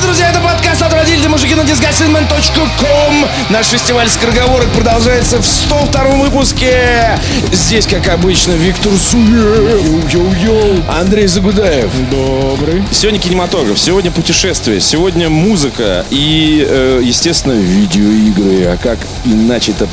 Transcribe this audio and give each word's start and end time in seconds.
вечер, 0.00 0.06
друзья! 0.06 0.30
Это 0.30 0.40
подкаст 0.40 0.82
«Отвратительные 0.82 1.28
мужики» 1.28 1.54
на 1.54 1.62
disgustingmen.com. 1.62 3.26
Наш 3.50 3.66
фестиваль 3.66 4.08
скороговорок 4.08 4.68
продолжается 4.72 5.40
в 5.40 5.46
102 5.46 6.04
выпуске. 6.16 7.18
Здесь, 7.52 7.86
как 7.86 8.08
обычно, 8.08 8.52
Виктор 8.52 8.92
Зуев, 8.92 10.12
йоу-йоу, 10.12 10.84
Андрей 10.88 11.26
Загудаев. 11.26 11.90
Добрый. 12.10 12.82
Сегодня 12.92 13.20
кинематограф, 13.20 13.78
сегодня 13.78 14.10
путешествие, 14.10 14.80
сегодня 14.80 15.28
музыка 15.28 16.04
и, 16.10 16.66
э, 16.68 17.00
естественно, 17.02 17.52
видеоигры. 17.52 18.66
А 18.66 18.76
как 18.76 18.98
иначе-то, 19.24 19.88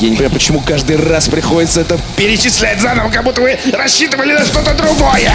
я 0.00 0.08
не 0.08 0.16
понимаю, 0.16 0.32
почему 0.32 0.60
каждый 0.60 0.96
раз 0.96 1.28
приходится 1.28 1.80
это 1.80 1.98
перечислять 2.16 2.80
заново, 2.80 3.10
как 3.10 3.24
будто 3.24 3.40
вы 3.40 3.58
рассчитывали 3.72 4.32
на 4.32 4.44
что-то 4.44 4.74
другое. 4.74 5.32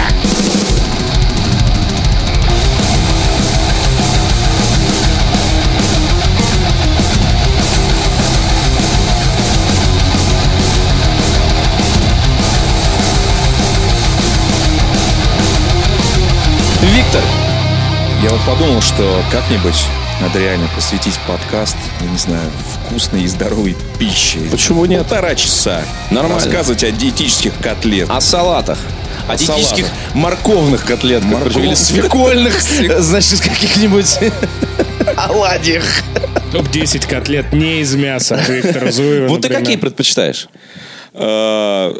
Виктор, 16.94 17.22
Я 18.22 18.30
вот 18.30 18.40
подумал, 18.46 18.80
что 18.80 19.22
как-нибудь 19.30 19.76
надо 20.20 20.40
реально 20.40 20.68
посвятить 20.74 21.18
подкаст, 21.28 21.76
я 22.00 22.06
не 22.08 22.18
знаю, 22.18 22.50
вкусной 22.72 23.22
и 23.22 23.26
здоровой 23.28 23.76
пище. 23.98 24.38
Почему 24.50 24.84
нет? 24.84 25.00
Полтора 25.02 25.34
часа. 25.36 25.82
Нормально. 26.10 26.36
Рассказывать 26.44 26.82
о 26.82 26.90
диетических 26.90 27.52
котлетах. 27.60 28.16
о 28.16 28.20
салатах. 28.20 28.78
О, 29.28 29.32
О 29.32 29.36
диетических 29.36 29.86
салатах. 29.86 30.14
морковных 30.14 30.84
котлетках. 30.84 31.44
Причем, 31.44 31.62
Или 31.64 31.74
свекольных, 31.74 32.60
значит, 32.98 33.40
каких-нибудь 33.40 34.18
оладьях. 35.16 35.84
Топ-10 36.52 37.06
котлет 37.08 37.52
не 37.52 37.80
из 37.82 37.94
мяса 37.94 38.36
от 38.36 38.48
Виктора 38.48 38.90
Зуева, 38.90 39.28
Вот 39.28 39.42
ты 39.42 39.48
какие 39.50 39.76
предпочитаешь? 39.76 40.48
Э, 41.12 41.92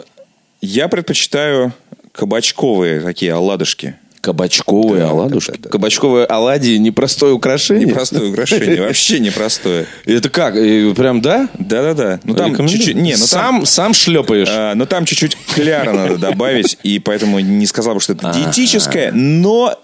Я 0.61 0.89
предпочитаю 0.89 1.73
кабачковые 2.13 3.01
такие 3.01 3.33
оладушки. 3.35 3.95
Кабачковые 4.21 5.03
Да, 5.05 5.11
оладушки. 5.11 5.51
да, 5.53 5.57
да, 5.57 5.63
да. 5.65 5.71
Кабачковые 5.71 6.27
оладьи 6.27 6.77
непростое 6.77 7.33
украшение. 7.33 7.87
Непростое 7.87 8.31
украшение, 8.31 8.81
вообще 8.81 9.19
непростое. 9.21 9.87
Это 10.05 10.29
как? 10.29 10.55
Прям 10.55 11.21
да? 11.21 11.49
Да-да-да. 11.59 12.21
Ну 12.25 12.35
там 12.35 12.55
чуть-чуть... 12.69 12.95
Не, 12.97 13.13
ну 13.13 13.19
там... 13.19 13.27
сам, 13.27 13.67
сам 13.67 13.95
шлепаешь. 13.95 14.49
А, 14.51 14.75
но 14.75 14.87
там 14.87 15.05
чуть-чуть 15.05 15.37
кляра 15.55 15.93
надо 15.93 16.17
добавить, 16.19 16.79
и 16.83 16.99
поэтому 16.99 17.39
не 17.41 17.67
сказал 17.67 17.95
бы, 17.95 18.01
что 18.01 18.15
это 18.15 18.33
диетическое, 18.33 19.13
но 19.13 19.79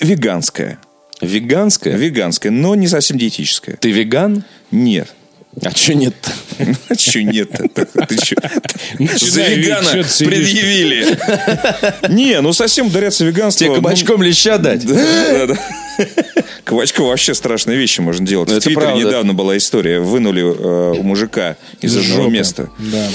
веганское. 0.00 0.78
Веганское? 1.20 1.96
Веганское, 1.96 2.50
но 2.50 2.74
не 2.74 2.86
совсем 2.88 3.18
диетическое. 3.18 3.76
Ты 3.76 3.90
веган? 3.90 4.44
Нет. 4.70 5.14
А 5.64 5.70
что 5.76 5.94
нет 5.94 6.14
А 6.88 6.96
че 6.96 7.24
нет? 7.24 7.50
Ты 7.74 8.16
че? 8.16 8.36
За 8.40 8.98
Начинай, 8.98 9.54
Вик, 9.56 9.66
вегана 9.66 9.92
чё 9.92 10.02
ты 10.02 10.08
сидишь? 10.08 10.28
предъявили. 10.28 11.18
Не, 12.08 12.40
ну 12.40 12.52
совсем 12.52 12.86
ударяться 12.86 13.24
в 13.24 13.26
веганство. 13.26 13.66
Тебе 13.66 13.76
ну, 13.76 13.82
кабачком 13.82 14.22
леща 14.22 14.58
дать? 14.58 14.86
Да, 14.86 14.94
да, 14.94 15.46
да. 15.46 16.04
Кабачком 16.64 17.06
вообще 17.06 17.34
страшные 17.34 17.76
вещи 17.78 18.00
можно 18.00 18.24
делать. 18.26 18.48
Ну, 18.48 18.54
В 18.54 18.58
это 18.58 18.66
Твиттере 18.66 18.86
правда. 18.86 19.04
недавно 19.04 19.34
была 19.34 19.56
история. 19.56 20.00
Вынули 20.00 20.42
э, 20.42 20.92
у 20.98 21.02
мужика 21.02 21.56
из 21.80 21.96
одного 21.96 22.22
жопы. 22.22 22.32
места. 22.32 22.68
Да. 22.78 23.06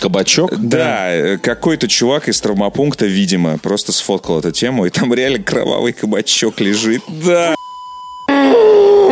Кабачок? 0.00 0.54
Да, 0.60 1.14
э, 1.14 1.38
какой-то 1.38 1.88
чувак 1.88 2.28
из 2.28 2.38
травмопункта, 2.40 3.06
видимо, 3.06 3.56
просто 3.58 3.92
сфоткал 3.92 4.40
эту 4.40 4.50
тему, 4.52 4.84
и 4.84 4.90
там 4.90 5.14
реально 5.14 5.38
кровавый 5.42 5.92
кабачок 5.94 6.60
лежит. 6.60 7.02
Да. 7.24 7.53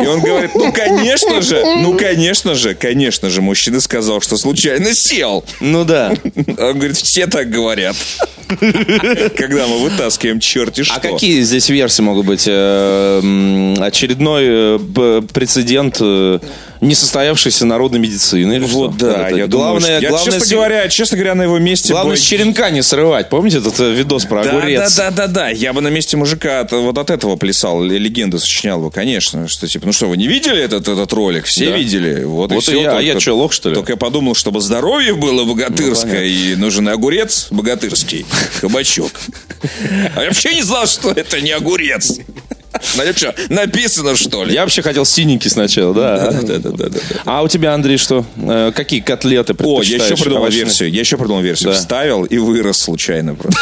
И 0.02 0.06
он 0.06 0.20
говорит, 0.20 0.50
ну, 0.54 0.72
конечно 0.72 1.40
же, 1.42 1.62
ну, 1.78 1.96
конечно 1.96 2.54
же, 2.54 2.74
конечно 2.74 3.30
же, 3.30 3.42
мужчина 3.42 3.80
сказал, 3.80 4.20
что 4.20 4.36
случайно 4.36 4.94
сел. 4.94 5.44
Ну 5.60 5.84
да. 5.84 6.12
Он 6.58 6.78
говорит, 6.78 6.96
все 6.96 7.26
так 7.26 7.50
говорят. 7.50 7.96
Когда 9.36 9.66
мы 9.66 9.78
вытаскиваем 9.78 10.40
черти 10.40 10.82
что. 10.82 10.94
А 10.94 11.00
какие 11.00 11.40
здесь 11.42 11.68
версии 11.68 12.02
могут 12.02 12.26
быть? 12.26 12.44
Э, 12.46 13.74
Очередной 13.78 14.44
э, 14.46 15.22
прецедент 15.32 15.96
э, 16.00 16.38
несостоявшейся 16.82 17.64
народной 17.66 17.98
медицины? 18.00 18.54
или 18.54 18.64
Вот 18.66 18.94
что? 18.96 19.06
да, 19.06 19.28
Это 19.28 19.36
я 19.36 19.46
главное, 19.46 19.48
думаю, 19.48 19.80
что- 19.80 19.92
я, 19.92 20.08
главное, 20.10 20.24
честно 20.32 20.46
с- 20.46 20.50
говоря, 20.50 20.88
честно 20.88 21.16
говоря, 21.16 21.34
на 21.34 21.42
его 21.44 21.58
месте 21.58 21.92
главное 21.92 22.16
бы- 22.16 22.20
с 22.20 22.22
черенка 22.22 22.70
не 22.70 22.82
срывать. 22.82 23.28
Помните 23.30 23.58
этот 23.58 23.78
э, 23.80 23.92
видос 23.92 24.24
про 24.26 24.42
Да, 24.44 24.50
огурец? 24.50 24.94
да, 24.96 25.10
да, 25.10 25.26
да, 25.26 25.26
да. 25.26 25.48
Я 25.48 25.72
бы 25.72 25.80
на 25.80 25.88
месте 25.88 26.16
мужика 26.16 26.60
от- 26.60 26.72
вот 26.72 26.98
от 26.98 27.10
этого 27.10 27.36
плясал, 27.36 27.82
л- 27.82 27.88
легенду 27.90 28.38
сочинял 28.38 28.80
бы, 28.82 28.90
конечно. 28.90 29.48
Что 29.48 29.66
типа, 29.68 29.86
ну 29.86 29.92
что, 29.92 30.06
вы 30.08 30.16
не 30.16 30.26
видели 30.26 30.60
этот, 30.62 30.88
этот 30.88 31.12
ролик? 31.12 31.44
Все 31.46 31.70
Да. 31.70 31.76
видели. 31.76 32.24
Вот, 32.24 32.50
и 32.50 32.54
Вот 32.54 32.64
и 32.64 32.66
все. 32.72 32.80
я. 32.82 32.88
А 32.90 32.92
Только- 32.94 33.06
я 33.06 33.20
что, 33.20 33.34
лох, 33.36 33.52
что 33.52 33.68
ли? 33.68 33.74
Только 33.74 33.92
я 33.92 33.96
подумал, 33.96 34.34
чтобы 34.34 34.60
здоровье 34.60 35.14
было 35.14 35.44
богатырское, 35.44 36.24
и 36.24 36.54
нужен 36.56 36.88
огурец 36.88 37.46
богатырский, 37.50 38.26
кабачок. 38.60 39.12
А 40.16 40.20
я 40.22 40.26
вообще 40.28 40.54
не 40.54 40.62
знал, 40.62 40.86
что 40.86 41.10
это 41.12 41.40
не 41.40 41.52
огурец. 41.52 42.18
На 42.96 43.04
нем 43.04 43.14
что, 43.14 43.34
написано, 43.48 44.16
что 44.16 44.44
ли? 44.44 44.54
Я 44.54 44.62
вообще 44.62 44.82
хотел 44.82 45.04
синенький 45.04 45.50
сначала, 45.50 45.94
да. 45.94 46.30
Да, 46.30 46.58
да, 46.58 46.70
да, 46.70 46.88
да. 46.88 46.98
А 47.24 47.42
у 47.42 47.48
тебя, 47.48 47.74
Андрей, 47.74 47.96
что? 47.98 48.24
Э, 48.36 48.72
Какие 48.74 49.00
котлеты 49.00 49.54
О, 49.58 49.82
я 49.82 49.96
еще 50.04 50.16
придумал 50.16 50.48
версию. 50.48 50.90
Я 50.90 51.00
еще 51.00 51.16
придумал 51.16 51.42
версию. 51.42 51.74
Вставил 51.74 52.24
и 52.24 52.38
вырос 52.38 52.78
случайно 52.78 53.34
просто. 53.34 53.60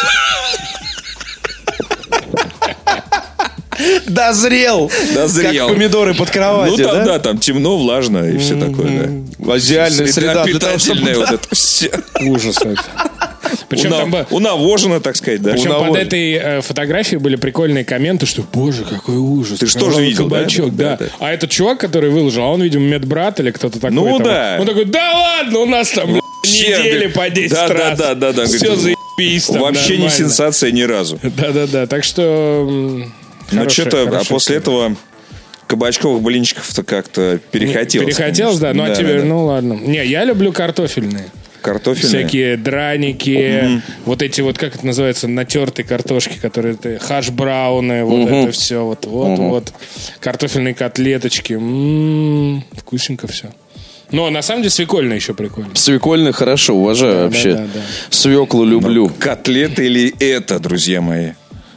Дозрел! 4.07 4.91
Дозрел. 5.15 5.69
Как 5.69 5.77
помидоры 5.77 6.15
под 6.15 6.29
Ну 6.29 6.33
кроватью, 6.33 6.85
там, 6.85 6.95
да? 6.97 7.05
да, 7.05 7.19
там 7.19 7.39
темно, 7.39 7.79
влажно 7.79 8.29
и 8.29 8.39
все 8.39 8.59
такое, 8.59 9.25
да. 9.39 9.57
Идеальная 9.59 10.07
среда. 10.07 10.45
питательная 10.45 11.17
вот 11.17 11.31
это 11.31 11.55
все. 11.55 11.91
Ужас 12.21 12.59
это. 12.59 12.83
Причем 13.69 13.91
там 13.91 14.11
бы- 14.11 14.27
Унавожено, 14.31 15.01
так 15.01 15.17
сказать, 15.17 15.43
да. 15.43 15.53
Причем 15.53 15.71
под 15.87 15.97
этой 15.97 16.33
э, 16.33 16.61
фотографией 16.61 17.19
были 17.19 17.37
прикольные 17.37 17.85
комменты, 17.85 18.27
что, 18.27 18.43
боже, 18.53 18.85
какой 18.85 19.17
ужас. 19.17 19.59
Ты 19.59 19.67
ж 19.67 19.73
тоже 19.73 19.85
кровавый 19.97 20.07
видел, 20.09 20.29
да? 20.29 20.37
кабачок, 20.39 20.77
Да, 20.77 20.85
да? 20.97 20.97
да. 21.07 21.07
А 21.21 21.33
этот 21.33 21.51
чувак, 21.51 21.79
который 21.81 22.11
выложил, 22.11 22.43
а 22.43 22.49
он, 22.49 22.63
видимо, 22.63 22.85
медбрат 22.87 23.41
или 23.41 23.51
кто-то 23.51 23.81
такой. 23.81 23.91
Ну 23.95 24.19
да. 24.19 24.57
Он 24.61 24.67
такой, 24.67 24.85
да 24.85 25.13
ладно, 25.13 25.59
у 25.61 25.67
нас 25.67 25.91
там 25.91 26.13
Вообще, 26.13 26.69
недели 26.79 27.07
да, 27.07 27.21
по 27.21 27.31
10 27.31 27.51
да, 27.53 27.69
да, 27.69 27.75
раз. 27.75 27.99
да, 27.99 28.15
да, 28.15 28.33
да, 28.33 28.47
Все 28.47 28.77
заебись 28.77 29.49
Вообще 29.49 29.99
не 29.99 30.09
сенсация 30.09 30.71
ни 30.73 30.83
разу. 30.83 31.19
Да-да-да, 31.23 31.87
так 31.87 32.05
что... 32.05 32.67
м, 32.69 33.13
Но 33.53 33.59
хорошая- 33.61 33.71
что-то, 33.91 34.19
а 34.19 34.25
после 34.25 34.57
этого 34.57 34.97
кабачковых 35.67 36.23
блинчиков-то 36.23 36.83
как-то 36.83 37.39
перехотелось. 37.53 38.07
Перехотелось, 38.17 38.59
да. 38.59 38.73
Ну, 38.75 38.83
а 38.83 38.87
конечно. 38.87 39.05
тебе, 39.05 39.15
Да, 39.17 39.21
да. 39.21 39.27
ну 39.29 39.45
ладно. 39.47 39.73
Не, 39.75 40.05
я 40.05 40.25
люблю 40.25 40.53
картофельные. 40.53 41.27
Картофельные. 41.61 42.09
Всякие 42.27 42.57
драники, 42.57 43.83
вот 44.05 44.23
эти 44.23 44.41
вот, 44.41 44.59
как 44.59 44.75
это 44.77 44.87
называется, 44.87 45.29
натертые 45.29 45.87
картошки, 45.87 46.39
которые 46.41 46.75
ты, 46.77 46.99
хаш-брауны, 46.99 48.05
вот 48.05 48.29
это 48.29 48.53
все, 48.53 48.85
вот, 48.85 49.07
вот, 49.07 49.39
вот. 49.39 49.73
Картофельные 50.21 50.75
котлеточки. 50.75 51.55
М-м, 51.55 52.65
вкусненько 52.77 53.27
все. 53.27 53.51
Но 54.11 54.29
на 54.31 54.43
самом 54.43 54.63
деле 54.63 54.71
свекольные 54.71 55.17
еще 55.17 55.35
прикольно. 55.35 55.71
Свекольный 55.75 56.33
хорошо, 56.33 56.75
уважаю 56.75 57.27
вообще. 57.27 57.55
да, 57.55 57.67
да. 57.73 57.81
Свеклу 58.11 58.65
люблю. 58.65 59.09
Котлеты 59.19 59.87
или 59.87 60.13
это, 60.19 60.59
друзья 60.59 61.01
мои? 61.01 61.33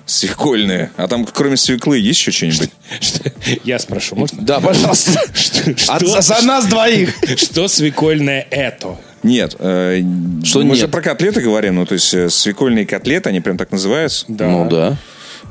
Свекольные. 0.05 0.91
А 0.97 1.07
там, 1.07 1.25
кроме 1.25 1.57
свеклы, 1.57 1.97
есть 1.99 2.19
еще 2.19 2.31
что-нибудь? 2.31 2.69
Что- 2.99 3.31
Я 3.63 3.79
спрошу, 3.79 4.15
можно? 4.15 4.41
Да, 4.41 4.59
пожалуйста. 4.59 5.21
Что, 5.33 5.93
От- 5.93 6.23
За 6.23 6.41
нас 6.45 6.65
двоих. 6.65 7.15
что 7.37 7.67
свекольное 7.67 8.45
это? 8.49 8.97
Нет. 9.23 9.55
э, 9.59 10.01
Что 10.43 10.59
мы 10.59 10.65
нет? 10.65 10.77
же 10.77 10.87
про 10.87 11.01
котлеты 11.01 11.41
говорим. 11.41 11.75
Ну, 11.75 11.85
то 11.85 11.93
есть 11.93 12.13
э, 12.13 12.29
свекольные 12.29 12.85
котлеты, 12.85 13.29
они 13.29 13.39
прям 13.41 13.57
так 13.57 13.71
называются. 13.71 14.25
Да. 14.27 14.47
Ну 14.47 14.69
да. 14.69 14.97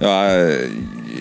А, 0.04 0.58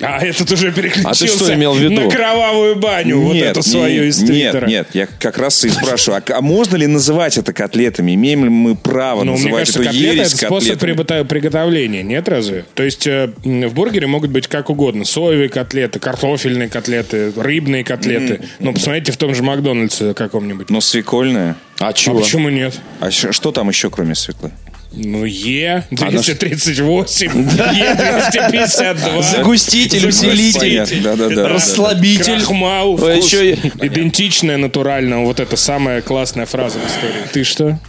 А 0.01 0.25
этот 0.25 0.49
уже 0.51 0.71
переключился 0.71 1.09
А 1.09 1.13
ты 1.13 1.27
что 1.27 1.53
имел 1.53 1.73
в 1.73 1.79
виду? 1.79 2.01
на 2.01 2.09
кровавую 2.09 2.75
баню, 2.77 3.19
вот 3.19 3.33
нет, 3.33 3.51
эту 3.51 3.61
свою 3.61 4.05
из 4.05 4.19
нет, 4.21 4.29
Твиттера. 4.31 4.65
нет, 4.65 4.87
я 4.93 5.05
как 5.05 5.37
раз 5.37 5.63
и 5.63 5.69
спрашиваю, 5.69 6.23
а, 6.27 6.37
а 6.37 6.41
можно 6.41 6.75
ли 6.77 6.87
называть 6.87 7.37
это 7.37 7.53
котлетами? 7.53 8.15
Имеем 8.15 8.43
ли 8.45 8.49
мы 8.49 8.75
право 8.75 9.23
Ну, 9.23 9.33
мне 9.33 9.43
называть 9.43 9.59
кажется, 9.73 9.79
эту 9.81 9.87
котлета 9.89 10.07
это 10.07 10.15
ересь 10.17 10.31
способ 10.31 10.79
котлетами? 10.79 11.23
приготовления, 11.27 12.03
нет 12.03 12.27
разве? 12.27 12.65
То 12.73 12.81
есть 12.83 13.05
э, 13.05 13.31
в 13.43 13.73
бургере 13.73 14.07
могут 14.07 14.31
быть 14.31 14.47
как 14.47 14.69
угодно. 14.71 15.05
Соевые 15.05 15.49
котлеты, 15.49 15.99
картофельные 15.99 16.69
котлеты, 16.69 17.31
рыбные 17.35 17.83
котлеты. 17.83 18.41
Ну, 18.59 18.73
посмотрите 18.73 19.11
в 19.11 19.17
том 19.17 19.35
же 19.35 19.43
Макдональдсе 19.43 20.13
каком-нибудь. 20.15 20.69
Но 20.71 20.81
свекольное. 20.81 21.55
А 21.79 21.89
А 21.89 21.93
чего? 21.93 22.19
почему 22.19 22.49
нет? 22.49 22.79
А 22.99 23.11
что 23.11 23.51
там 23.51 23.69
еще, 23.69 23.89
кроме 23.89 24.15
свеклы? 24.15 24.51
Ну, 24.93 25.23
Е 25.25 25.85
238, 25.91 27.31
Е 27.39 27.95
252. 27.95 29.21
Загуститель, 29.21 30.07
усилитель, 30.09 31.01
Да, 31.01 31.15
да, 31.15 31.29
да. 31.29 31.47
расслабитель. 31.47 32.37
Крахмал. 32.39 32.99
А 33.01 33.11
еще 33.15 33.51
и- 33.53 33.57
Идентичное 33.81 34.57
натурально. 34.57 35.23
Вот 35.23 35.39
это 35.39 35.55
самая 35.55 36.01
классная 36.01 36.45
фраза 36.45 36.77
в 36.79 36.85
истории. 36.87 37.23
Ты 37.31 37.43
что? 37.45 37.79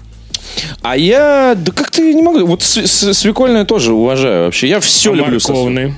А 0.82 0.96
я, 0.96 1.54
да 1.56 1.72
как-то 1.72 2.02
я 2.02 2.12
не 2.12 2.22
могу. 2.22 2.46
Вот 2.46 2.62
с- 2.62 2.76
с- 2.86 3.14
свекольное 3.14 3.64
тоже 3.64 3.92
уважаю 3.94 4.44
вообще. 4.44 4.68
Я 4.68 4.78
все 4.78 5.10
А 5.12 5.14
люблю. 5.16 5.32
морковные? 5.34 5.94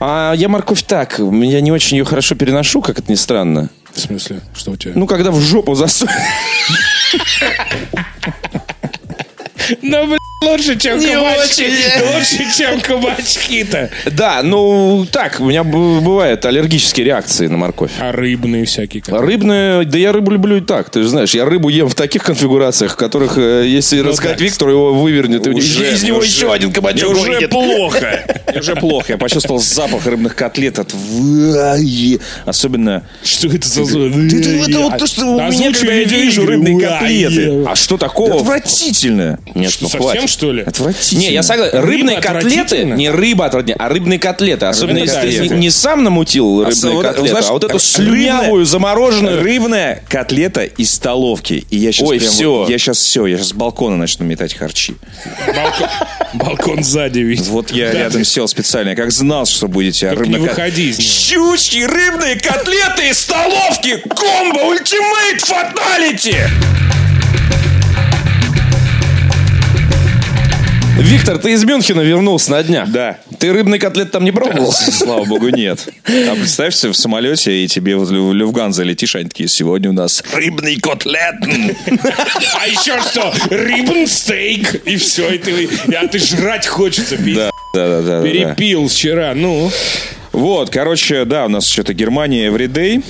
А 0.00 0.32
я 0.36 0.48
морковь 0.48 0.82
так. 0.82 1.18
Я 1.20 1.60
не 1.60 1.70
очень 1.70 1.98
ее 1.98 2.04
хорошо 2.04 2.34
переношу, 2.34 2.80
как 2.82 2.98
это 2.98 3.12
ни 3.12 3.16
странно. 3.16 3.68
В 3.92 4.00
смысле? 4.00 4.40
Что 4.56 4.72
у 4.72 4.76
тебя? 4.76 4.92
Ну, 4.96 5.06
когда 5.06 5.30
в 5.30 5.40
жопу 5.40 5.74
засунь. 5.74 6.08
Ну, 9.82 10.06
блин, 10.06 10.18
лучше, 10.42 10.78
чем 10.78 10.98
Не 10.98 11.14
кабачки. 11.14 11.64
очень. 11.64 12.14
Лучше, 12.16 12.56
чем 12.58 12.80
кабачки-то. 12.80 13.90
Да, 14.12 14.42
ну, 14.42 15.06
так, 15.10 15.40
у 15.40 15.44
меня 15.46 15.64
бывают 15.64 16.44
аллергические 16.46 17.06
реакции 17.06 17.46
на 17.48 17.56
морковь. 17.56 17.90
А 17.98 18.12
рыбные 18.12 18.64
всякие. 18.64 19.02
как? 19.02 19.20
Рыбная, 19.20 19.84
да 19.84 19.98
я 19.98 20.12
рыбу 20.12 20.30
люблю 20.30 20.56
и 20.56 20.60
так, 20.60 20.90
ты 20.90 21.02
же 21.02 21.08
знаешь, 21.08 21.34
я 21.34 21.44
рыбу 21.44 21.68
ем 21.68 21.88
в 21.88 21.94
таких 21.94 22.22
конфигурациях, 22.22 22.92
в 22.92 22.96
которых, 22.96 23.36
э, 23.38 23.64
если 23.66 24.00
рассказать 24.00 24.38
да. 24.38 24.44
Виктору, 24.44 24.70
его 24.70 24.94
вывернет, 24.94 25.46
и 25.46 25.50
Уже, 25.50 25.92
из 25.92 26.02
него 26.02 26.18
уже. 26.18 26.28
еще 26.28 26.52
один 26.52 26.72
кабачок 26.72 27.10
уже 27.12 27.30
выйдет. 27.32 27.50
плохо. 27.50 28.24
Уже 28.58 28.74
плохо. 28.76 29.12
Я 29.12 29.18
почувствовал 29.18 29.60
запах 29.60 30.06
рыбных 30.06 30.34
котлет. 30.34 30.78
Отвай. 30.78 32.18
Особенно... 32.46 33.02
Что 33.22 33.48
это 33.48 33.68
за 33.68 33.84
звук? 33.84 34.12
Это, 34.32 34.48
это 34.48 34.80
вот 34.80 34.98
то, 34.98 35.06
что 35.06 35.26
у 35.26 35.50
меня, 35.50 35.72
когда 35.72 35.92
я 35.92 36.04
вижу 36.04 36.46
рыбные 36.46 36.80
котлеты. 36.80 37.64
А 37.66 37.74
что 37.76 37.96
такого? 37.98 38.36
Отвратительно. 38.36 39.38
Нет, 39.58 39.76
ну 39.80 39.88
Совсем, 39.88 40.02
хватит. 40.10 40.30
что 40.30 40.52
ли? 40.52 40.62
Отвратительно. 40.62 41.20
Не, 41.20 41.32
я 41.32 41.42
согласен. 41.42 41.76
Рыба 41.78 41.86
Рыбные 41.88 42.20
котлеты, 42.20 42.84
не 42.84 43.10
рыба 43.10 43.46
отвратительно, 43.46 43.84
а 43.84 43.88
рыбные 43.88 44.18
котлеты. 44.18 44.66
Особенно 44.66 45.00
Рыбные 45.00 45.14
если 45.16 45.20
ты 45.30 45.36
котлеты. 45.36 45.54
не, 45.56 45.60
не 45.60 45.70
сам 45.70 46.04
намутил 46.04 46.62
А 46.62 46.66
рыбные 46.70 46.94
вот, 46.94 47.02
котлеты, 47.04 47.28
знаешь, 47.30 47.46
а 47.48 47.52
вот 47.52 47.64
эту 47.64 47.78
слюнявую, 47.78 48.64
замороженную. 48.64 49.42
Рыбная 49.42 50.02
котлета 50.08 50.64
из 50.64 50.92
столовки. 50.94 51.66
И 51.70 51.76
я 51.76 51.92
сейчас 51.92 52.08
Ой, 52.08 52.18
прям 52.20 52.32
вот- 52.32 52.68
я 52.70 52.78
сейчас 52.78 52.98
все, 52.98 53.26
я 53.26 53.36
сейчас 53.38 53.48
с 53.48 53.52
балкона 53.52 53.96
начну 53.96 54.24
метать 54.24 54.54
харчи. 54.54 54.94
Балкон, 55.46 55.88
балкон 56.34 56.84
сзади, 56.84 57.20
видишь. 57.20 57.46
Вот 57.46 57.70
я 57.70 57.90
Да, 57.92 57.98
рядом 57.98 58.22
ты- 58.22 58.24
сел 58.24 58.46
специально. 58.48 58.94
Как 58.94 59.10
знал, 59.12 59.46
что 59.46 59.68
будете 59.68 60.08
Только 60.10 60.26
не 60.28 60.38
выходи 60.38 60.90
из 60.90 60.98
него. 60.98 61.08
Щучки, 61.54 61.84
рыбные 61.84 62.36
котлеты 62.36 63.08
из 63.10 63.18
столовки. 63.18 63.96
Комбо 64.08 64.60
ультимейт 64.68 65.40
фаталити. 65.42 66.36
Виктор, 70.98 71.38
ты 71.38 71.52
из 71.52 71.64
Мюнхена 71.64 72.00
вернулся 72.00 72.50
на 72.50 72.62
днях. 72.62 72.90
Да. 72.90 73.18
Ты 73.38 73.52
рыбный 73.52 73.78
котлет 73.78 74.10
там 74.10 74.24
не 74.24 74.32
пробовал? 74.32 74.72
Слава 74.72 75.24
богу, 75.24 75.48
нет. 75.48 75.88
А 76.04 76.34
представь 76.34 76.74
себе 76.74 76.90
в 76.92 76.96
самолете, 76.96 77.64
и 77.64 77.68
тебе 77.68 77.96
в 77.96 78.10
Лю- 78.10 78.28
в 78.28 78.34
Люфганза 78.34 78.82
летишь, 78.82 79.14
они 79.14 79.28
такие, 79.28 79.48
сегодня 79.48 79.90
у 79.90 79.92
нас 79.92 80.24
рыбный 80.34 80.76
котлет. 80.80 81.36
А 81.40 82.66
еще 82.66 83.00
что? 83.00 83.32
Рибн 83.50 84.06
стейк. 84.08 84.86
И 84.86 84.96
все, 84.96 85.30
и 85.30 85.38
ты, 85.38 85.68
а 85.94 86.06
ты 86.08 86.18
жрать 86.18 86.66
хочется. 86.66 87.16
Да, 87.16 87.50
да, 87.74 88.02
да. 88.02 88.22
Перепил 88.22 88.88
вчера, 88.88 89.34
ну. 89.34 89.70
Вот, 90.32 90.70
короче, 90.70 91.24
да, 91.24 91.46
у 91.46 91.48
нас 91.48 91.66
что-то 91.68 91.94
Германия 91.94 92.48
Everyday. 92.48 93.04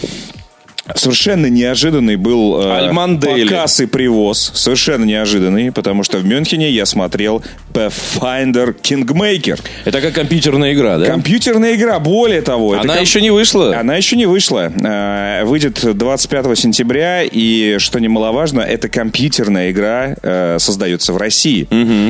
Совершенно 0.94 1.46
неожиданный 1.46 2.16
был 2.16 2.58
э, 2.62 2.90
показ 3.20 3.80
и 3.80 3.86
привоз. 3.86 4.52
Совершенно 4.54 5.04
неожиданный, 5.04 5.70
потому 5.70 6.02
что 6.02 6.16
в 6.16 6.24
Мюнхене 6.24 6.70
я 6.70 6.86
смотрел 6.86 7.44
Pathfinder 7.86 8.74
Kingmaker. 8.80 9.58
Это 9.84 10.00
как 10.00 10.14
компьютерная 10.14 10.72
игра, 10.72 10.98
да? 10.98 11.06
Компьютерная 11.06 11.74
игра, 11.74 11.98
более 11.98 12.42
того. 12.42 12.74
это 12.74 12.82
Она 12.82 12.94
ком- 12.94 13.02
еще 13.02 13.20
не 13.20 13.30
вышла. 13.30 13.76
Она 13.78 13.96
еще 13.96 14.16
не 14.16 14.26
вышла. 14.26 14.72
Э, 14.74 15.44
Выйдет 15.44 15.80
25 15.96 16.58
сентября, 16.58 17.22
и, 17.22 17.76
что 17.78 17.98
немаловажно, 18.00 18.60
эта 18.60 18.88
компьютерная 18.88 19.70
игра 19.70 20.14
э, 20.22 20.56
создается 20.58 21.12
в 21.12 21.16
России. 21.16 21.68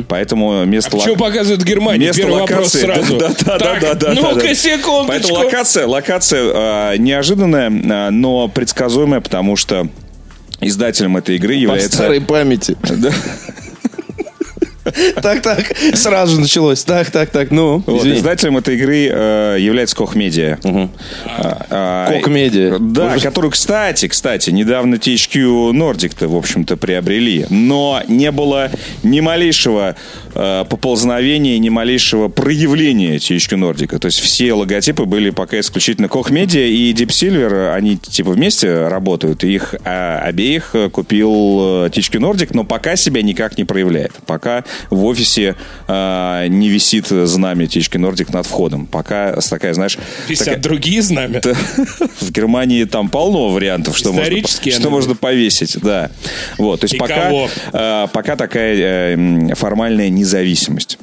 Поэтому 0.08 0.64
место... 0.64 0.98
Что 0.98 1.10
лок- 1.12 1.18
показывает 1.18 1.62
Германия? 1.64 2.06
Место 2.06 2.22
Первый 2.22 2.40
вопрос 2.40 2.74
локации. 2.74 2.80
сразу. 2.80 3.16
Да, 3.18 3.28
да, 3.28 3.34
да, 3.44 3.58
Так, 3.58 3.80
да, 3.80 3.94
да, 3.94 4.12
Ну-ка, 4.14 4.34
да, 4.36 4.40
да. 4.42 4.54
секундочку. 4.54 5.06
Поэтому 5.08 5.34
локация, 5.34 5.86
локация 5.86 6.42
э, 6.92 6.96
неожиданная, 6.98 7.68
э, 7.70 8.10
но 8.10 8.48
предсказуемая, 8.48 9.20
потому 9.20 9.56
что 9.56 9.88
издателем 10.60 11.16
этой 11.16 11.36
игры 11.36 11.54
По 11.54 11.58
является... 11.58 11.92
старой 11.92 12.20
памяти. 12.20 12.76
Да. 12.82 13.10
Так, 15.22 15.42
так. 15.42 15.76
Сразу 15.94 16.34
же 16.34 16.40
началось. 16.40 16.84
Так, 16.84 17.10
так, 17.10 17.30
так. 17.30 17.50
Ну, 17.50 17.82
Вот, 17.86 18.06
издателем 18.06 18.56
этой 18.56 18.76
игры 18.76 19.08
э, 19.10 19.56
является 19.60 19.96
Koch 19.96 20.14
Media. 20.14 20.58
А, 21.26 21.66
а, 21.70 22.12
Koch 22.12 22.28
Media. 22.28 22.78
Да, 22.78 23.08
Может- 23.08 23.22
которую, 23.22 23.50
кстати, 23.50 24.08
кстати, 24.08 24.50
недавно 24.50 24.96
THQ 24.96 25.72
Nordic-то, 25.72 26.28
в 26.28 26.36
общем-то, 26.36 26.76
приобрели. 26.76 27.46
Но 27.50 28.02
не 28.08 28.30
было 28.30 28.70
ни 29.02 29.20
малейшего 29.20 29.96
э, 30.34 30.64
поползновения, 30.68 31.58
ни 31.58 31.68
малейшего 31.68 32.28
проявления 32.28 33.16
THQ 33.16 33.58
Nordic. 33.58 33.98
То 33.98 34.06
есть 34.06 34.20
все 34.20 34.52
логотипы 34.52 35.04
были 35.04 35.30
пока 35.30 35.58
исключительно 35.60 36.06
Media 36.06 36.68
и 36.68 36.92
Deep 36.92 37.08
Silver. 37.08 37.74
Они 37.74 37.96
типа 37.96 38.30
вместе 38.30 38.88
работают. 38.88 39.44
Их 39.44 39.74
а, 39.84 40.20
обеих 40.24 40.70
э, 40.74 40.88
купил 40.90 41.30
э, 41.30 41.88
THQ 41.88 42.20
Nordic, 42.20 42.50
но 42.52 42.64
пока 42.64 42.96
себя 42.96 43.22
никак 43.22 43.58
не 43.58 43.64
проявляет. 43.64 44.12
Пока 44.26 44.64
в 44.90 45.04
офисе 45.04 45.56
э, 45.86 46.46
не 46.48 46.68
висит 46.68 47.08
знамя 47.08 47.64
THQ 47.64 47.98
Nordic 47.98 48.32
над 48.32 48.46
входом. 48.46 48.86
Пока 48.86 49.40
такая, 49.48 49.74
знаешь... 49.74 49.98
Висят 50.28 50.46
такая- 50.46 50.62
другие 50.62 51.02
знамя. 51.02 51.40
в 52.20 52.30
Германии 52.30 52.84
там 52.84 53.08
полно 53.08 53.48
вариантов, 53.48 53.96
что 53.96 54.12
можно, 54.12 54.24
что 54.72 54.90
повесить, 55.14 55.78
да. 55.80 56.10
Вот, 56.56 56.80
то 56.80 56.84
есть 56.84 56.94
И 56.94 56.98
пока, 56.98 57.30
э, 57.72 58.06
пока 58.12 58.36
такая 58.36 59.16
э, 59.16 59.54
формальная 59.54 60.08
независимость. 60.08 60.98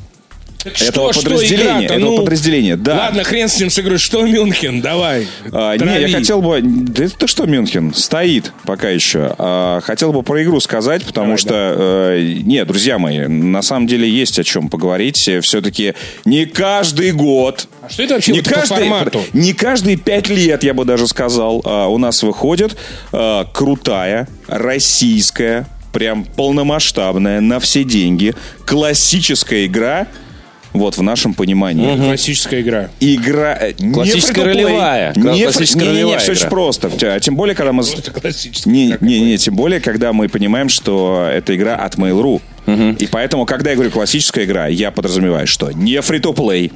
Так 0.65 0.81
этого 0.81 1.13
что, 1.13 1.21
что 1.21 1.29
подразделения, 1.29 1.77
игра-то? 1.77 1.93
этого 1.93 1.99
Ну, 1.99 2.17
подразделения, 2.17 2.75
да. 2.75 2.95
Ладно, 2.95 3.23
хрен 3.23 3.47
с 3.47 3.59
ним 3.59 3.69
с 3.69 3.77
игрой. 3.77 3.99
Что 3.99 4.25
Мюнхен? 4.25 4.81
Давай. 4.81 5.27
А, 5.51 5.77
не, 5.77 6.01
я 6.01 6.09
хотел 6.09 6.41
бы... 6.41 6.59
Да 6.63 7.03
это 7.03 7.27
что, 7.27 7.45
Мюнхен? 7.45 7.93
Стоит 7.93 8.51
пока 8.63 8.89
еще. 8.89 9.35
А, 9.37 9.79
хотел 9.81 10.11
бы 10.11 10.23
про 10.23 10.43
игру 10.43 10.59
сказать, 10.59 11.05
потому 11.05 11.27
Давай, 11.27 11.37
что... 11.37 11.75
э, 11.77 12.39
нет, 12.43 12.67
друзья 12.67 12.97
мои, 12.97 13.27
на 13.27 13.61
самом 13.61 13.85
деле 13.85 14.09
есть 14.09 14.39
о 14.39 14.43
чем 14.43 14.69
поговорить. 14.69 15.17
Все-таки 15.17 15.93
не 16.25 16.47
каждый 16.47 17.11
год... 17.11 17.67
А 17.83 17.89
что 17.89 18.01
это 18.01 18.15
вообще 18.15 18.31
не 18.31 18.39
вот 18.39 18.49
по 18.49 18.55
каждый, 18.55 18.77
формату? 18.77 19.21
Не 19.33 19.53
каждые 19.53 19.97
пять 19.97 20.29
лет, 20.29 20.63
я 20.63 20.73
бы 20.73 20.83
даже 20.83 21.05
сказал, 21.07 21.61
а, 21.63 21.89
у 21.89 21.99
нас 21.99 22.23
выходит 22.23 22.75
а, 23.11 23.45
крутая, 23.53 24.27
российская, 24.47 25.67
прям 25.93 26.25
полномасштабная, 26.25 27.39
на 27.39 27.59
все 27.59 27.83
деньги, 27.83 28.33
классическая 28.65 29.67
игра, 29.67 30.07
вот 30.77 30.97
в 30.97 31.01
нашем 31.01 31.33
понимании. 31.33 31.95
Классическая 31.97 32.61
игра. 32.61 32.89
Игра 32.99 33.57
э, 33.59 33.73
не 33.79 33.93
Классическая 33.93 34.41
free-to-play. 34.41 34.65
ролевая. 34.65 35.13
Не, 35.15 35.21
Классическая 35.43 35.79
не, 35.79 35.85
не, 35.85 35.91
не, 35.91 36.01
ролевая 36.03 36.19
все 36.19 36.33
игра. 36.33 36.39
очень 36.41 36.49
просто. 36.49 36.91
А 37.01 37.19
Тем 37.19 37.35
более, 37.35 37.55
когда 37.55 37.71
мы... 37.71 37.83
Просто 37.83 38.11
классическая. 38.11 38.69
Не, 38.69 38.97
не, 39.01 39.19
не, 39.21 39.37
тем 39.37 39.55
более, 39.55 39.79
когда 39.79 40.13
мы 40.13 40.29
понимаем, 40.29 40.69
что 40.69 41.27
это 41.31 41.55
игра 41.55 41.75
от 41.75 41.95
Mail.ru. 41.95 42.41
И 42.99 43.07
поэтому, 43.07 43.45
когда 43.45 43.69
я 43.71 43.75
говорю 43.75 43.91
классическая 43.91 44.45
игра, 44.45 44.67
я 44.67 44.89
подразумеваю, 44.91 45.45
что 45.47 45.71
не 45.71 45.93
free-to-play, 45.95 46.71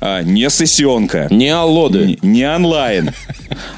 а, 0.00 0.22
не 0.22 0.48
сессионка, 0.50 1.28
Не 1.30 1.50
аллоды. 1.50 2.04
не, 2.06 2.18
не 2.22 2.44
онлайн, 2.54 3.10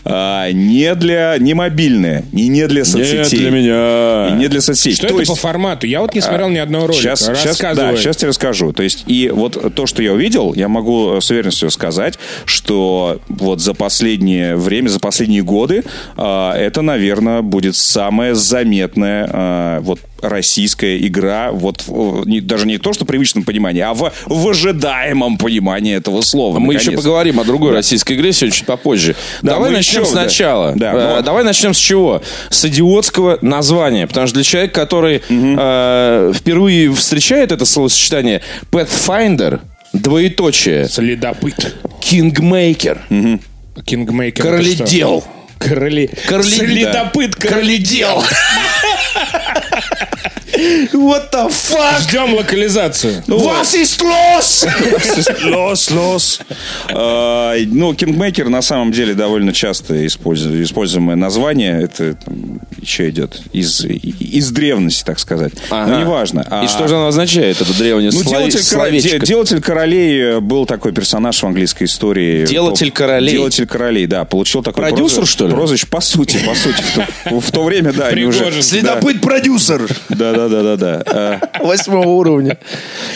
а, 0.04 0.50
не 0.52 0.94
для 0.94 1.36
не 1.38 1.54
мобильная, 1.54 2.24
и 2.32 2.48
не 2.48 2.66
для 2.66 2.84
соцсетей. 2.84 3.50
меня. 3.50 4.28
И 4.28 4.32
не 4.38 4.48
для 4.48 4.60
соцсетей. 4.60 4.94
Что 4.94 5.08
То 5.08 5.14
это 5.14 5.20
есть- 5.22 5.30
по 5.30 5.36
формату? 5.36 5.86
Я 5.86 6.00
вот 6.00 6.14
не 6.14 6.20
смотрел 6.20 6.48
ни 6.48 6.58
одного 6.58 6.88
ролика. 6.88 7.02
Сейчас, 7.02 7.20
сейчас, 7.20 7.58
да, 7.76 7.96
сейчас 7.96 8.16
тебе 8.16 8.28
расскажу. 8.28 8.72
То 8.72 8.82
есть, 8.82 9.04
и 9.06 9.30
вот 9.32 9.74
то, 9.74 9.86
что 9.86 10.02
я 10.02 10.12
увидел, 10.12 10.54
я 10.54 10.68
могу 10.68 11.20
с 11.20 11.30
уверенностью 11.30 11.70
сказать, 11.70 12.18
что 12.44 13.20
вот 13.28 13.60
за 13.60 13.74
последнее 13.74 14.56
время, 14.56 14.88
за 14.88 15.00
последние 15.00 15.42
годы, 15.42 15.84
а, 16.16 16.54
это, 16.56 16.82
наверное, 16.82 17.42
будет 17.42 17.76
самая 17.76 18.34
заметная 18.34 19.28
а, 19.32 19.80
вот 19.80 20.00
российская 20.20 20.98
игра, 21.06 21.52
вот 21.52 21.84
не- 22.26 22.40
даже 22.40 22.66
не 22.66 22.78
то, 22.78 22.92
что 22.92 23.04
в 23.04 23.08
привычном 23.08 23.44
понимании, 23.44 23.82
а 23.82 23.94
в, 23.94 24.12
в 24.26 24.48
ожидаемом 24.48 25.38
понимании 25.38 25.98
этого 26.08 26.22
слова. 26.22 26.58
Мы 26.58 26.74
еще 26.74 26.92
поговорим 26.92 27.38
о 27.40 27.44
другой 27.44 27.72
российской 27.72 28.14
игре 28.14 28.32
сегодня 28.32 28.54
чуть 28.56 28.66
попозже. 28.66 29.14
Да, 29.42 29.52
давай 29.54 29.70
начнем 29.70 30.02
еще, 30.02 30.14
да. 30.14 30.22
сначала. 30.22 30.72
Да, 30.76 30.92
Э, 30.92 31.16
но- 31.16 31.22
Давай 31.22 31.44
начнем 31.44 31.74
с 31.74 31.78
чего? 31.78 32.22
С 32.50 32.64
идиотского 32.64 33.38
названия. 33.42 34.06
Потому 34.06 34.26
что 34.26 34.34
для 34.34 34.44
человека, 34.44 34.74
который 34.80 35.22
э, 35.28 36.32
впервые 36.34 36.92
встречает 36.94 37.52
это 37.52 37.64
словосочетание 37.64 38.40
Pathfinder, 38.70 39.60
двоеточие, 39.92 40.88
Следопыт. 40.88 41.74
Kingmaker, 42.00 42.98
Кингмейкер. 43.84 44.42
Короледел. 44.42 45.24
Короли... 45.58 46.08
Короли- 46.28 46.56
Следопыт, 46.56 47.34
короледел. 47.36 48.22
What 50.58 51.30
the 51.32 51.48
fuck? 51.48 52.00
Ждем 52.00 52.34
локализацию. 52.34 53.22
Вас 53.28 53.74
ist 53.74 54.00
los? 54.02 54.66
Лос, 55.44 55.90
лос. 55.90 56.40
А, 56.92 57.54
Ну, 57.66 57.92
Kingmaker 57.92 58.48
на 58.48 58.62
самом 58.62 58.90
деле 58.92 59.14
довольно 59.14 59.52
часто 59.52 60.04
использу- 60.06 60.62
используемое 60.62 61.16
название. 61.16 61.82
Это 61.82 62.14
там, 62.14 62.60
еще 62.80 63.08
идет 63.10 63.40
из, 63.52 63.84
из 63.84 64.50
древности, 64.50 65.04
так 65.04 65.18
сказать. 65.18 65.52
Но 65.70 65.76
Ага. 65.82 66.00
неважно. 66.00 66.46
А- 66.50 66.64
И 66.64 66.68
что 66.68 66.88
же 66.88 66.96
оно 66.96 67.06
означает, 67.08 67.60
это 67.60 67.72
древнее 67.76 68.10
Ну, 68.12 68.20
слове- 68.22 68.38
делатель, 68.50 68.62
словечко? 68.62 69.18
де- 69.20 69.26
делатель 69.26 69.60
королей 69.60 70.40
был 70.40 70.66
такой 70.66 70.92
персонаж 70.92 71.40
в 71.42 71.46
английской 71.46 71.84
истории. 71.84 72.46
Делатель 72.46 72.90
королей? 72.90 73.32
Делатель 73.32 73.66
королей, 73.66 74.06
да. 74.06 74.24
Получил 74.24 74.62
такой 74.62 74.82
Продюсер, 74.84 75.26
что 75.26 75.46
ли? 75.46 75.52
Прозвище, 75.54 75.86
по 75.86 76.00
сути, 76.00 76.38
по 76.44 76.54
сути. 76.54 76.82
В 76.82 76.94
то, 77.30 77.40
в 77.40 77.50
то 77.52 77.64
время, 77.64 77.92
да. 77.92 78.06
Пригожин. 78.06 78.62
Следопыт-продюсер 78.62 79.86
Да, 80.08 80.47
да, 80.48 80.76
да, 80.76 80.76
да, 80.76 81.40
восьмого 81.60 82.08
уровня. 82.08 82.58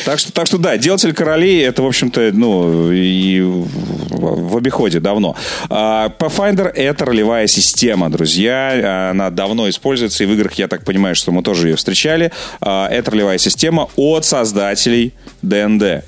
Так 0.05 0.19
что, 0.19 0.33
так 0.33 0.47
что 0.47 0.59
да, 0.59 0.77
делатель 0.77 1.13
королей 1.13 1.65
это, 1.65 1.83
в 1.83 1.87
общем-то, 1.87 2.31
ну, 2.33 2.91
и 2.93 3.41
в, 3.41 4.57
обиходе 4.57 5.01
давно. 5.01 5.37
А, 5.69 6.13
Pathfinder 6.19 6.69
это 6.69 7.05
ролевая 7.05 7.47
система, 7.47 8.11
друзья. 8.11 9.11
Она 9.11 9.31
давно 9.31 9.69
используется, 9.69 10.25
и 10.25 10.27
в 10.27 10.33
играх, 10.33 10.55
я 10.55 10.69
так 10.69 10.85
понимаю, 10.85 11.15
что 11.15 11.33
мы 11.33 11.43
тоже 11.43 11.69
ее 11.69 11.77
встречали. 11.77 12.33
А, 12.61 12.89
Это 12.89 13.11
ролевая 13.11 13.39
система 13.39 13.89
от 13.97 14.25
создателей 14.25 15.15
ДНД. 15.43 16.05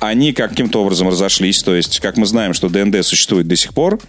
Они 0.00 0.32
каким-то 0.32 0.82
образом 0.82 1.08
разошлись, 1.08 1.62
то 1.62 1.76
есть, 1.76 2.00
как 2.00 2.16
мы 2.16 2.26
знаем, 2.26 2.54
что 2.54 2.68
ДНД 2.68 3.04
существует 3.04 3.46
до 3.46 3.54
сих 3.54 3.72
пор, 3.72 4.00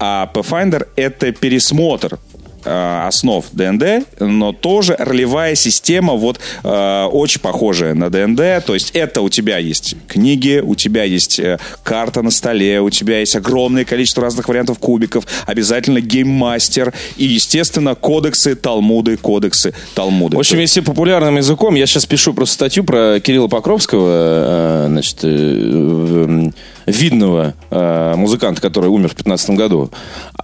а 0.00 0.28
Pathfinder 0.34 0.88
это 0.96 1.30
пересмотр 1.30 2.18
основ 2.66 3.44
ДНД, 3.52 4.06
но 4.20 4.52
тоже 4.52 4.96
ролевая 4.98 5.54
система 5.54 6.14
вот 6.14 6.40
э, 6.62 7.04
очень 7.12 7.40
похожая 7.40 7.94
на 7.94 8.10
ДНД. 8.10 8.64
То 8.64 8.74
есть 8.74 8.90
это 8.92 9.20
у 9.22 9.28
тебя 9.28 9.58
есть 9.58 9.96
книги, 10.08 10.60
у 10.64 10.74
тебя 10.74 11.04
есть 11.04 11.38
э, 11.38 11.58
карта 11.82 12.22
на 12.22 12.30
столе, 12.30 12.80
у 12.80 12.90
тебя 12.90 13.20
есть 13.20 13.36
огромное 13.36 13.84
количество 13.84 14.22
разных 14.22 14.48
вариантов 14.48 14.78
кубиков, 14.78 15.26
обязательно 15.46 16.00
гейммастер 16.00 16.92
и, 17.16 17.24
естественно, 17.24 17.94
кодексы, 17.94 18.54
талмуды, 18.54 19.16
кодексы, 19.16 19.74
талмуды. 19.94 20.36
В 20.36 20.40
общем, 20.40 20.58
если 20.58 20.80
популярным 20.80 21.36
языком, 21.36 21.74
я 21.74 21.86
сейчас 21.86 22.06
пишу 22.06 22.34
просто 22.34 22.54
статью 22.54 22.84
про 22.84 23.20
Кирилла 23.20 23.48
Покровского, 23.48 24.08
э, 24.10 24.86
значит, 24.88 25.18
э, 25.22 25.28
э, 25.28 26.50
видного 26.86 27.54
э, 27.70 28.14
музыканта, 28.16 28.60
который 28.60 28.90
умер 28.90 29.10
в 29.10 29.16
15 29.16 29.50
году. 29.50 29.90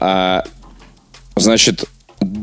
А, 0.01 0.45
значит, 1.37 1.85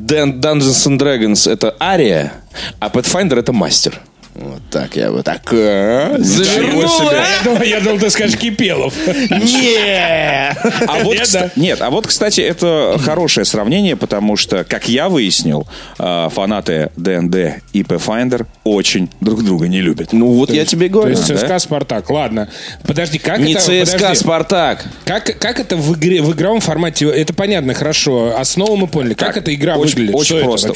Dungeons 0.10 0.88
and 0.88 0.98
Dragons 0.98 1.50
это 1.50 1.76
ария, 1.80 2.34
а 2.80 2.90
Pathfinder 2.90 3.40
это 3.40 3.54
мастер. 3.54 4.00
Вот 4.42 4.62
так 4.72 4.96
я 4.96 5.12
вот 5.12 5.26
так 5.26 5.42
э, 5.52 6.16
завернул, 6.20 6.84
Я 7.12 7.26
а? 7.42 7.44
думал, 7.44 7.62
я 7.62 7.82
думал, 7.82 8.00
ты 8.00 8.10
скажешь 8.10 8.38
Кипелов. 8.38 8.94
Не! 9.30 10.56
А 10.88 11.04
вот, 11.04 11.16
Нет, 11.16 11.52
нет, 11.58 11.82
а 11.82 11.90
вот, 11.90 12.08
кстати, 12.08 12.40
это 12.40 12.98
хорошее 13.04 13.44
сравнение, 13.44 13.98
потому 13.98 14.38
что, 14.38 14.64
как 14.64 14.88
я 14.88 15.10
выяснил, 15.10 15.68
э, 15.98 16.30
фанаты 16.34 16.90
ДНД 16.96 17.62
и 17.74 17.82
Pathfinder 17.82 18.46
очень 18.64 19.10
друг 19.20 19.44
друга 19.44 19.68
не 19.68 19.82
любят. 19.82 20.14
Ну 20.14 20.28
вот 20.28 20.52
я 20.52 20.64
тебе 20.66 20.88
То 20.88 20.94
говорю. 20.94 21.10
есть 21.12 21.28
да? 21.28 21.36
ЦСКА 21.36 21.60
Спартак. 21.60 22.10
Ладно. 22.10 22.50
Подожди, 22.88 23.18
как 23.18 23.40
Не 23.40 23.54
это... 23.54 23.62
ЦСКА, 23.62 23.98
подожди. 23.98 24.16
Спартак. 24.16 24.86
Как, 25.04 25.38
как 25.38 25.60
это 25.60 25.76
в 25.76 25.96
игре, 25.96 26.22
в 26.22 26.32
игровом 26.34 26.62
формате? 26.62 27.10
Это 27.10 27.34
понятно, 27.34 27.74
хорошо. 27.74 28.36
Основу 28.38 28.78
мы 28.78 28.88
поняли. 28.88 29.16
Как, 29.16 29.36
эта 29.36 29.54
игра 29.54 29.76
выглядит? 29.78 30.16
Очень 30.16 30.40
просто. 30.40 30.74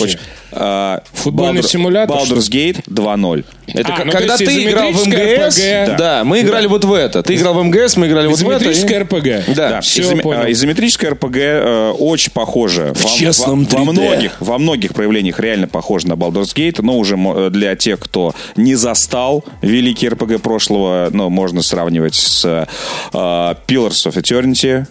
А, 0.51 1.01
Футбольный 1.13 1.63
симулятор, 1.63 2.17
Baldur's 2.17 2.49
Gate 2.49 2.83
2.0. 2.87 3.45
Это 3.65 3.93
А, 3.93 3.95
как- 3.97 4.05
ну, 4.07 4.11
когда 4.11 4.35
ты 4.37 4.63
играл 4.63 4.91
в 4.91 5.07
МГС, 5.07 5.57
RPG. 5.57 5.95
да. 5.97 6.23
мы 6.25 6.41
играли 6.41 6.67
вот 6.67 6.83
в 6.83 6.91
это. 6.93 7.23
Ты 7.23 7.35
играл 7.35 7.53
в 7.53 7.63
МГС, 7.63 7.95
мы 7.95 8.07
играли 8.07 8.27
вот 8.27 8.37
в 8.39 8.49
это. 8.49 8.57
Изометрическое 8.65 8.99
и- 8.99 9.03
РПГ. 9.03 9.55
Да. 9.55 9.69
Да, 9.69 9.81
Всё, 9.81 10.01
изоме- 10.03 10.21
понял. 10.21 10.41
а, 10.41 10.51
изометрическое 10.51 11.11
РПГ 11.11 11.37
э, 11.37 11.91
очень 11.97 12.31
похоже. 12.33 12.91
В 12.93 13.05
честном 13.17 13.63
во, 13.65 13.77
во 13.85 13.91
3D. 13.93 14.01
многих, 14.01 14.31
во 14.41 14.57
многих 14.57 14.93
проявлениях 14.93 15.39
реально 15.39 15.67
похоже 15.67 16.07
на 16.09 16.13
Baldur's 16.13 16.53
Gate, 16.53 16.81
но 16.81 16.97
уже 16.97 17.15
мо- 17.15 17.49
для 17.49 17.75
тех, 17.77 17.99
кто 18.01 18.35
не 18.57 18.75
застал 18.75 19.45
великий 19.61 20.09
РПГ 20.09 20.41
прошлого, 20.41 21.07
ну, 21.13 21.29
можно 21.29 21.61
сравнивать 21.61 22.15
с 22.15 22.43
э, 22.45 22.65
Pillars 23.13 24.05
of 24.07 24.15
Eternity. 24.21 24.85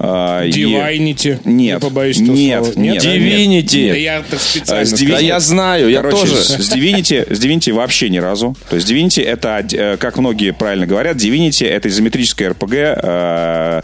э, 0.00 0.48
и- 0.48 0.52
Divinity. 0.52 1.38
Нет, 1.44 1.74
Я 1.74 1.78
побоюсь 1.78 2.20
этого 2.20 2.34
нет, 2.36 2.64
слова. 2.64 2.78
нет, 2.80 3.04
Divinity. 3.04 3.88
Да 3.90 3.96
я 3.96 4.22
так 4.28 4.40
специально 4.40 4.84
с. 4.86 5.00
Да 5.00 5.18
я 5.18 5.40
знаю, 5.40 5.88
я 5.88 5.98
Короче, 6.02 6.18
тоже. 6.18 6.42
С 6.42 6.48
с 6.58 6.72
Divinity, 6.74 7.32
с 7.34 7.40
Divinity 7.40 7.71
вообще 7.72 8.08
ни 8.10 8.18
разу. 8.18 8.56
То 8.68 8.76
есть 8.76 8.90
Divinity 8.90 9.22
это, 9.24 9.64
э, 9.72 9.96
как 9.96 10.18
многие 10.18 10.52
правильно 10.52 10.86
говорят, 10.86 11.16
Divinity 11.16 11.66
это 11.68 11.88
изометрическая 11.88 12.50
RPG, 12.50 12.94
э, 13.02 13.82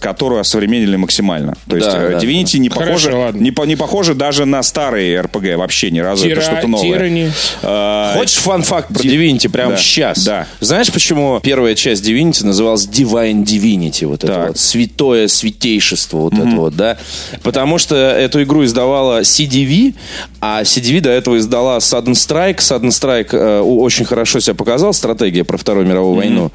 которую 0.00 0.40
осовременили 0.40 0.96
максимально. 0.96 1.54
То 1.68 1.76
есть 1.76 1.88
Да, 1.90 2.02
э, 2.02 2.10
да, 2.12 2.18
Divinity 2.18 2.58
не 2.58 2.68
Хорошо, 2.68 2.86
похоже, 2.86 3.14
ладно. 3.16 3.40
не, 3.40 3.50
по- 3.50 3.62
не 3.64 3.76
похоже 3.76 4.14
даже 4.14 4.44
на 4.44 4.62
старые 4.62 5.20
RPG 5.22 5.56
вообще 5.56 5.90
ни 5.90 5.98
разу. 6.00 6.24
Тира- 6.24 6.40
это 6.40 6.42
что-то 6.42 6.66
новое. 6.68 7.32
Э, 7.62 8.12
Хочешь 8.14 8.36
фан-факт 8.38 8.88
про 8.88 9.02
Divinity 9.02 9.48
прямо 9.48 9.72
Да, 9.72 9.76
сейчас? 9.78 10.24
да. 10.24 10.46
Знаешь, 10.60 10.92
почему 10.92 11.40
первая 11.42 11.74
часть 11.74 12.04
Divinity 12.08 12.44
называлась 12.44 12.86
Divine 12.86 13.44
Divinity? 13.44 14.06
Вот 14.06 14.24
это 14.24 14.32
Так. 14.34 14.48
вот 14.48 14.58
святое 14.58 15.28
святейшество, 15.28 16.18
вот 16.18 16.34
это 16.34 16.44
вот, 16.56 16.76
да? 16.76 16.96
Потому 17.42 17.78
что 17.78 17.94
эту 17.96 18.42
игру 18.42 18.64
издавала 18.64 19.20
CDV, 19.22 19.94
а 20.40 20.62
CDV 20.62 21.00
до 21.00 21.10
этого 21.10 21.38
издала 21.38 21.78
Sudden 21.78 22.12
Strike. 22.12 22.58
Sudden 22.58 22.88
Strike 22.88 23.03
э, 23.32 23.60
у- 23.60 23.80
очень 23.82 24.04
хорошо 24.04 24.40
себя 24.40 24.54
показал, 24.54 24.92
стратегия 24.92 25.44
про 25.44 25.56
Вторую 25.58 25.86
мировую 25.86 26.16
войну. 26.16 26.50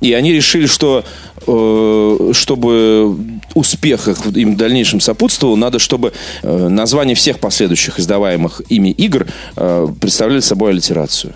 И 0.00 0.12
они 0.12 0.32
решили, 0.32 0.66
что 0.66 1.04
э, 1.46 2.30
чтобы 2.32 3.16
успех 3.54 4.08
их 4.08 4.18
им 4.34 4.54
в 4.54 4.56
дальнейшем 4.56 5.00
сопутствовал, 5.00 5.56
надо, 5.56 5.78
чтобы 5.78 6.12
э, 6.42 6.68
названия 6.68 7.14
всех 7.14 7.38
последующих 7.38 7.98
издаваемых 7.98 8.62
ими 8.68 8.90
игр 8.90 9.26
э, 9.56 9.88
представляли 10.00 10.40
собой 10.40 10.70
аллитерацию. 10.70 11.34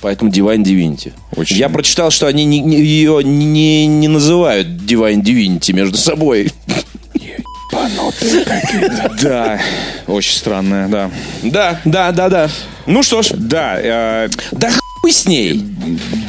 Поэтому 0.00 0.30
Divine 0.32 0.64
Divinity. 0.64 1.12
Очень. 1.36 1.56
Я 1.58 1.68
прочитал, 1.68 2.10
что 2.10 2.26
они 2.26 2.44
не- 2.44 2.58
не- 2.60 2.76
ее 2.80 3.22
не, 3.22 3.86
не 3.86 4.08
называют 4.08 4.66
Divine 4.66 5.22
Divinity 5.22 5.72
между 5.72 5.96
собой. 5.96 6.52
Да, 9.22 9.60
очень 10.06 10.36
странное, 10.36 10.88
да. 10.88 11.10
Да, 11.42 11.80
да, 11.84 12.12
да, 12.12 12.28
да. 12.28 12.50
Ну 12.86 13.02
что 13.02 13.22
ж, 13.22 13.30
Да, 13.34 13.76
э, 13.80 14.28
да 14.52 14.70
хуй 15.00 15.12
с 15.12 15.26
ней. 15.26 15.62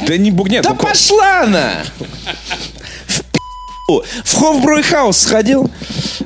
да 0.06 0.16
не 0.16 0.30
бугнет. 0.30 0.62
Да 0.64 0.74
пошла 0.74 1.42
она! 1.42 1.70
В 3.06 3.20
пи***у. 3.20 4.02
В 4.24 4.34
Хофбройхаус 4.34 5.18
сходил? 5.18 5.70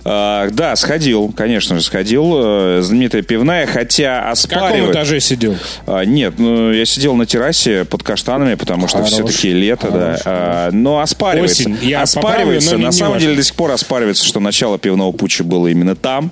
А, 0.04 0.49
да, 0.50 0.76
сходил, 0.76 1.32
конечно 1.37 1.76
же, 1.76 1.82
сходил. 1.85 2.32
Э, 2.37 2.80
Знаменитая 2.82 3.23
пивная, 3.23 3.66
хотя 3.66 4.32
В 4.35 4.47
каком 4.49 4.90
этаже 4.90 5.20
сидел? 5.20 5.56
А, 5.87 6.02
нет, 6.04 6.35
ну, 6.38 6.73
я 6.73 6.85
сидел 6.87 7.14
на 7.14 7.26
террасе 7.26 7.85
под 7.85 8.02
каштанами, 8.02 8.54
потому 8.54 8.87
что 8.88 8.99
Хорош, 8.99 9.12
все-таки 9.12 9.52
лето, 9.52 9.90
да. 9.90 9.99
хорош, 10.12 10.20
А, 10.26 10.70
но 10.73 11.00
оспаривается. 11.00 11.62
Осень. 11.62 11.78
Я 11.82 12.02
оспаривается. 12.02 12.20
поправлю, 12.20 12.61
но 12.64 12.73
на 12.73 12.76
не- 12.78 12.85
не 12.87 12.92
самом 12.92 13.12
важно. 13.14 13.26
деле 13.26 13.37
до 13.37 13.42
сих 13.42 13.54
пор 13.54 13.70
оспаривается, 13.73 14.25
что 14.25 14.40
начало 14.40 14.78
пивного 14.78 15.12
путча 15.12 15.42
было 15.44 15.66
именно 15.68 15.97
там. 15.97 16.30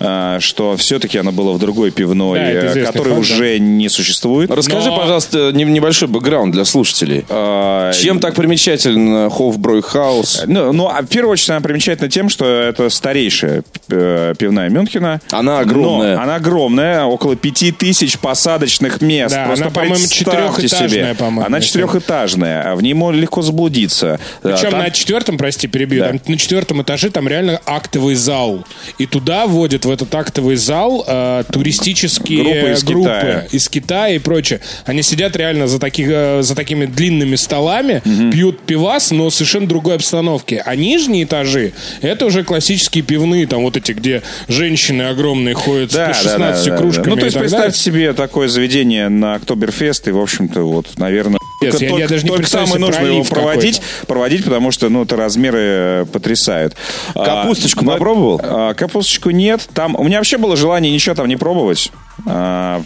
А, 0.00 0.38
Что 0.40 0.76
все-таки 0.76 1.18
оно 1.18 1.32
было 1.32 1.52
в 1.52 1.58
другой 1.58 1.90
пивной, 1.90 2.38
Да, 2.38 2.44
э, 2.50 2.84
факт, 2.86 3.06
уже 3.06 3.58
не 3.58 3.88
существует. 3.88 4.50
Расскажи, 4.50 4.90
Но- 4.90 4.96
пожалуйста, 4.98 5.52
не- 5.52 5.64
небольшой 5.64 6.08
бэкграунд 6.08 6.52
для 6.52 6.64
слушателей. 6.64 7.24
А, 7.28 7.92
Чем 7.92 8.20
так 8.20 8.34
примечателен 8.34 9.30
Хофбройхаус? 9.30 10.42
Ну, 10.46 10.72
ну, 10.72 10.88
а 10.88 11.02
в 11.02 11.06
первую 11.06 11.32
очередь 11.32 11.50
она 11.50 11.60
примечательна 11.60 12.08
тем, 12.08 12.28
что 12.28 12.44
это 12.46 12.88
старейшая 12.90 13.62
э, 13.88 14.34
пивная 14.38 14.68
Мюнхена. 14.70 15.20
Она 15.30 15.60
огромная. 15.60 16.16
Но 16.16 16.22
она 16.22 16.34
огромная, 16.36 17.04
около 17.04 17.36
пяти 17.36 17.72
тысяч 17.72 18.18
посадочных 18.18 19.00
мест. 19.00 19.34
Да, 19.34 19.46
Просто 19.46 19.64
она, 19.66 19.72
по-моему, 19.74 19.96
четырехэтажная, 20.06 20.88
себе. 20.88 21.14
по-моему, 21.18 21.46
Она 21.46 21.60
четырехэтажная, 21.60 22.72
а 22.72 22.74
в 22.76 22.82
ней 22.82 22.94
можно 22.94 23.20
легко 23.20 23.42
заблудиться. 23.42 24.18
Причем 24.42 24.70
там- 24.70 24.80
на 24.80 24.90
четвертом, 24.90 25.38
прости, 25.38 25.66
перебью, 25.66 26.00
Да. 26.00 26.08
там 26.08 26.20
на 26.26 26.36
четвертом 26.38 26.82
этаже 26.82 27.10
там 27.10 27.28
реально 27.28 27.60
актовый 27.66 28.14
зал. 28.14 28.64
И 28.98 29.06
туда 29.06 29.46
водят 29.46 29.84
в 29.84 29.90
этот 29.94 30.14
актовый 30.14 30.56
зал 30.56 31.04
э, 31.06 31.44
туристические 31.50 32.42
Группы 32.42 32.72
из 32.72 32.84
группы 32.84 33.08
Китая. 33.08 33.46
из 33.50 33.68
Китая 33.68 34.14
и 34.14 34.18
прочее. 34.18 34.60
Они 34.84 35.02
сидят 35.02 35.36
реально 35.36 35.66
за, 35.66 35.78
таких, 35.78 36.08
э, 36.10 36.42
за 36.42 36.54
такими 36.54 36.86
длинными 36.86 37.36
столами, 37.36 38.02
пьют 38.30 38.60
пивас, 38.60 39.10
но 39.10 39.30
в 39.30 39.34
совершенно 39.34 39.66
другой 39.66 39.94
обстановке. 39.96 40.62
А 40.64 40.76
нижние 40.76 41.24
этажи 41.24 41.72
это 42.02 42.26
уже 42.26 42.44
классические 42.44 43.02
пивные, 43.04 43.46
там 43.46 43.62
вот 43.62 43.76
эти, 43.76 43.92
где 43.92 44.22
женщины 44.48 45.02
огромные 45.02 45.54
ходят 45.54 45.92
Да, 45.92 46.12
с 46.12 46.22
да, 46.24 46.30
16 46.30 46.64
да, 46.66 46.70
да, 46.70 46.76
кружками. 46.76 47.04
да. 47.04 47.10
Ну, 47.10 47.16
то 47.16 47.24
есть, 47.24 47.38
представьте 47.38 47.66
далее. 47.68 47.78
себе 47.78 48.12
такое 48.12 48.48
заведение 48.48 49.08
на 49.08 49.34
Октоберфест, 49.34 50.08
и, 50.08 50.10
в 50.10 50.20
общем-то, 50.20 50.62
вот, 50.62 50.98
наверное, 50.98 51.38
Yes, 51.62 51.70
только, 51.70 51.84
я- 51.86 51.98
я 52.00 52.08
даже 52.08 52.24
не 52.24 52.30
только 52.30 52.46
себе 52.46 52.78
нужно 52.78 53.04
его 53.04 53.24
проводить, 53.24 53.80
проводить, 54.06 54.44
потому 54.44 54.70
что, 54.70 54.88
ну, 54.88 55.02
это 55.04 55.16
размеры 55.16 55.58
э, 55.60 56.04
потрясают. 56.12 56.74
А, 57.14 57.24
Капусточку 57.24 57.84
но- 57.84 57.92
попробовал? 57.92 58.40
а, 58.42 58.74
капусточку 58.74 59.30
нет. 59.30 59.66
Там, 59.72 59.94
у 59.96 60.04
меня 60.04 60.18
вообще 60.18 60.36
было 60.36 60.56
желание 60.56 60.92
ничего 60.92 61.14
там 61.14 61.26
не 61.28 61.36
пробовать. 61.36 61.90
а, 62.26 62.82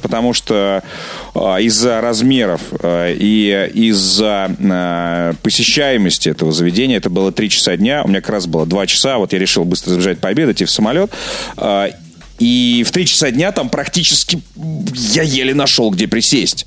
потому 0.00 0.32
что 0.32 0.82
а, 1.34 1.58
из-за 1.58 2.00
размеров 2.00 2.60
а, 2.82 3.12
и 3.12 3.70
из-за 3.74 4.50
а, 4.70 5.34
посещаемости 5.42 6.28
этого 6.30 6.50
заведения, 6.52 6.96
это 6.96 7.10
было 7.10 7.30
3 7.32 7.50
часа 7.50 7.76
дня, 7.76 8.02
у 8.04 8.08
меня 8.08 8.20
как 8.20 8.30
раз 8.30 8.46
было 8.46 8.64
2 8.66 8.86
часа, 8.86 9.18
вот 9.18 9.32
я 9.32 9.38
решил 9.38 9.64
быстро 9.64 9.90
забежать 9.90 10.18
пообедать 10.18 10.62
и 10.62 10.64
в 10.64 10.70
самолет, 10.70 11.10
а, 11.56 11.90
и 12.40 12.84
в 12.86 12.90
3 12.90 13.06
часа 13.06 13.30
дня 13.30 13.52
там 13.52 13.68
практически 13.68 14.40
я 14.94 15.22
еле 15.22 15.54
нашел, 15.54 15.90
где 15.90 16.08
присесть. 16.08 16.66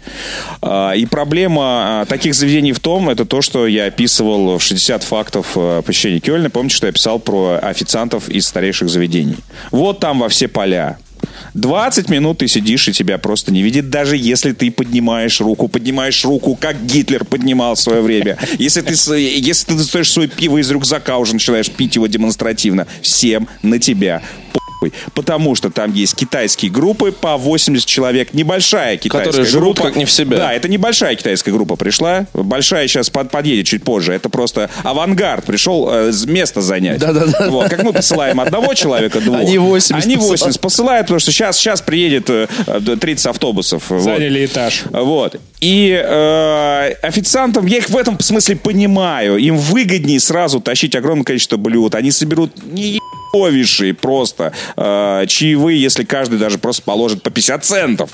А, 0.61 0.93
И 0.93 1.05
проблема 1.07 2.01
а, 2.01 2.05
таких 2.05 2.35
заведений 2.35 2.71
в 2.73 2.79
том, 2.79 3.09
это 3.09 3.25
то, 3.25 3.41
что 3.41 3.67
я 3.67 3.87
описывал 3.87 4.59
в 4.59 4.63
60 4.63 5.03
фактов 5.03 5.47
а, 5.55 5.81
посещения 5.81 6.19
Кёльна. 6.19 6.51
Помните, 6.51 6.75
что 6.75 6.87
я 6.87 6.93
писал 6.93 7.19
про 7.19 7.59
официантов 7.61 8.29
из 8.29 8.47
старейших 8.47 8.87
заведений? 8.87 9.37
Вот 9.71 9.99
там 9.99 10.19
во 10.19 10.29
все 10.29 10.47
поля. 10.47 10.97
20 11.55 12.09
минут 12.09 12.39
ты 12.39 12.47
сидишь, 12.47 12.87
и 12.87 12.93
тебя 12.93 13.17
просто 13.17 13.51
не 13.51 13.63
видит, 13.63 13.89
даже 13.89 14.15
если 14.17 14.51
ты 14.51 14.69
поднимаешь 14.69 15.39
руку, 15.41 15.67
поднимаешь 15.67 16.23
руку, 16.23 16.55
как 16.59 16.85
Гитлер 16.85 17.25
поднимал 17.25 17.75
в 17.75 17.79
свое 17.79 18.01
время. 18.01 18.37
Если 18.59 18.81
ты, 18.81 18.93
если 19.17 19.67
ты 19.67 19.75
достаешь 19.75 20.11
свое 20.11 20.27
пиво 20.27 20.59
из 20.59 20.69
рюкзака, 20.69 21.17
уже 21.17 21.33
начинаешь 21.33 21.71
пить 21.71 21.95
его 21.95 22.07
демонстративно, 22.07 22.85
всем 23.01 23.47
на 23.63 23.79
тебя 23.79 24.21
похуй. 24.83 24.93
Потому 25.13 25.55
что 25.55 25.69
там 25.69 25.93
есть 25.93 26.15
китайские 26.15 26.71
группы 26.71 27.11
по 27.11 27.37
80 27.37 27.85
человек, 27.85 28.33
небольшая 28.33 28.97
китайская 28.97 29.29
Которые 29.31 29.45
живут 29.49 29.75
группа. 29.77 29.89
как 29.89 29.95
не 29.97 30.05
в 30.05 30.11
себя. 30.11 30.37
Да, 30.37 30.53
это 30.53 30.67
небольшая 30.67 31.15
китайская 31.15 31.51
группа 31.51 31.75
пришла. 31.75 32.25
Большая 32.33 32.87
сейчас 32.87 33.09
под- 33.09 33.31
подъедет 33.31 33.65
чуть 33.65 33.83
позже. 33.83 34.13
Это 34.13 34.29
просто 34.29 34.69
авангард 34.83 35.45
пришел 35.45 35.87
э, 35.91 36.11
место 36.27 36.61
занять. 36.61 36.99
Да-да-да. 36.99 37.49
Вот, 37.49 37.69
как 37.69 37.83
мы 37.83 37.93
посылаем 37.93 38.39
одного 38.39 38.73
человека, 38.73 39.19
двух. 39.21 39.39
Они 39.39 39.57
80 39.57 40.03
Они 40.03 40.15
80 40.15 40.59
посылают. 40.59 41.07
потому 41.07 41.19
что 41.19 41.31
сейчас, 41.31 41.57
сейчас 41.57 41.81
приедет 41.81 42.29
э, 42.29 42.47
э, 42.67 42.95
30 42.99 43.27
автобусов. 43.27 43.89
Вот. 43.89 44.01
Заняли 44.01 44.45
этаж. 44.45 44.83
Вот. 44.91 45.39
И 45.59 45.89
э, 45.91 46.93
официантам, 47.01 47.65
я 47.65 47.77
их 47.77 47.89
в 47.89 47.97
этом 47.97 48.19
смысле 48.19 48.55
понимаю, 48.55 49.37
им 49.37 49.57
выгоднее 49.57 50.19
сразу 50.19 50.59
тащить 50.59 50.95
огромное 50.95 51.23
количество 51.23 51.57
блюд. 51.57 51.95
Они 51.95 52.11
соберут 52.11 52.51
неебовейшие 52.65 53.93
просто 53.93 54.53
э, 54.75 55.25
чаевые, 55.27 55.81
если 55.81 56.03
каждый 56.03 56.39
даже 56.39 56.57
просто 56.57 56.81
положит 56.83 57.21
по 57.23 57.29
50 57.29 57.65
центов. 57.65 58.11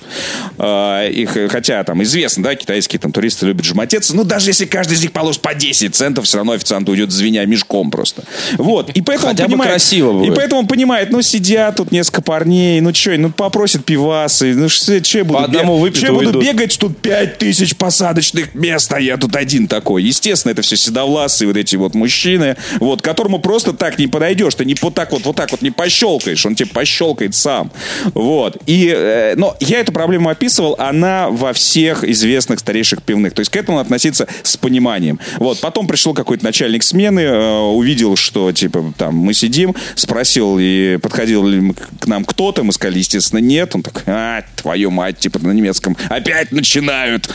Э, 0.57 1.09
их, 1.11 1.37
хотя 1.51 1.83
там 1.83 2.03
известно, 2.03 2.43
да, 2.43 2.55
китайские 2.55 2.99
там 2.99 3.11
туристы 3.11 3.45
любят 3.45 3.65
жмотеться, 3.65 4.15
но 4.15 4.23
даже 4.23 4.49
если 4.49 4.65
каждый 4.65 4.93
из 4.93 5.01
них 5.01 5.11
положит 5.11 5.41
по 5.41 5.53
10 5.53 5.93
центов, 5.95 6.25
все 6.25 6.37
равно 6.37 6.53
официант 6.53 6.87
уйдет 6.89 7.11
звеня 7.11 7.45
мешком 7.45 7.91
просто. 7.91 8.23
Вот. 8.57 8.89
И 8.91 9.01
поэтому 9.01 9.29
Хотя 9.29 9.43
он 9.43 9.49
понимает, 9.51 9.71
красиво 9.71 10.13
будет. 10.13 10.33
И 10.33 10.35
поэтому 10.35 10.61
он 10.61 10.67
понимает, 10.67 11.09
ну 11.11 11.21
сидят 11.21 11.77
тут 11.77 11.91
несколько 11.91 12.21
парней, 12.21 12.81
ну 12.81 12.93
что, 12.93 13.17
ну 13.17 13.31
попросят 13.31 13.85
пивасы, 13.85 14.53
ну 14.53 14.69
что 14.69 14.93
я 14.93 15.23
буду, 15.23 15.39
По 15.39 15.45
одному 15.45 15.85
бег- 15.85 15.97
я 15.97 16.09
и 16.09 16.11
буду 16.11 16.39
бегать, 16.39 16.77
тут 16.77 16.97
пять 16.97 17.37
тысяч 17.37 17.75
посадочных 17.75 18.53
мест, 18.55 18.91
а 18.93 18.99
я 18.99 19.17
тут 19.17 19.35
один 19.35 19.67
такой. 19.67 20.03
Естественно, 20.03 20.51
это 20.51 20.61
все 20.61 20.77
седовласые 20.77 21.47
вот 21.47 21.57
эти 21.57 21.75
вот 21.75 21.93
мужчины, 21.95 22.57
вот, 22.79 23.01
которому 23.01 23.39
просто 23.39 23.73
так 23.73 23.97
не 23.99 24.07
подойдешь, 24.07 24.55
ты 24.55 24.65
не 24.65 24.75
вот 24.81 24.93
так 24.93 25.11
вот, 25.11 25.23
вот 25.23 25.35
так 25.35 25.51
вот 25.51 25.61
не 25.61 25.71
пощелкаешь, 25.71 26.45
он 26.49 26.55
тебе 26.55 26.69
пощелкает 26.69 27.35
сам. 27.35 27.71
Вот. 28.13 28.57
И, 28.65 28.91
э, 28.93 29.35
но 29.35 29.55
я 29.59 29.79
эту 29.79 29.91
проблему 29.91 30.29
описывал, 30.29 30.75
она 30.77 31.29
во 31.29 31.53
всех 31.53 32.03
известных 32.03 32.59
старейших 32.59 33.03
пивных. 33.03 33.33
То 33.33 33.41
есть 33.41 33.51
к 33.51 33.55
этому 33.55 33.79
относиться 33.79 34.27
с 34.43 34.57
пониманием. 34.57 35.19
Вот. 35.37 35.59
Потом 35.61 35.87
пришел 35.87 36.13
какой-то 36.13 36.43
начальник 36.43 36.83
смены, 36.83 37.21
э, 37.21 37.59
увидел, 37.59 38.15
что, 38.15 38.51
типа, 38.51 38.93
там, 38.97 39.15
мы 39.15 39.33
сидим, 39.33 39.75
спросил, 39.95 40.57
и 40.59 40.97
подходил 40.97 41.45
ли 41.45 41.73
к 41.99 42.07
нам 42.07 42.25
кто-то, 42.25 42.63
мы 42.63 42.73
сказали, 42.73 42.99
естественно, 42.99 43.39
нет. 43.39 43.75
Он 43.75 43.83
такой, 43.83 44.03
а, 44.07 44.43
твою 44.55 44.91
мать, 44.91 45.19
типа, 45.19 45.39
на 45.39 45.51
немецком, 45.51 45.95
опять 46.09 46.51
начинают 46.51 47.29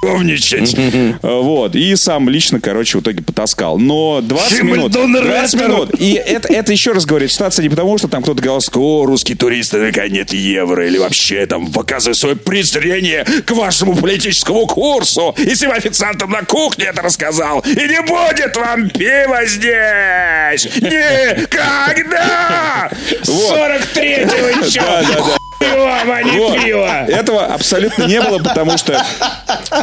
хуевничать. 0.00 0.76
Вот. 1.22 1.74
И 1.74 1.96
сам 1.96 2.28
лично, 2.28 2.60
короче, 2.60 2.98
в 2.98 3.02
итоге 3.02 3.22
потаскал. 3.22 3.78
Но 3.78 4.20
20 4.20 4.62
минут. 4.62 4.92
20 4.92 5.60
минут. 5.60 5.90
И 6.00 6.14
это, 6.14 6.52
это 6.52 6.72
еще 6.72 6.92
раз 6.92 7.06
говорю, 7.06 7.28
ситуация 7.28 7.62
не 7.62 7.68
потому, 7.68 7.96
что 7.98 8.08
там 8.08 8.22
кто-то 8.22 8.42
говорил, 8.42 8.60
о, 8.74 9.06
русские 9.06 9.36
туристы, 9.36 9.78
наверняка 9.78 10.08
нет 10.08 10.32
евро, 10.32 10.86
или 10.86 10.98
вообще 10.98 11.46
там 11.46 11.72
показывает 11.72 12.16
свое 12.16 12.36
презрение 12.36 13.24
к 13.24 13.50
вашему 13.52 13.96
политическому 13.96 14.66
курсу. 14.66 15.34
И 15.38 15.54
всем 15.54 15.72
официантам 15.72 16.30
на 16.30 16.42
кухне 16.42 16.86
это 16.86 17.02
рассказал. 17.02 17.60
И 17.60 17.70
не 17.70 18.00
будет 18.02 18.56
вам 18.56 18.90
пива 18.90 19.44
здесь! 19.46 20.68
Никогда! 20.80 22.90
Вот. 23.26 23.56
43-го 23.56 24.64
еще! 24.64 24.80
Да, 24.80 25.02
да, 25.02 25.14
да. 25.14 25.37
Пиво, 25.58 25.92
а 26.14 26.22
не 26.22 26.30
Вот. 26.38 26.62
пиво! 26.62 27.04
Этого 27.08 27.44
абсолютно 27.46 28.04
не 28.04 28.20
было, 28.20 28.38
потому 28.38 28.78
что, 28.78 29.04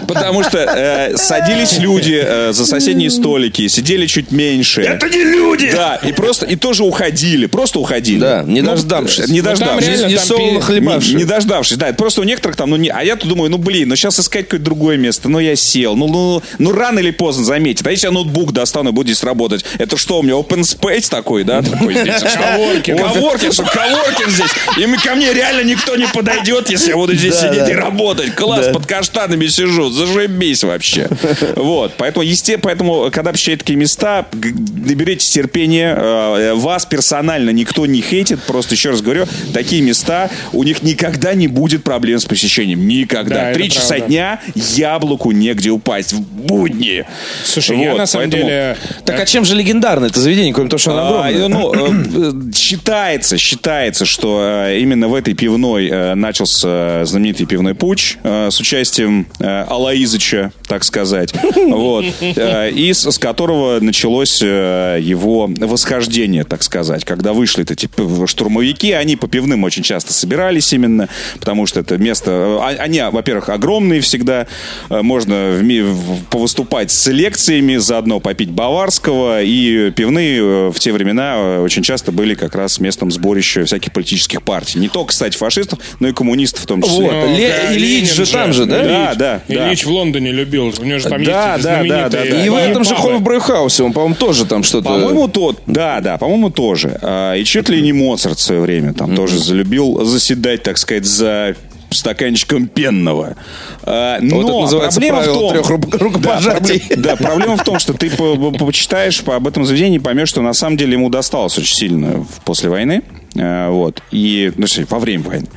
потому 0.08 0.44
что 0.44 0.58
э, 0.60 1.18
садились 1.18 1.78
люди 1.80 2.22
э, 2.24 2.54
за 2.54 2.66
соседние 2.66 3.10
столики, 3.12 3.68
сидели 3.68 4.08
чуть 4.08 4.32
меньше. 4.32 4.82
Это 4.82 5.10
не 5.10 5.24
люди! 5.24 5.72
Да, 5.72 5.96
и 6.02 6.14
просто 6.14 6.46
и 6.46 6.56
тоже 6.56 6.84
уходили, 6.84 7.46
просто 7.48 7.80
уходили. 7.80 8.20
Да, 8.20 8.44
не 8.46 8.62
Ну, 8.62 8.72
дождавшись. 8.72 9.28
Не 9.28 9.40
Ну, 9.42 9.46
там 9.46 9.54
дождавшись. 9.58 9.88
реально 9.90 10.08
Не 10.08 10.16
там 10.16 10.26
солоно 10.26 10.60
пи- 10.60 10.66
хлебавши. 10.66 11.10
Не, 11.10 11.16
не 11.16 11.26
дождавшись, 11.26 11.78
да. 11.78 11.88
Это 11.90 11.98
просто 11.98 12.22
у 12.22 12.24
некоторых 12.24 12.56
там, 12.56 12.70
ну 12.70 12.78
не. 12.78 12.90
А 12.90 13.04
я 13.04 13.16
тут 13.18 13.28
думаю, 13.30 13.50
ну 13.52 13.58
блин, 13.58 13.90
ну 13.90 13.96
сейчас 13.96 14.20
искать 14.20 14.46
какое-то 14.46 14.66
другое 14.66 14.98
место. 14.98 15.28
Ну 15.30 15.40
я 15.40 15.56
сел. 15.56 15.96
Ну, 15.96 16.08
ну, 16.08 16.42
ну 16.58 16.72
рано 16.72 17.00
или 17.00 17.12
поздно 17.12 17.44
заметит. 17.44 17.86
А 17.86 17.92
если 17.92 18.08
я 18.08 18.12
ноутбук 18.12 18.54
достану 18.54 18.90
и 18.92 18.94
буду 18.94 19.10
здесь 19.12 19.24
работать, 19.24 19.66
это 19.78 19.98
что 19.98 20.20
у 20.20 20.24
меня 20.24 20.34
open 20.36 20.62
space 20.62 21.10
такой, 21.10 21.44
да? 21.44 21.62
Такой 21.62 21.96
здесь. 21.96 22.16
Что? 22.18 22.38
Коворкинг. 22.38 23.00
Коворкинг, 23.02 23.54
что 23.54 23.64
коворкинг 23.64 24.30
здесь. 24.30 24.52
И 24.78 24.86
мы- 24.86 24.98
ко 24.98 25.16
мне 25.16 25.34
реально 25.34 25.65
никто 25.66 25.96
не 25.96 26.08
подойдет, 26.08 26.70
если 26.70 26.90
я 26.90 26.96
буду 26.96 27.14
здесь 27.16 27.34
Да, 27.36 27.50
сидеть 27.50 27.66
да. 27.66 27.72
и 27.72 27.76
работать. 27.76 28.36
Класс, 28.36 28.68
под 28.74 28.86
каштанами 28.86 29.48
сижу. 29.48 29.90
Зажибись 29.90 30.64
вообще. 30.64 31.08
Вот. 31.56 31.94
Поэтому, 31.98 32.24
есте, 32.24 32.58
поэтому, 32.58 33.10
когда 33.12 33.32
посещаете 33.32 33.60
такие 33.60 33.78
места, 33.78 34.26
наберитесь 34.34 35.30
терпения. 35.30 35.96
Э, 35.98 36.54
Вас 36.54 36.86
персонально 36.86 37.50
никто 37.50 37.86
не 37.86 38.02
хейтит. 38.02 38.42
Просто 38.44 38.76
еще 38.76 38.92
раз 38.92 39.02
говорю, 39.02 39.26
такие 39.54 39.82
места, 39.82 40.30
у 40.54 40.64
них 40.64 40.84
никогда 40.84 41.34
не 41.34 41.48
будет 41.48 41.84
проблем 41.84 42.20
с 42.20 42.26
посещением. 42.26 42.88
Никогда. 42.88 43.54
Три 43.54 43.70
часа 43.70 43.96
правда. 43.96 44.08
дня 44.08 44.40
яблоку 44.56 45.32
негде 45.32 45.70
упасть. 45.72 46.14
В 46.14 46.22
будни. 46.22 47.06
Слушай, 47.44 47.80
я 47.80 47.92
Вот, 47.92 47.98
на 47.98 48.06
самом 48.06 48.30
поэтому- 48.30 48.50
деле... 48.50 48.78
Так 49.06 49.20
а 49.20 49.26
чем 49.26 49.46
же 49.46 49.56
легендарно 49.56 50.06
это 50.06 50.20
заведение, 50.20 50.54
кроме 50.54 50.70
того, 50.70 50.78
что 50.78 50.92
оно 50.92 51.22
а, 51.24 51.28
огромное? 51.28 51.48
ну, 51.50 51.74
э, 51.74 52.34
э, 52.50 52.52
считается, 52.56 53.38
считается, 53.38 54.06
что 54.06 54.68
именно 54.78 55.08
в 55.08 55.14
этой 55.16 55.34
пивной 55.56 55.88
э, 55.88 56.16
начался 56.16 57.06
знаменитый 57.06 57.46
пивной 57.46 57.76
путь 57.76 58.18
э, 58.24 58.50
с 58.52 58.60
участием 58.60 59.26
э, 59.40 59.64
Алаизыча, 59.70 60.52
так 60.68 60.84
сказать, 60.84 61.34
вот, 61.56 62.04
э, 62.20 62.72
и 62.72 62.92
с, 62.92 63.10
с 63.10 63.18
которого 63.18 63.80
началось 63.80 64.42
э, 64.44 65.00
его 65.02 65.50
восхождение, 65.58 66.44
так 66.44 66.62
сказать, 66.62 67.06
когда 67.06 67.32
вышли 67.32 67.64
эти 67.64 67.88
штурмовики, 68.28 68.92
они 68.92 69.16
по 69.16 69.30
пивным 69.30 69.64
очень 69.64 69.82
часто 69.82 70.12
собирались 70.12 70.74
именно, 70.74 71.08
потому 71.40 71.66
что 71.68 71.80
это 71.80 71.98
место, 71.98 72.32
э, 72.32 72.58
а- 72.62 72.84
они, 72.84 73.02
во-первых, 73.10 73.48
огромные 73.48 74.02
всегда, 74.02 74.48
э, 74.90 75.02
можно 75.02 75.52
в 75.52 75.64
в- 75.66 76.26
повыступать 76.26 76.92
с 76.92 77.08
лекциями, 77.08 77.78
заодно 77.78 78.20
попить 78.20 78.50
баварского, 78.50 79.42
и 79.42 79.92
пивные 79.92 80.40
э, 80.42 80.72
в 80.72 80.80
те 80.80 80.92
времена 80.92 81.36
э, 81.38 81.60
очень 81.62 81.82
часто 81.82 82.12
были 82.12 82.36
как 82.36 82.56
раз 82.56 82.82
местом 82.82 83.10
сборища 83.10 83.64
всяких 83.64 83.94
политических 83.94 84.42
партий. 84.44 84.80
Не 84.80 84.90
только, 84.90 85.10
кстати, 85.10 85.38
фашистов, 85.46 85.80
но 86.00 86.08
и 86.08 86.14
коммунистов 86.14 86.64
в 86.64 86.68
том 86.68 86.82
числе. 86.82 87.06
Вот. 87.06 87.12
Ну, 87.14 87.38
Ле- 87.38 87.50
да, 87.50 87.76
Ильич 87.76 88.14
же 88.14 88.32
там 88.32 88.54
же, 88.54 88.66
да? 88.66 88.84
Да, 88.84 89.16
да, 89.16 89.42
да. 89.48 89.68
Ильич 89.68 89.86
в 89.86 89.90
Лондоне 89.92 90.32
любил. 90.32 90.74
У 90.80 90.84
него 90.84 91.00
же 91.00 91.08
там 91.08 91.24
Да, 91.24 91.54
есть 91.54 91.64
да, 91.66 91.84
да, 91.84 92.10
да, 92.10 92.24
да. 92.24 92.46
И 92.46 92.50
в 92.50 92.56
этом 92.56 92.84
же. 92.84 92.96
Хофбрейхаусе, 92.96 93.84
он, 93.84 93.94
по-моему, 93.94 94.16
тоже 94.16 94.46
там 94.46 94.64
что-то... 94.64 94.90
По-моему, 94.90 95.28
тот. 95.28 95.62
Да, 95.68 96.02
да, 96.02 96.18
по-моему, 96.18 96.50
тоже. 96.50 96.98
А, 97.02 97.34
И 97.36 97.44
чуть 97.44 97.70
ли 97.70 97.82
не 97.82 97.94
Моцарт 97.94 98.40
в 98.40 98.42
свое 98.42 98.62
время 98.62 98.94
там 98.94 99.16
тоже 99.16 99.38
залюбил 99.40 100.04
заседать, 100.06 100.64
так 100.64 100.78
сказать, 100.78 101.06
за 101.06 101.56
стаканчиком 101.96 102.68
пенного. 102.68 103.36
А, 103.84 104.20
Но 104.22 104.42
Вот 104.42 104.74
это 104.74 104.92
проблема 104.92 105.22
в 105.22 105.26
том, 105.26 105.50
трех 105.52 105.70
ру- 105.70 105.98
рукопожатий. 105.98 106.84
Да, 106.90 106.96
да, 106.98 107.16
проблема 107.16 107.58
в 107.58 107.64
том, 107.64 107.80
что 107.80 107.94
ты 107.94 108.10
по- 108.10 108.36
по- 108.36 108.66
почитаешь 108.66 109.22
по- 109.22 109.36
об 109.36 109.48
этом 109.48 109.66
заведении, 109.66 109.98
поймешь, 109.98 110.30
что 110.30 110.42
на 110.42 110.54
самом 110.54 110.78
деле 110.78 110.94
ему 110.94 111.10
досталось 111.10 111.58
очень 111.58 111.76
сильно 111.76 112.26
после 112.46 112.70
войны. 112.70 113.02
А, 113.38 113.70
Вот. 113.70 114.02
И, 114.12 114.52
ну, 114.56 114.64
точнее, 114.64 114.88
во 114.90 115.00
время 115.00 115.24
войны. 115.24 115.48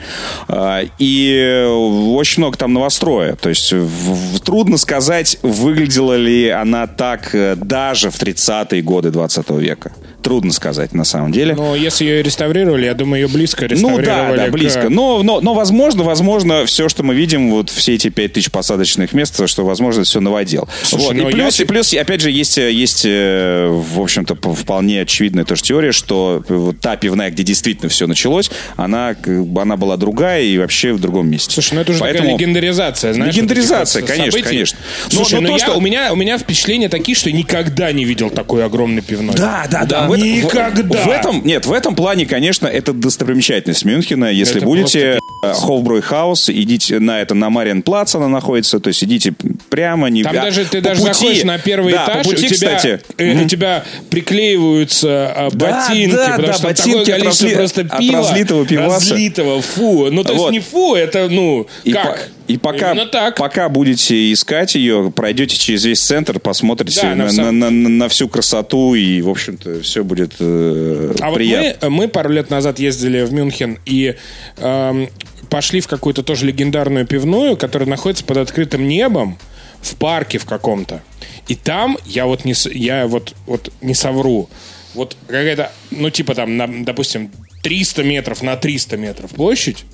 А, 0.48 0.82
И 0.98 1.32
э, 1.36 1.66
очень 1.68 2.42
много 2.42 2.56
там 2.56 2.72
новостроя. 2.72 3.34
То 3.36 3.48
есть 3.48 3.72
в- 3.72 4.40
трудно 4.40 4.76
сказать, 4.78 5.38
выглядела 5.42 6.14
ли 6.14 6.48
она 6.48 6.86
так 6.86 7.34
э, 7.34 7.54
даже 7.56 8.10
в 8.10 8.20
30-е 8.20 8.82
годы 8.82 9.10
20 9.10 9.50
века. 9.50 9.92
Трудно 10.22 10.52
сказать, 10.52 10.94
на 10.94 11.04
самом 11.04 11.30
деле. 11.32 11.54
Но 11.54 11.76
если 11.76 12.04
ее 12.04 12.22
реставрировали, 12.22 12.86
я 12.86 12.94
думаю, 12.94 13.22
ее 13.22 13.28
близко 13.28 13.62
Ну 13.62 13.68
реставрировали. 13.68 14.36
да, 14.36 14.42
да, 14.44 14.48
к- 14.48 14.52
близко. 14.52 14.88
Но, 14.88 15.22
но, 15.22 15.40
но 15.40 15.54
возможно, 15.54 16.02
возможно, 16.02 16.66
все, 16.66 16.88
что 16.88 17.04
мы 17.04 17.14
видим, 17.14 17.50
вот 17.52 17.70
все 17.70 17.94
эти 17.94 18.08
5000 18.10 18.50
посадочных 18.50 19.12
мест, 19.12 19.40
что, 19.48 19.64
возможно, 19.64 20.02
все 20.02 20.18
новодел. 20.20 20.68
Слушай, 20.82 21.04
вот. 21.06 21.14
ну 21.14 21.28
И 21.28 21.32
плюс, 21.32 21.58
я- 21.60 21.64
и 21.64 21.68
плюс, 21.68 21.94
опять 21.94 22.20
же, 22.20 22.30
есть, 22.32 22.56
есть, 22.56 23.04
э, 23.06 23.68
в 23.70 24.00
общем-то, 24.00 24.34
вполне 24.54 25.02
очевидная 25.02 25.44
тоже 25.44 25.62
теория, 25.62 25.92
что 25.92 26.42
э, 26.48 26.52
вот 26.54 26.80
та 26.80 26.96
пивная, 26.96 27.30
где 27.30 27.44
действительно 27.44 27.88
все 27.88 28.06
началось, 28.08 28.50
она, 28.76 29.14
она 29.56 29.76
была 29.76 29.96
другая 29.96 30.42
и 30.42 30.58
вообще 30.58 30.92
в 30.92 31.00
другом 31.00 31.30
месте. 31.30 31.52
Слушай, 31.52 31.74
ну 31.74 31.80
это 31.82 31.92
уже 31.92 32.00
Поэтому- 32.00 32.30
такая 32.32 32.38
легендаризация, 32.38 33.12
знаешь? 33.14 33.34
Легендаризация, 33.34 34.02
вот 34.02 34.10
этих 34.10 34.24
вот 34.24 34.32
конечно, 34.32 34.50
конечно. 34.50 34.78
Но- 35.06 35.10
Слушай, 35.16 35.34
но 35.36 35.40
ну 35.42 35.46
то, 35.48 35.52
я- 35.52 35.58
что- 35.58 35.74
у, 35.76 35.80
меня, 35.80 36.12
у 36.12 36.16
меня 36.16 36.38
впечатления 36.38 36.88
такие, 36.88 37.14
что 37.14 37.30
я 37.30 37.36
никогда 37.36 37.92
не 37.92 38.04
видел 38.04 38.30
такой 38.30 38.64
огромной 38.64 39.00
пивной. 39.02 39.34
Да, 39.36 39.66
да, 39.70 39.84
да. 39.84 40.07
В 40.08 40.12
этом- 40.12 40.28
в- 40.28 40.44
Никогда. 40.44 41.04
В, 41.04 41.08
этом, 41.10 41.46
нет, 41.46 41.66
в 41.66 41.72
этом 41.72 41.94
плане, 41.94 42.26
конечно, 42.26 42.66
это 42.66 42.92
достопримечательность 42.92 43.84
Мюнхена. 43.84 44.26
Если 44.32 44.56
Это 44.58 44.66
будете 44.66 45.18
Хофброй 45.42 46.00
Хаус, 46.02 46.48
идите 46.50 46.98
на 46.98 47.20
это, 47.20 47.34
на 47.34 47.48
Мариен 47.50 47.82
Плац 47.82 48.14
она 48.16 48.28
находится, 48.28 48.80
то 48.80 48.88
есть 48.88 49.04
идите 49.04 49.34
прямо, 49.68 50.08
не 50.10 50.22
Там 50.24 50.36
а, 50.36 50.42
даже 50.42 50.64
ты 50.64 50.80
даже 50.80 51.00
пути- 51.00 51.12
заходишь 51.14 51.44
на 51.44 51.58
первый 51.58 51.92
да, 51.92 52.04
этаж, 52.06 52.26
пути, 52.26 52.46
у 52.46 52.48
тебя, 52.48 52.54
кстати, 52.76 53.00
э, 53.18 53.44
у 53.44 53.48
тебя 53.48 53.84
приклеиваются 54.10 55.50
Да, 55.52 55.86
ботинки, 55.88 56.14
да, 56.14 56.26
потому 56.30 56.46
да, 56.46 56.52
что 56.54 56.62
ботинки 56.64 56.88
такое 56.90 57.02
от 57.02 57.08
количество 57.22 57.46
разли- 57.46 57.54
просто 57.54 57.80
от 57.82 57.98
пива. 57.98 58.18
разлитого 58.18 58.66
пиваса. 58.66 59.10
Разлитого, 59.14 59.62
фу. 59.62 60.08
Ну, 60.10 60.22
то 60.24 60.32
есть 60.32 60.42
Вот. 60.44 60.52
не 60.52 60.60
фу, 60.60 60.94
это, 60.94 61.28
ну, 61.28 61.66
И, 61.84 61.92
как? 61.92 62.04
по- 62.46 62.52
и 62.52 62.56
пока, 62.56 62.94
пока 63.36 63.68
будете 63.68 64.32
искать 64.32 64.74
ее, 64.74 65.12
пройдете 65.14 65.56
через 65.56 65.84
весь 65.84 66.00
центр, 66.00 66.38
посмотрите 66.40 67.00
Да, 67.02 67.14
на 67.14 67.32
на, 67.32 67.52
на- 67.52 67.70
на- 67.70 67.88
на 67.88 68.08
всю 68.08 68.28
красоту, 68.28 68.94
и, 68.94 69.20
в 69.20 69.28
общем-то, 69.28 69.82
все 69.82 69.97
будет 70.02 70.34
э, 70.40 71.14
А 71.20 71.28
вот 71.30 71.36
приятно. 71.36 71.90
мы, 71.90 71.96
мы 72.02 72.08
пару 72.08 72.30
лет 72.30 72.50
назад 72.50 72.78
ездили 72.78 73.22
в 73.22 73.32
Мюнхен 73.32 73.78
и 73.86 74.14
эм, 74.58 75.08
пошли 75.50 75.80
в 75.80 75.88
какую-то 75.88 76.22
тоже 76.22 76.46
легендарную 76.46 77.06
пивную, 77.06 77.56
которая 77.56 77.88
находится 77.88 78.24
под 78.24 78.38
открытым 78.38 78.86
небом 78.86 79.38
в 79.80 79.94
парке 79.96 80.38
в 80.38 80.44
каком-то. 80.44 81.02
И 81.46 81.54
там 81.54 81.96
я 82.06 82.26
вот 82.26 82.44
не, 82.44 82.54
я 82.76 83.06
вот, 83.06 83.34
вот 83.46 83.72
не 83.80 83.94
совру. 83.94 84.48
Вот 84.94 85.16
какая-то, 85.26 85.70
ну 85.90 86.10
типа 86.10 86.34
там, 86.34 86.56
на, 86.56 86.66
допустим, 86.84 87.30
300 87.62 88.02
метров 88.04 88.42
на 88.42 88.56
300 88.56 88.96
метров 88.96 89.30
площадь. 89.30 89.84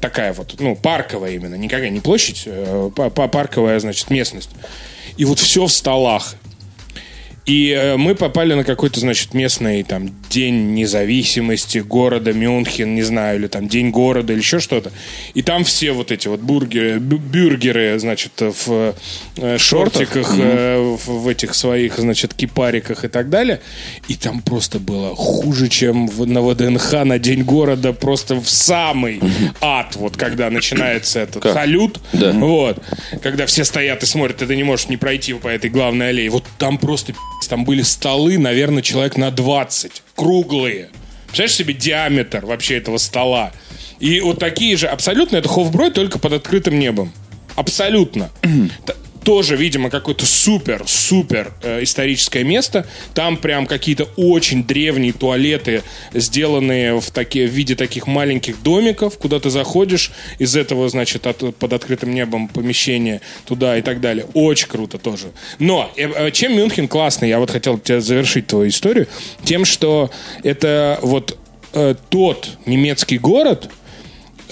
Такая 0.00 0.32
вот, 0.32 0.54
ну, 0.60 0.76
парковая 0.76 1.32
именно, 1.32 1.56
никакая 1.56 1.90
не 1.90 2.00
площадь, 2.00 2.44
э, 2.46 2.90
па- 2.96 3.10
парковая, 3.10 3.78
значит, 3.80 4.08
местность. 4.08 4.48
И 5.18 5.26
вот 5.26 5.38
все 5.38 5.66
в 5.66 5.70
столах. 5.72 6.36
И 7.46 7.70
э, 7.70 7.96
мы 7.98 8.14
попали 8.14 8.54
на 8.54 8.64
какой-то, 8.64 9.00
значит, 9.00 9.34
местный 9.34 9.82
там 9.82 10.10
день 10.30 10.72
независимости 10.72 11.78
города 11.78 12.32
Мюнхен, 12.32 12.94
не 12.94 13.02
знаю, 13.02 13.38
или 13.38 13.48
там 13.48 13.68
день 13.68 13.90
города, 13.90 14.32
или 14.32 14.40
еще 14.40 14.60
что-то. 14.60 14.92
И 15.34 15.42
там 15.42 15.64
все 15.64 15.92
вот 15.92 16.10
эти 16.10 16.26
вот 16.26 16.40
бургеры, 16.40 16.98
бю- 16.98 17.18
бюргеры, 17.18 17.98
значит, 17.98 18.32
в 18.40 18.94
э, 19.36 19.58
шортиках, 19.58 20.34
э, 20.38 20.96
в, 21.04 21.28
этих 21.28 21.54
своих, 21.54 21.98
значит, 21.98 22.32
кипариках 22.32 23.04
и 23.04 23.08
так 23.08 23.28
далее. 23.28 23.60
И 24.08 24.14
там 24.14 24.40
просто 24.40 24.78
было 24.78 25.14
хуже, 25.14 25.68
чем 25.68 26.06
в- 26.08 26.26
на 26.26 26.40
ВДНХ 26.40 27.04
на 27.04 27.18
день 27.18 27.42
города, 27.42 27.92
просто 27.92 28.36
в 28.36 28.48
самый 28.48 29.20
ад, 29.60 29.96
вот 29.96 30.16
когда 30.16 30.48
начинается 30.48 31.20
этот 31.20 31.42
салют. 31.42 32.00
Да. 32.14 32.32
Вот. 32.32 32.82
Когда 33.22 33.44
все 33.44 33.64
стоят 33.64 34.02
и 34.02 34.06
смотрят, 34.06 34.40
и 34.40 34.46
ты 34.46 34.56
не 34.56 34.64
можешь 34.64 34.88
не 34.88 34.96
пройти 34.96 35.34
по 35.34 35.48
этой 35.48 35.68
главной 35.68 36.08
аллее. 36.08 36.30
Вот 36.30 36.44
там 36.56 36.78
просто 36.78 37.12
там 37.48 37.64
были 37.64 37.82
столы, 37.82 38.38
наверное, 38.38 38.82
человек 38.82 39.16
на 39.16 39.30
20. 39.30 40.02
Круглые. 40.14 40.88
Представляешь 41.26 41.56
себе 41.56 41.74
диаметр 41.74 42.46
вообще 42.46 42.78
этого 42.78 42.98
стола? 42.98 43.52
И 44.00 44.20
вот 44.20 44.38
такие 44.38 44.76
же, 44.76 44.86
абсолютно, 44.86 45.36
это 45.36 45.48
Хофброй, 45.48 45.90
только 45.90 46.18
под 46.18 46.32
открытым 46.34 46.78
небом. 46.78 47.12
Абсолютно. 47.56 48.30
Тоже, 49.24 49.56
видимо, 49.56 49.88
какое-то 49.88 50.26
супер-супер 50.26 51.52
э, 51.62 51.82
историческое 51.82 52.44
место. 52.44 52.86
Там 53.14 53.36
прям 53.38 53.66
какие-то 53.66 54.04
очень 54.16 54.64
древние 54.64 55.12
туалеты, 55.12 55.82
сделанные 56.12 57.00
в, 57.00 57.10
таки, 57.10 57.46
в 57.46 57.50
виде 57.50 57.74
таких 57.74 58.06
маленьких 58.06 58.62
домиков, 58.62 59.16
куда 59.18 59.40
ты 59.40 59.48
заходишь 59.50 60.12
из 60.38 60.56
этого, 60.56 60.88
значит, 60.88 61.26
от- 61.26 61.56
под 61.56 61.72
открытым 61.72 62.14
небом 62.14 62.48
помещения 62.48 63.22
туда 63.46 63.78
и 63.78 63.82
так 63.82 64.00
далее. 64.00 64.26
Очень 64.34 64.68
круто 64.68 64.98
тоже. 64.98 65.28
Но 65.58 65.90
э, 65.96 66.06
э, 66.06 66.30
чем 66.30 66.54
Мюнхен 66.56 66.86
классный, 66.86 67.30
я 67.30 67.38
вот 67.38 67.50
хотел 67.50 67.78
тебя 67.78 68.00
завершить 68.00 68.46
твою 68.46 68.68
историю, 68.68 69.08
тем, 69.42 69.64
что 69.64 70.10
это 70.42 70.98
вот 71.00 71.38
э, 71.72 71.94
тот 72.10 72.50
немецкий 72.66 73.16
город 73.18 73.70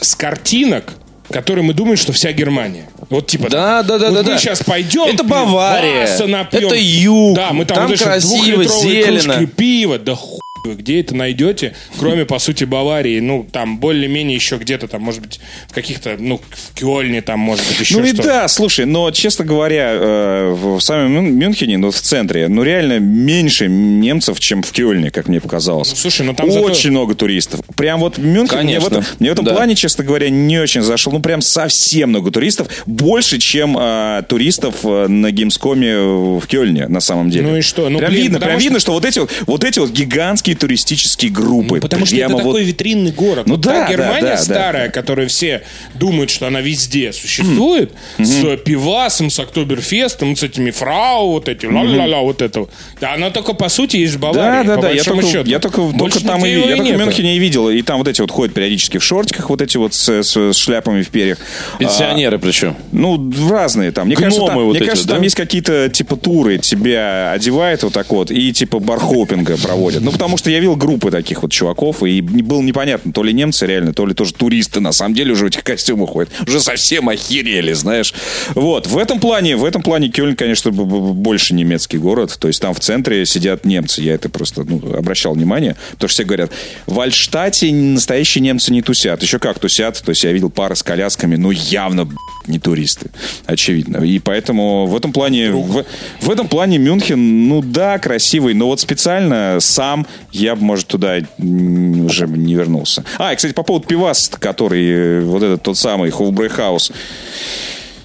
с 0.00 0.14
картинок, 0.14 0.94
который 1.32 1.64
мы 1.64 1.74
думаем, 1.74 1.96
что 1.96 2.12
вся 2.12 2.32
Германия. 2.32 2.88
Вот 3.10 3.26
типа. 3.26 3.48
Да, 3.50 3.82
да, 3.82 3.98
да, 3.98 4.08
вот 4.10 4.14
да, 4.14 4.22
мы 4.22 4.28
да. 4.28 4.38
сейчас 4.38 4.62
пойдем. 4.62 5.08
Это 5.08 5.24
Бавария. 5.24 6.06
напьем. 6.26 6.66
Это 6.66 6.76
юг. 6.76 7.36
Да, 7.36 7.52
мы 7.52 7.64
там, 7.64 7.78
Там 7.78 7.86
вот 7.88 7.98
красиво, 7.98 8.64
зелено. 8.64 9.34
кружки 9.34 9.46
пива. 9.46 9.98
Да 9.98 10.14
хуй 10.14 10.40
вы 10.64 10.75
где 10.75 11.01
это 11.01 11.14
найдете, 11.14 11.75
кроме, 11.98 12.25
по 12.25 12.38
сути, 12.38 12.64
Баварии. 12.64 13.20
Ну, 13.20 13.46
там, 13.51 13.79
более-менее 13.79 14.37
еще 14.37 14.57
где-то 14.57 14.87
там, 14.88 15.03
может 15.03 15.20
быть, 15.20 15.40
в 15.68 15.72
каких-то, 15.75 16.16
ну, 16.18 16.40
в 16.51 16.75
Кёльне 16.79 17.20
там, 17.22 17.40
может 17.40 17.66
быть, 17.66 17.81
еще 17.81 17.96
Ну 17.98 18.05
и 18.05 18.09
что-то. 18.09 18.22
да, 18.29 18.48
слушай, 18.48 18.85
но, 18.85 19.11
честно 19.11 19.44
говоря, 19.44 19.90
э, 19.92 20.51
в 20.57 20.81
самом 20.81 21.12
Мюн- 21.12 21.33
Мюнхене, 21.33 21.79
ну, 21.79 21.90
в 21.90 22.01
центре, 22.01 22.48
ну, 22.48 22.62
реально 22.62 22.98
меньше 22.98 23.66
немцев, 23.68 24.38
чем 24.40 24.62
в 24.62 24.70
Кёльне, 24.72 25.11
как 25.11 25.29
мне 25.29 25.40
показалось. 25.40 25.90
Ну, 25.90 25.96
слушай, 25.96 26.25
ну, 26.25 26.35
там 26.35 26.48
Очень 26.48 26.75
зато- 26.75 26.88
много 26.90 27.14
туристов. 27.14 27.61
Прям 27.77 28.01
вот 28.01 28.18
Мюнхен 28.18 28.59
мне 28.62 28.79
в 28.79 28.85
Конечно. 28.85 28.87
этом, 28.87 29.05
мне 29.18 29.31
в 29.31 29.33
этом 29.33 29.44
Да. 29.44 29.55
плане, 29.55 29.75
честно 29.75 30.05
говоря, 30.05 30.31
не 30.31 30.59
очень 30.59 30.83
зашел. 30.83 31.12
Ну, 31.12 31.20
прям 31.20 31.40
совсем 31.40 32.11
много 32.11 32.31
туристов. 32.31 32.68
Больше, 32.87 33.38
чем 33.38 33.77
э, 33.79 34.22
туристов 34.29 34.77
э, 34.85 35.07
на 35.09 35.31
Геймскоме 35.31 35.98
в 36.38 36.46
Кёльне, 36.46 36.87
на 36.88 37.01
самом 37.01 37.31
деле. 37.31 37.46
Ну 37.48 37.57
и 37.57 37.61
что? 37.62 37.88
Ну, 37.88 37.98
прям 37.98 38.11
блин, 38.11 38.22
видно, 38.25 38.38
прям 38.40 38.53
что- 38.53 38.61
видно, 38.62 38.79
что 38.81 38.92
вот 38.92 39.05
эти 39.05 39.18
вот, 39.18 39.31
вот 39.46 39.64
эти 39.64 39.79
вот 39.79 39.90
гигантские 39.90 40.51
туристические 40.54 41.30
группы. 41.30 41.76
Ну, 41.76 41.80
потому 41.80 42.06
что 42.06 42.16
это 42.16 42.28
вот- 42.32 42.38
такой 42.42 42.64
витринный 42.64 43.12
город. 43.12 43.46
Ну 43.46 43.54
Вот 43.54 43.60
да, 43.62 43.72
та 43.72 43.80
да, 43.86 43.90
Германия 43.92 44.20
да, 44.22 44.36
да. 44.36 44.42
старая, 44.42 44.88
которая 44.90 45.28
все 45.28 45.62
думают, 45.94 46.30
что 46.30 46.46
она 46.46 46.60
везде 46.60 47.12
существует, 47.12 47.92
с 48.18 48.56
пивасом, 48.58 49.30
с 49.30 49.38
Октоберфестом, 49.38 50.36
с 50.36 50.42
этими 50.42 50.70
фрау, 50.70 51.30
вот 51.32 51.48
эти, 51.48 51.66
ла-ла-ла, 51.66 52.20
вот 52.20 52.42
это. 52.42 52.66
Да, 53.00 53.14
она 53.14 53.30
только 53.30 53.52
по 53.54 53.68
сути 53.68 53.96
есть 53.96 54.14
в 54.14 54.20
Да, 54.20 54.28
Баварии, 54.32 54.66
да, 54.66 54.76
по 54.76 54.82
да. 54.82 54.90
Я 54.90 55.02
только, 55.04 55.26
счету. 55.26 55.48
я 55.50 55.58
только, 55.58 55.82
Больше 55.82 56.18
только 56.20 56.28
там 56.32 56.44
и 56.46 56.50
Я 56.50 56.76
только 56.76 56.92
в. 56.94 56.98
Мюнхене 56.98 57.36
и 57.36 57.38
видел. 57.38 57.68
И 57.70 57.82
там 57.82 57.98
вот 57.98 58.08
эти 58.08 58.20
вот 58.20 58.30
ходят 58.30 58.54
периодически 58.54 58.98
в 58.98 59.04
шортиках, 59.04 59.50
вот 59.50 59.60
эти 59.62 59.76
вот 59.76 59.94
с, 59.94 60.08
с- 60.22 60.36
с 60.52 60.56
шляпами 60.56 61.02
в 61.02 61.08
перьях. 61.08 61.38
Пенсионеры 61.78 62.38
причем. 62.38 62.76
Ну, 62.92 63.32
разные 63.50 63.92
там. 63.92 64.06
Мне 64.06 64.16
Гномы 64.16 64.30
кажется, 64.30 64.46
там, 64.46 64.64
вот 64.64 64.70
мне 64.70 64.78
эти, 64.80 64.86
кажется, 64.86 65.08
да? 65.08 65.14
там 65.14 65.22
есть 65.22 65.36
какие-то 65.36 65.88
типа 65.88 66.16
туры, 66.16 66.58
тебя 66.58 67.32
одевают 67.32 67.82
вот 67.82 67.92
так 67.92 68.10
вот 68.10 68.30
и 68.30 68.52
типа 68.52 68.78
бархопинга 68.78 69.56
проводят. 69.58 70.02
Ну, 70.02 70.12
потому 70.12 70.36
что 70.36 70.41
я 70.44 70.59
видел 70.59 70.76
группы 70.76 71.11
таких 71.11 71.42
вот 71.42 71.52
чуваков, 71.52 72.02
и 72.02 72.20
было 72.20 72.61
непонятно, 72.62 73.12
то 73.12 73.22
ли 73.22 73.33
немцы 73.33 73.66
реально, 73.66 73.92
то 73.92 74.07
ли 74.07 74.14
тоже 74.14 74.35
туристы 74.35 74.81
на 74.81 74.92
самом 74.92 75.14
деле 75.14 75.33
уже 75.33 75.44
в 75.44 75.48
этих 75.48 75.64
костюмах 75.64 76.11
ходят. 76.11 76.33
Уже 76.46 76.61
совсем 76.61 77.09
охерели, 77.09 77.72
знаешь. 77.72 78.14
Вот. 78.55 78.87
В 78.87 78.98
этом 78.98 79.20
плане, 79.20 79.57
в 79.57 79.64
этом 79.64 79.83
плане 79.83 80.09
Кёльн, 80.09 80.37
конечно, 80.37 80.70
больше 80.70 81.55
немецкий 81.55 81.98
город. 81.98 82.37
То 82.38 82.48
есть 82.48 82.61
там 82.61 82.74
в 82.74 82.81
центре 82.81 83.24
сидят 83.26 83.64
немцы. 83.64 84.02
Я 84.02 84.14
это 84.14 84.28
просто 84.28 84.64
ну, 84.64 84.81
обращал 84.96 85.35
внимание. 85.35 85.76
Потому 85.92 86.09
что 86.09 86.22
все 86.22 86.24
говорят, 86.24 86.50
в 86.87 86.98
Altstadt 87.00 87.64
е 87.64 87.72
настоящие 87.72 88.42
немцы 88.42 88.72
не 88.72 88.83
тусят. 88.83 89.22
Еще 89.22 89.38
как 89.38 89.59
тусят. 89.59 90.02
То 90.02 90.11
есть 90.11 90.24
я 90.24 90.33
видел 90.33 90.50
пары 90.50 90.76
с 90.76 90.83
колясками, 90.83 91.37
ну 91.37 91.50
явно 91.50 92.09
не 92.46 92.59
туристы. 92.59 93.11
Очевидно. 93.46 93.98
И 93.98 94.18
поэтому 94.18 94.87
в 94.87 94.96
этом 94.96 95.12
плане, 95.12 95.50
в, 95.52 95.85
в 96.20 96.31
этом 96.31 96.48
плане 96.48 96.78
Мюнхен, 96.78 97.48
ну 97.48 97.62
да, 97.62 97.98
красивый, 97.98 98.55
но 98.55 98.66
вот 98.66 98.81
специально 98.81 99.59
сам 99.61 100.07
я 100.32 100.56
бы, 100.56 100.64
может, 100.64 100.86
туда 100.86 101.18
уже 101.38 102.26
не 102.26 102.54
вернулся. 102.54 103.04
А, 103.18 103.32
и, 103.32 103.36
кстати, 103.36 103.52
по 103.52 103.62
поводу 103.62 103.86
пивас, 103.86 104.30
который, 104.38 105.20
э, 105.20 105.20
вот 105.20 105.42
этот 105.42 105.62
тот 105.62 105.78
самый 105.78 106.10
Hofbräuhaus. 106.11 106.92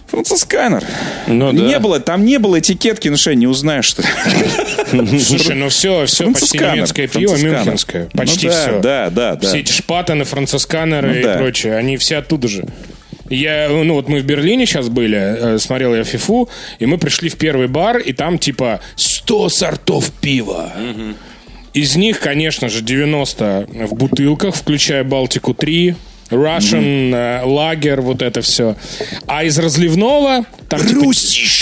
Franziskaner. 0.07 0.83
Ну 1.27 1.51
да. 1.51 1.61
Не 1.61 1.79
было, 1.79 1.99
там 1.99 2.23
не 2.23 2.39
было 2.39 2.59
этикетки, 2.59 3.09
ну 3.09 3.17
что, 3.17 3.35
не 3.35 3.45
узнаешь, 3.45 3.85
что 3.85 4.03
ли? 4.03 5.19
Слушай, 5.19 5.55
ну 5.55 5.69
все, 5.69 6.05
все 6.05 6.31
почти 6.31 6.59
немецкое 6.59 7.07
пиво, 7.07 7.35
мюнхенское. 7.35 8.09
Почти 8.13 8.47
Ну 8.47 8.53
да, 8.53 8.61
все. 8.61 8.79
да, 8.79 9.09
да, 9.09 9.35
да. 9.35 9.47
Все 9.47 9.59
эти 9.59 9.71
шпатаны, 9.71 10.23
францисканеры 10.23 11.07
Ну 11.09 11.15
и 11.15 11.23
да. 11.23 11.37
прочее, 11.37 11.75
они 11.75 11.97
все 11.97 12.17
оттуда 12.17 12.47
же. 12.47 12.65
Я, 13.29 13.67
ну 13.69 13.95
вот 13.95 14.07
мы 14.07 14.21
в 14.21 14.25
Берлине 14.25 14.65
сейчас 14.65 14.87
были, 14.87 15.17
э, 15.17 15.59
смотрел 15.59 15.93
я 15.93 16.05
фифу, 16.05 16.47
и 16.79 16.85
мы 16.85 16.97
пришли 16.97 17.27
в 17.27 17.35
первый 17.35 17.67
бар, 17.67 17.97
и 17.97 18.13
там 18.13 18.39
типа 18.39 18.79
100 18.95 19.49
сортов 19.49 20.11
пива. 20.11 20.71
Из 21.77 21.95
них, 21.95 22.19
конечно 22.19 22.69
же, 22.69 22.81
90 22.81 23.67
в 23.87 23.93
бутылках, 23.93 24.55
включая 24.55 25.03
Балтику 25.03 25.53
3, 25.53 25.93
Russian 26.31 27.13
э, 27.13 27.43
лагер, 27.45 28.01
вот 28.01 28.23
это 28.23 28.41
все. 28.41 28.75
А 29.27 29.43
из 29.43 29.59
разливного 29.59 30.45
там 30.69 30.79
типа, 30.79 31.03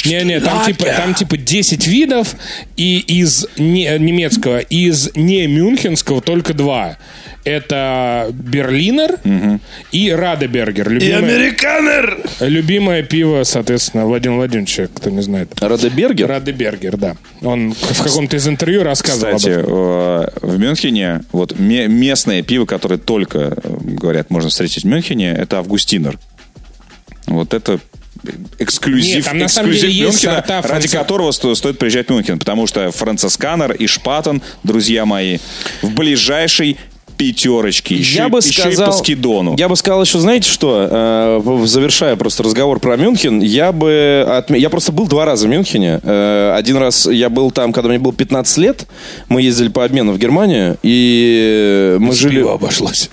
не, 0.06 0.24
не, 0.24 0.40
там 0.40 0.66
типа, 0.66 0.86
там 0.86 1.14
типа 1.16 1.36
10 1.36 1.88
видов, 1.88 2.36
и 2.78 3.00
из 3.00 3.46
не, 3.58 3.90
немецкого, 4.00 4.60
из 4.60 5.14
не 5.16 5.48
мюнхенского 5.48 6.22
только 6.22 6.54
два. 6.54 6.98
Это 7.46 8.28
Берлинер 8.34 9.20
и 9.92 10.12
Радебергер. 10.12 10.90
Любимое, 10.90 11.18
американер! 11.20 12.18
любимое 12.40 13.04
пиво, 13.04 13.44
соответственно, 13.44 14.06
Владимира 14.08 14.38
Владимировича, 14.38 14.88
кто 14.94 15.12
не 15.12 15.22
знает. 15.22 15.52
Радебергер? 15.62 16.28
Радебергер, 16.28 16.98
да. 16.98 17.16
Он 17.42 17.74
в 17.74 18.04
каком-то 18.04 18.36
из 18.38 18.48
интервью 18.48 18.82
рассказывал 18.84 19.36
Кстати, 19.38 19.54
об 19.54 19.60
этом. 19.60 19.74
э, 19.78 20.28
в 20.42 20.60
Мюнхене 20.60 21.22
вот 21.32 21.58
ме- 21.60 21.88
местное 21.88 22.42
пиво, 22.42 22.66
которое 22.66 22.98
только, 22.98 23.38
э, 23.38 23.52
говорят, 23.80 24.32
можно 24.32 24.50
встретить 24.50 24.84
в 24.84 24.88
Мюнхене, 24.88 25.32
это 25.32 25.60
Августинер. 25.60 26.18
Вот 27.28 27.54
это 27.54 27.80
эксклюзив, 28.58 29.18
Нет, 29.18 29.26
там 29.26 29.38
на 29.38 29.48
самом 29.48 29.70
эксклюзив 29.72 29.92
деле 29.94 30.06
Мюнхена, 30.08 30.34
сорта 30.48 30.62
ради 30.64 30.88
которого 30.88 31.32
сто- 31.32 31.54
стоит 31.54 31.78
приезжать 31.78 32.08
в 32.08 32.10
Мюнхен, 32.10 32.40
потому 32.40 32.66
что 32.66 32.90
Францисканер 32.92 33.72
и 33.74 33.86
Шпатен, 33.86 34.42
друзья 34.64 35.06
мои, 35.06 35.38
в 35.84 35.92
ближайшей 35.94 36.78
пятерочке, 37.18 37.96
еще, 37.96 38.18
я 38.18 38.30
бы 38.30 38.40
еще 38.40 38.62
сказал, 38.62 38.88
и 38.88 38.92
по 38.92 38.98
скидону. 38.98 39.56
Я 39.58 39.70
бы 39.70 39.76
сказал 39.76 40.02
еще, 40.04 40.20
знаете 40.20 40.50
что, 40.50 40.88
э, 40.90 41.66
завершая 41.66 42.16
просто 42.16 42.44
разговор 42.44 42.80
про 42.80 42.98
Мюнхен, 42.98 43.40
я 43.42 43.72
бы 43.72 44.26
отме- 44.28 44.60
я 44.60 44.70
просто 44.70 44.92
был 44.92 45.08
два 45.08 45.26
раза 45.26 45.48
в 45.48 45.50
Мюнхене. 45.50 46.00
Э, 46.04 46.54
один 46.58 46.78
раз 46.78 47.06
я 47.08 47.30
был 47.30 47.52
там, 47.52 47.74
когда 47.74 47.90
мне 47.90 48.00
было 48.00 48.14
15 48.14 48.58
лет. 48.58 48.86
Мы 49.30 49.42
ездили 49.42 49.70
по 49.70 49.84
обмену 49.86 50.14
в 50.14 50.18
Германию, 50.18 50.78
и 50.84 51.96
мы 52.00 52.14
жили... 52.14 52.42
обошлось. 52.42 53.10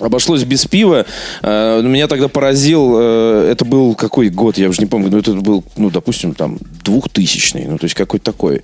Обошлось 0.00 0.42
без 0.42 0.66
пива. 0.66 1.06
Э, 1.42 1.80
Меня 1.82 2.08
тогда 2.08 2.26
поразил, 2.28 2.98
это 2.98 3.64
был 3.64 3.94
какой 3.94 4.28
год, 4.28 4.58
я 4.58 4.68
уже 4.68 4.80
не 4.80 4.86
помню, 4.86 5.08
но 5.10 5.18
это 5.18 5.32
был, 5.34 5.64
ну, 5.76 5.90
допустим, 5.90 6.34
там, 6.34 6.58
двухтысячный, 6.84 7.66
ну, 7.68 7.78
то 7.78 7.84
есть 7.84 7.94
какой-то 7.94 8.24
такой. 8.32 8.62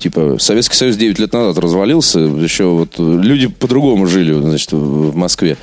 Типа, 0.00 0.36
Советский 0.38 0.76
Союз 0.76 0.96
9 0.96 1.18
лет 1.18 1.32
назад 1.32 1.58
развалился, 1.58 2.20
еще 2.20 2.64
вот 2.64 2.98
люди 2.98 3.48
по-другому 3.48 4.06
жили, 4.06 4.32
значит, 4.32 4.72
в 4.72 5.14
Москве. 5.14 5.58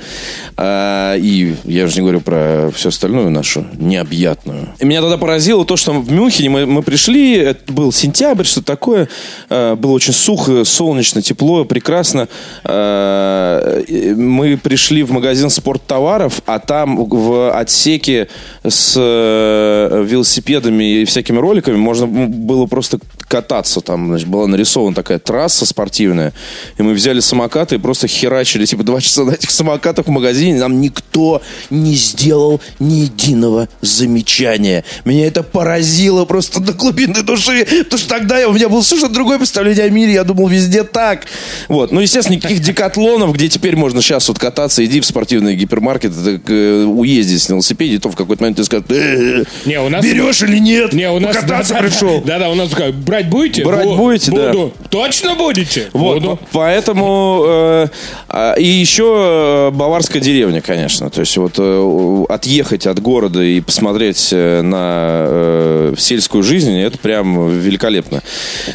А, 0.56 1.16
И 1.16 1.54
я 1.64 1.84
уже 1.84 1.96
не 1.96 2.02
говорю 2.02 2.20
про 2.20 2.70
всю 2.72 2.90
остальную 2.90 3.30
нашу 3.30 3.66
необъятную. 3.76 4.68
И 4.78 4.84
меня 4.84 5.00
тогда 5.00 5.18
поразило 5.18 5.64
то, 5.64 5.76
что 5.76 5.92
в 5.92 6.12
Мюнхене 6.12 6.50
мы, 6.50 6.66
мы 6.66 6.82
пришли, 6.82 7.34
это 7.34 7.72
был 7.72 7.92
сентябрь, 7.92 8.44
что 8.44 8.62
такое, 8.62 9.08
э, 9.50 9.74
было 9.74 9.92
очень 9.92 10.12
сухо, 10.12 10.64
солнечно, 10.64 11.20
тепло, 11.20 11.64
прекрасно. 11.64 12.28
И 12.64 14.14
Мы 14.16 14.56
пришли 14.56 15.02
в 15.02 15.10
магазин 15.10 15.50
спорттоваров, 15.50 16.42
а 16.46 16.58
там 16.58 17.04
в 17.08 17.50
отсеке 17.58 18.28
с 18.62 18.94
э, 18.96 20.04
велосипедами 20.06 21.00
и 21.00 21.04
всякими 21.04 21.38
роликами 21.38 21.76
можно 21.76 22.06
было 22.06 22.66
просто 22.66 22.98
кататься. 23.28 23.80
Там, 23.80 24.08
значит, 24.08 24.26
была 24.28 24.46
нарисована 24.46 24.94
такая 24.94 25.18
трасса 25.18 25.66
спортивная. 25.66 26.32
И 26.78 26.82
мы 26.82 26.92
взяли 26.94 27.20
самокаты 27.20 27.76
и 27.76 27.78
просто 27.78 28.08
херачили, 28.08 28.64
типа, 28.66 28.82
два 28.82 29.00
часа 29.00 29.24
на 29.24 29.32
этих 29.32 29.50
самокатах 29.50 30.06
в 30.06 30.10
магазине. 30.10 30.58
Нам 30.58 30.80
никто 30.80 31.42
не 31.70 31.94
сделал 31.94 32.60
ни 32.78 33.00
единого 33.00 33.68
замечания. 33.80 34.84
Меня 35.04 35.26
это 35.26 35.42
поразило 35.42 36.24
просто 36.24 36.60
до 36.60 36.72
глубины 36.72 37.22
души. 37.22 37.64
Потому 37.84 37.98
что 37.98 38.08
тогда 38.08 38.38
я- 38.38 38.48
у 38.48 38.52
меня 38.52 38.68
было 38.68 38.80
совершенно 38.82 39.12
другое 39.14 39.38
представление 39.38 39.84
о 39.84 39.90
мире. 39.90 40.12
Я 40.14 40.24
думал, 40.24 40.48
везде 40.48 40.82
так. 40.84 41.26
Вот. 41.68 41.92
Ну, 41.92 42.00
естественно, 42.00 42.36
никаких 42.36 42.60
декатлонов, 42.60 43.32
где 43.34 43.48
теперь 43.48 43.76
можно 43.76 44.00
сейчас 44.02 44.28
вот 44.28 44.38
кататься, 44.38 44.84
иди 44.84 45.00
в 45.00 45.06
спортивный 45.06 45.54
гипермаркет, 45.56 46.12
так, 46.24 46.40
э, 46.50 46.84
уездить 46.84 47.48
на 47.48 47.54
велосипеде, 47.54 47.94
и 47.96 47.98
то 47.98 48.08
в 48.10 48.16
какой-то 48.16 48.42
момент 48.42 48.56
ты 48.56 48.64
скажешь, 48.64 48.86
«Э, 48.88 49.44
Не, 49.66 49.80
у 49.80 49.88
нас... 49.88 50.04
берешь 50.04 50.42
или 50.42 50.58
нет? 50.58 50.92
Не, 50.92 51.10
у 51.10 51.18
нас... 51.20 51.36
Да, 51.46 51.60
пришел. 51.80 52.22
Да-да, 52.24 52.48
у 52.50 52.54
нас 52.54 52.70
такая, 52.70 52.92
брать 53.18 53.30
будете? 53.30 53.64
Брать 53.64 53.86
Бу- 53.86 53.96
будете, 53.96 54.30
да. 54.32 54.52
Буду. 54.52 54.72
Точно 54.90 55.34
будете? 55.34 55.88
Вот, 55.92 56.14
Буду. 56.20 56.36
по- 56.36 56.38
поэтому 56.52 57.42
э, 57.46 57.86
а, 58.28 58.52
и 58.54 58.64
еще 58.64 59.68
э, 59.68 59.70
баварская 59.72 60.22
деревня, 60.22 60.60
конечно. 60.60 61.10
То 61.10 61.20
есть 61.20 61.36
вот 61.36 61.54
э, 61.58 62.24
отъехать 62.28 62.86
от 62.86 63.00
города 63.00 63.42
и 63.42 63.60
посмотреть 63.60 64.28
на 64.32 65.24
э, 65.28 65.94
сельскую 65.98 66.42
жизнь, 66.42 66.78
это 66.78 66.98
прям 66.98 67.50
великолепно. 67.50 68.22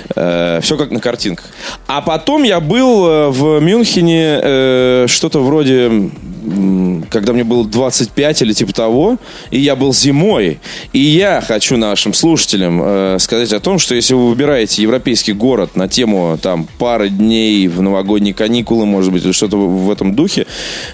все 0.10 0.78
как 0.78 0.92
на 0.92 1.00
картинках. 1.00 1.46
А 1.88 2.02
потом 2.02 2.44
я 2.44 2.60
был 2.60 3.32
в 3.32 3.60
Мюнхене 3.60 4.40
э, 4.44 5.06
что-то 5.08 5.40
вроде 5.40 6.10
когда 7.10 7.34
мне 7.34 7.44
было 7.44 7.66
25 7.66 8.42
или 8.42 8.54
типа 8.54 8.74
того, 8.74 9.18
и 9.52 9.60
я 9.60 9.76
был 9.76 9.94
зимой. 9.94 10.60
И 10.92 11.00
я 11.00 11.42
хочу 11.42 11.78
нашим 11.78 12.14
слушателям 12.14 12.82
э, 12.84 13.18
сказать 13.20 13.54
о 13.54 13.60
том, 13.60 13.80
что 13.80 13.96
если 13.96 14.14
вы 14.14 14.30
выбираете 14.30 14.82
европейский 14.82 15.34
город 15.34 15.76
на 15.76 15.88
тему 15.88 16.38
там 16.42 16.68
пары 16.78 17.10
дней 17.10 17.68
в 17.68 17.82
новогодние 17.82 18.34
каникулы, 18.34 18.86
может 18.86 19.12
быть, 19.12 19.24
или 19.26 19.32
что-то 19.32 19.58
в 19.58 19.92
этом 19.92 20.16
духе, 20.16 20.46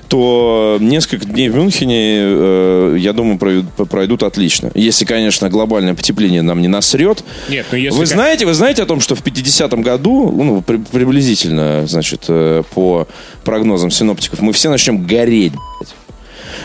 то 0.07 0.77
несколько 0.79 1.25
дней 1.25 1.49
в 1.49 1.55
Мюнхене, 1.55 2.17
э, 2.19 2.95
я 2.99 3.13
думаю, 3.13 3.37
пройдут, 3.37 3.65
пройдут 3.89 4.23
отлично. 4.23 4.71
Если, 4.75 5.05
конечно, 5.05 5.49
глобальное 5.49 5.93
потепление 5.93 6.41
нам 6.41 6.61
не 6.61 6.67
насрет. 6.67 7.23
Нет, 7.49 7.65
ну 7.71 7.77
если 7.77 7.97
Вы 7.97 8.05
как- 8.05 8.13
знаете, 8.13 8.45
вы 8.45 8.53
знаете 8.53 8.83
о 8.83 8.85
том, 8.85 8.99
что 9.01 9.15
в 9.15 9.23
50-м 9.23 9.81
году, 9.81 10.31
ну, 10.31 10.61
при- 10.61 10.77
приблизительно, 10.77 11.85
значит, 11.87 12.25
э, 12.27 12.63
по 12.73 13.07
прогнозам 13.43 13.91
синоптиков, 13.91 14.41
мы 14.41 14.53
все 14.53 14.69
начнем 14.69 15.03
гореть, 15.05 15.38
блядь. 15.47 15.95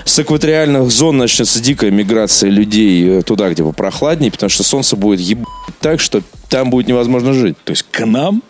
С 0.04 0.18
экваториальных 0.18 0.90
зон 0.90 1.18
начнется 1.18 1.60
дикая 1.60 1.90
миграция 1.90 2.50
людей 2.50 3.18
э, 3.18 3.22
туда, 3.22 3.48
где 3.50 3.62
попрохладнее, 3.62 4.30
потому 4.30 4.50
что 4.50 4.62
солнце 4.64 4.96
будет 4.96 5.20
ебать 5.20 5.46
так, 5.80 6.00
что 6.00 6.22
там 6.48 6.70
будет 6.70 6.88
невозможно 6.88 7.32
жить. 7.32 7.56
То 7.64 7.70
есть 7.70 7.84
к 7.90 8.04
нам? 8.04 8.42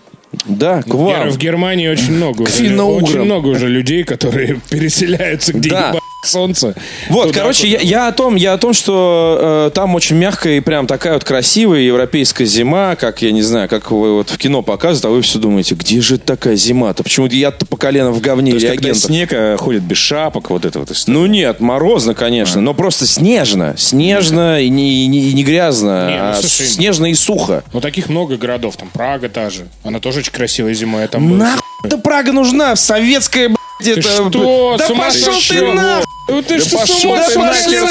Да, 0.47 0.83
к 0.83 0.89
вам. 0.95 1.29
В 1.31 1.39
Германии 1.39 1.87
очень 1.89 2.13
много 2.13 2.43
уже, 2.43 2.53
финно-уграм. 2.53 3.05
очень 3.05 3.23
много 3.23 3.49
уже 3.49 3.69
людей, 3.69 4.03
которые 4.05 4.61
переселяются, 4.71 5.53
где 5.53 5.71
Да. 5.71 5.89
ебать 5.91 6.01
солнце. 6.27 6.75
Вот, 7.09 7.29
Туда, 7.29 7.41
короче, 7.41 7.67
куда- 7.69 7.83
я, 7.83 8.03
я 8.03 8.09
о 8.09 8.13
том, 8.13 8.37
я 8.37 8.53
о 8.55 8.59
том, 8.59 8.73
что 8.73 9.69
э, 9.69 9.71
там 9.75 9.95
очень 9.95 10.17
мягкая 10.17 10.57
и 10.59 10.61
прям 10.61 10.87
такая 10.87 11.15
вот 11.15 11.25
красивая 11.25 11.81
европейская 11.81 12.45
зима, 12.47 12.97
как 12.97 13.23
я 13.23 13.33
не 13.33 13.43
знаю, 13.43 13.69
как 13.69 13.91
вы 13.91 14.15
вот 14.15 14.31
в 14.31 14.39
кино 14.39 14.63
показывают, 14.63 15.05
а 15.05 15.09
вы 15.11 15.23
все 15.23 15.39
думаете, 15.39 15.75
где 15.75 16.01
же 16.01 16.17
это 16.17 16.55
зима-то? 16.55 17.03
Почему-то 17.03 17.35
я-то 17.35 17.67
по 17.67 17.77
колено 17.77 18.11
в 18.13 18.21
говне 18.21 18.53
То 18.53 18.57
есть, 18.57 18.67
когда 18.67 18.89
реагентов. 18.89 19.03
снег 19.05 19.33
э, 19.33 19.57
ходит 19.59 19.83
без 19.83 19.99
шапок, 19.99 20.51
вот 20.51 20.65
это 20.65 20.79
вот 20.79 20.91
история. 20.91 21.19
Ну 21.19 21.27
нет, 21.27 21.61
морозно, 21.61 22.15
конечно, 22.15 22.61
но 22.61 22.75
просто 22.75 23.07
снежно. 23.07 23.75
Снежно 23.77 24.61
и 24.61 24.69
не, 24.69 25.05
и 25.05 25.07
не- 25.07 25.31
и 25.31 25.33
не 25.33 25.45
грязно, 25.45 26.09
Не, 26.11 26.17
ну, 26.17 26.23
а 26.31 26.35
слушай, 26.41 26.67
снежно 26.67 27.07
и 27.07 27.15
сухо. 27.15 27.63
Ну, 27.73 27.81
таких 27.81 28.09
много 28.09 28.37
городов. 28.37 28.77
Там 28.77 28.89
Прага 28.93 29.29
та 29.29 29.51
же. 29.51 29.69
Она 29.83 30.01
тоже 30.01 30.21
очень 30.21 30.33
красивая 30.33 30.75
зимой. 30.75 31.03
Я 31.03 31.09
там 31.09 31.29
был. 31.29 31.37
Нахуй 31.37 31.63
Прага 32.03 32.33
нужна? 32.33 32.77
Советская, 32.77 33.55
Ты 33.81 33.93
это... 33.93 34.03
что? 34.03 34.77
Да 34.79 34.89
пошел 34.89 35.35
ты 35.49 35.61
нахуй! 35.75 36.05
Ну 36.27 36.43
ты 36.43 36.59
что, 36.61 36.79
пошел 36.79 37.11
ума 37.13 37.23
ты 37.23 37.35
Пошел 37.35 37.43
нахер, 37.45 37.89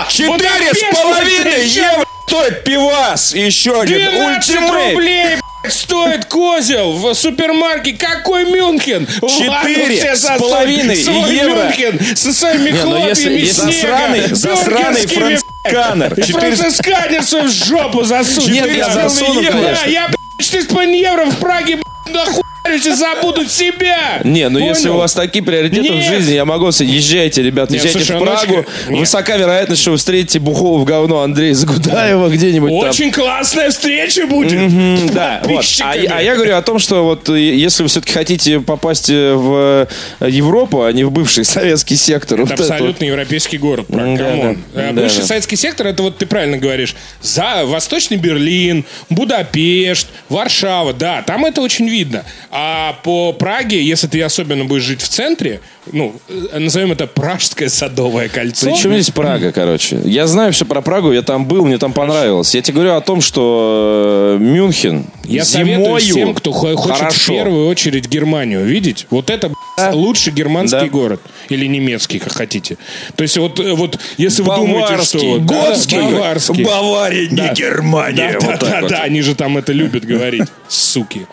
Четыре 0.10 0.74
с 0.74 0.94
половиной 0.96 1.66
евро 1.68 2.06
стоит 2.28 2.64
пивас. 2.64 3.34
Еще 3.34 3.80
один 3.80 4.10
12 4.12 4.50
ультимейт. 4.50 4.94
рублей, 4.96 5.38
стоит 5.70 6.26
козел 6.26 6.92
в 6.94 7.14
супермаркете. 7.14 7.98
Какой 7.98 8.46
Мюнхен? 8.46 9.08
Четыре 9.08 10.16
с 10.16 10.26
половиной 10.38 10.98
евро. 10.98 11.64
Мюнхен 11.64 12.16
со 12.16 12.34
своими 12.34 12.72
Не, 12.72 12.84
ну 12.84 13.08
если- 13.08 13.24
хлопьями 13.24 13.40
если 13.40 13.72
снега. 13.72 13.72
засраный- 13.72 14.36
засраный 14.36 15.08
францисканер. 15.08 16.26
Францисканер 16.40 17.24
свою 17.24 17.46
в 17.48 17.52
жопу 17.52 18.04
засунь. 18.04 18.52
Нет, 18.52 18.68
я 18.68 18.86
Четыре 18.86 19.10
засуну, 19.10 19.42
евро. 19.42 19.52
конечно. 19.62 19.88
Я, 19.90 20.08
блядь, 20.08 20.20
4,5 20.38 20.94
евро 21.00 21.26
в 21.26 21.40
Праге, 21.40 21.80
нахуй. 22.14 22.45
Нахуярюсь 22.76 22.86
и 22.86 22.92
забуду 22.92 23.46
себя. 23.46 24.22
Не, 24.24 24.50
ну 24.50 24.60
если 24.60 24.90
у 24.90 24.98
вас 24.98 25.14
такие 25.14 25.44
приоритеты 25.44 25.94
в 25.94 26.02
жизни, 26.02 26.34
я 26.34 26.46
могу 26.46 26.72
сказать, 26.72 26.94
езжайте, 26.94 27.42
ребят, 27.44 27.70
Нет, 27.70 27.84
езжайте 27.84 28.06
слушай, 28.06 28.20
в 28.20 28.24
Прагу. 28.24 28.54
очень- 28.60 28.92
Нет. 28.92 29.00
Высока 29.00 29.38
вероятность, 29.38 29.82
что 29.82 29.92
вы 29.92 29.98
встретите 29.98 30.40
бухого 30.40 30.80
в 30.80 30.86
говно 30.86 31.22
Андрея 31.22 31.54
Загудаева 31.54 32.30
где-нибудь 32.30 32.70
там. 32.82 32.90
Очень 32.90 33.12
классная 33.12 33.70
встреча 33.70 34.28
будет. 34.28 35.14
Да, 35.14 35.42
вот. 35.46 35.66
А, 35.82 35.92
а 35.94 36.22
я 36.22 36.36
говорю 36.36 36.56
о 36.56 36.62
том, 36.62 36.80
что 36.80 37.04
вот 37.04 37.30
э, 37.30 37.40
если 37.40 37.84
вы 37.84 37.90
все-таки 37.90 38.14
хотите 38.14 38.60
попасть 38.60 39.10
э, 39.10 39.34
в 39.34 39.88
э, 40.20 40.30
Европу, 40.30 40.84
а 40.84 40.92
не 40.92 41.04
в 41.04 41.12
бывший 41.12 41.46
советский 41.46 41.96
сектор. 41.96 42.40
вот 42.40 42.52
Это 42.52 42.64
это 42.64 42.74
абсолютно 42.74 43.06
европейский 43.06 43.58
город. 43.58 43.88
Праг, 43.88 44.06
М, 44.06 44.18
да, 44.18 44.24
come 44.30 44.49
on. 44.49 44.64
да. 44.74 44.82
Э, 44.82 44.92
Да, 44.94 45.02
Бывший 45.04 45.20
да. 45.22 45.26
советский 45.28 45.56
сектор, 45.56 45.88
это 45.88 46.04
вот 46.04 46.18
ты 46.18 46.26
правильно 46.26 46.58
говоришь, 46.58 46.96
за 47.22 47.64
Восточный 47.66 48.18
Берлин, 48.18 48.86
Будапешт, 49.10 50.08
Варшава, 50.30 50.94
да, 50.94 51.22
там 51.22 51.46
это 51.46 51.62
очень 51.62 51.88
видно. 51.90 52.24
А 52.52 52.65
А 52.68 52.94
по 53.04 53.32
Праге, 53.32 53.80
если 53.84 54.08
ты 54.08 54.20
особенно 54.24 54.66
будешь 54.66 54.82
жить 54.82 55.00
в 55.00 55.08
центре, 55.08 55.60
ну, 55.92 56.16
э, 56.28 56.58
назовем 56.58 56.92
это 56.94 57.06
Пражское 57.06 57.70
садовое 57.70 58.28
кольцо. 58.28 58.66
Причем 58.72 58.94
здесь 58.94 59.12
Прага, 59.12 59.52
короче? 59.52 60.00
Я 60.04 60.26
знаю 60.26 60.52
все 60.52 60.66
про 60.66 60.82
Прагу, 60.82 61.12
я 61.12 61.22
там 61.22 61.46
был, 61.46 61.64
мне 61.64 61.78
там 61.78 61.94
понравилось. 61.94 62.56
Я 62.56 62.64
тебе 62.64 62.74
говорю 62.76 62.94
о 62.96 63.02
том, 63.02 63.22
что 63.22 64.38
э, 64.40 64.44
Мюнхен 64.44 65.06
Я 65.26 65.44
зимою 65.44 65.76
советую 65.76 66.00
всем, 66.00 66.34
кто 66.34 66.52
хо- 66.54 66.76
хочет 66.76 67.14
в 67.14 67.28
первую 67.28 67.68
очередь 67.68 68.10
Германию 68.10 68.66
видеть. 68.66 69.06
Вот 69.12 69.30
это 69.30 69.52
лучший 69.92 70.34
германский 70.34 70.80
Да. 70.80 70.88
город. 70.88 71.22
Или 71.50 71.68
немецкий, 71.68 72.18
как 72.18 72.34
хотите. 72.34 72.78
То 73.16 73.22
есть 73.22 73.38
вот, 73.38 73.60
э, 73.60 73.74
вот 73.74 74.00
если 74.18 74.42
вы 74.42 74.56
думаете, 74.56 75.04
что... 75.04 75.38
Да, 75.38 75.70
готский. 75.70 76.02
баварский. 76.02 76.64
Бавария, 76.64 77.30
не 77.30 77.36
Да. 77.36 77.54
Германия. 77.54 78.38
Да, 78.42 78.48
Вот 78.48 78.50
да, 78.54 78.58
так 78.58 78.70
да, 78.72 78.82
вот. 78.82 78.90
да, 78.90 79.02
они 79.04 79.22
же 79.22 79.36
там 79.36 79.56
это 79.56 79.72
любят 79.72 80.04
говорить, 80.04 80.48
суки. 80.68 81.28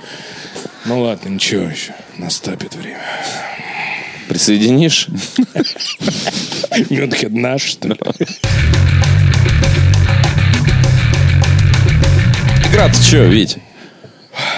Ну 0.84 1.00
ладно, 1.00 1.28
ничего 1.28 1.64
еще. 1.64 1.94
Наступит 2.18 2.74
время. 2.74 3.00
Присоединишь? 4.28 5.08
Мюнхен 6.90 7.40
наш, 7.40 7.62
что 7.62 7.88
ли? 7.88 7.94
Игра-то 12.68 12.94
что, 12.94 13.24
Вить? 13.24 13.58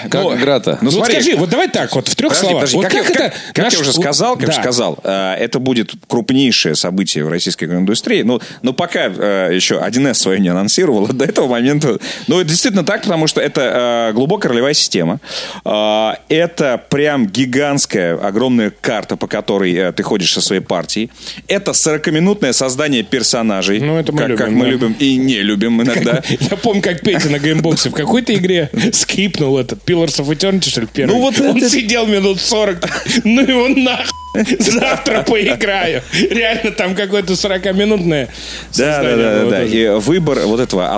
Как 0.09 0.23
Ну, 0.23 0.37
игра-то? 0.37 0.79
Ну, 0.81 0.91
вот 0.91 0.95
смотри. 0.95 1.15
скажи, 1.15 1.37
вот 1.37 1.51
давай 1.51 1.69
так, 1.69 1.95
вот 1.95 2.09
в 2.09 2.15
трех 2.15 2.31
Подожди, 2.31 2.47
словах. 2.47 2.61
подожди, 2.71 2.77
Вот 2.77 2.85
как, 2.87 2.93
как, 2.93 3.03
я, 3.05 3.11
это... 3.11 3.19
как- 3.37 3.53
как 3.55 3.65
наш- 3.65 3.75
я 3.75 3.81
уже 3.81 3.93
сказал, 3.93 4.37
как 4.37 4.47
Да. 4.47 4.53
сказал, 4.53 4.99
э, 5.03 5.35
это 5.41 5.59
будет 5.59 5.93
крупнейшее 6.07 6.75
событие 6.77 7.25
в 7.25 7.29
российской 7.29 7.65
индустрии. 7.65 8.23
Ну, 8.23 8.41
но 8.63 8.73
пока 8.73 9.07
э, 9.07 9.51
еще 9.53 9.81
1С 9.81 10.15
свою 10.15 10.39
не 10.39 10.49
анонсировала 10.49 11.09
до 11.13 11.25
этого 11.25 11.49
момента. 11.49 11.99
Ну, 12.29 12.39
это 12.41 12.49
действительно 12.49 12.85
так, 12.85 13.03
потому 13.03 13.27
что 13.27 13.41
это 13.41 14.09
э, 14.11 14.13
глубокая 14.15 14.51
ролевая 14.53 14.75
система. 14.75 15.19
Э, 15.65 16.13
это 16.29 16.81
прям 16.91 17.27
гигантская, 17.27 18.17
огромная 18.17 18.73
карта, 18.81 19.17
по 19.17 19.27
которой 19.27 19.75
э, 19.75 19.93
ты 19.93 20.03
ходишь 20.03 20.33
со 20.33 20.41
своей 20.41 20.63
партией. 20.63 21.11
Это 21.49 21.73
40-минутное 21.73 22.53
создание 22.53 23.03
персонажей. 23.03 23.81
Ну, 23.81 23.99
это 23.99 24.13
мы 24.13 24.19
как, 24.19 24.29
как 24.37 24.49
любим, 24.49 24.59
мы 24.59 24.65
да. 24.67 24.71
любим 24.71 24.97
и 24.99 25.17
не 25.17 25.39
любим 25.43 25.83
иногда. 25.83 26.23
Я 26.29 26.57
помню, 26.57 26.83
как 26.83 27.01
Петя 27.01 27.29
на 27.29 27.39
геймбоксе 27.39 27.91
в 27.91 27.95
какой-то 27.95 28.35
игре 28.35 28.71
скипнул 28.93 29.59
этот 29.65 29.81
Pillars 29.85 30.21
of 30.21 30.29
Eternity, 30.29 30.69
что 30.69 30.81
ли, 30.83 30.87
первый. 30.93 31.13
Ну, 31.15 31.21
вот 31.21 31.39
Он 31.41 31.57
это- 31.57 31.69
сидел 31.69 32.07
минут 32.07 32.41
40, 32.41 32.79
ну 33.25 33.41
его 33.43 33.69
нахуй. 33.69 34.11
Завтра 34.59 35.23
поиграю. 35.23 36.03
Реально 36.13 36.73
там 36.73 36.97
какое-то 36.97 37.35
40-минутное 37.35 38.29
Да, 38.77 39.01
да, 39.01 39.17
да, 39.17 39.41
было 39.43 39.51
да. 39.51 39.63
И 39.63 39.87
выбор 40.01 40.41
вот 40.47 40.59
этого 40.59 40.93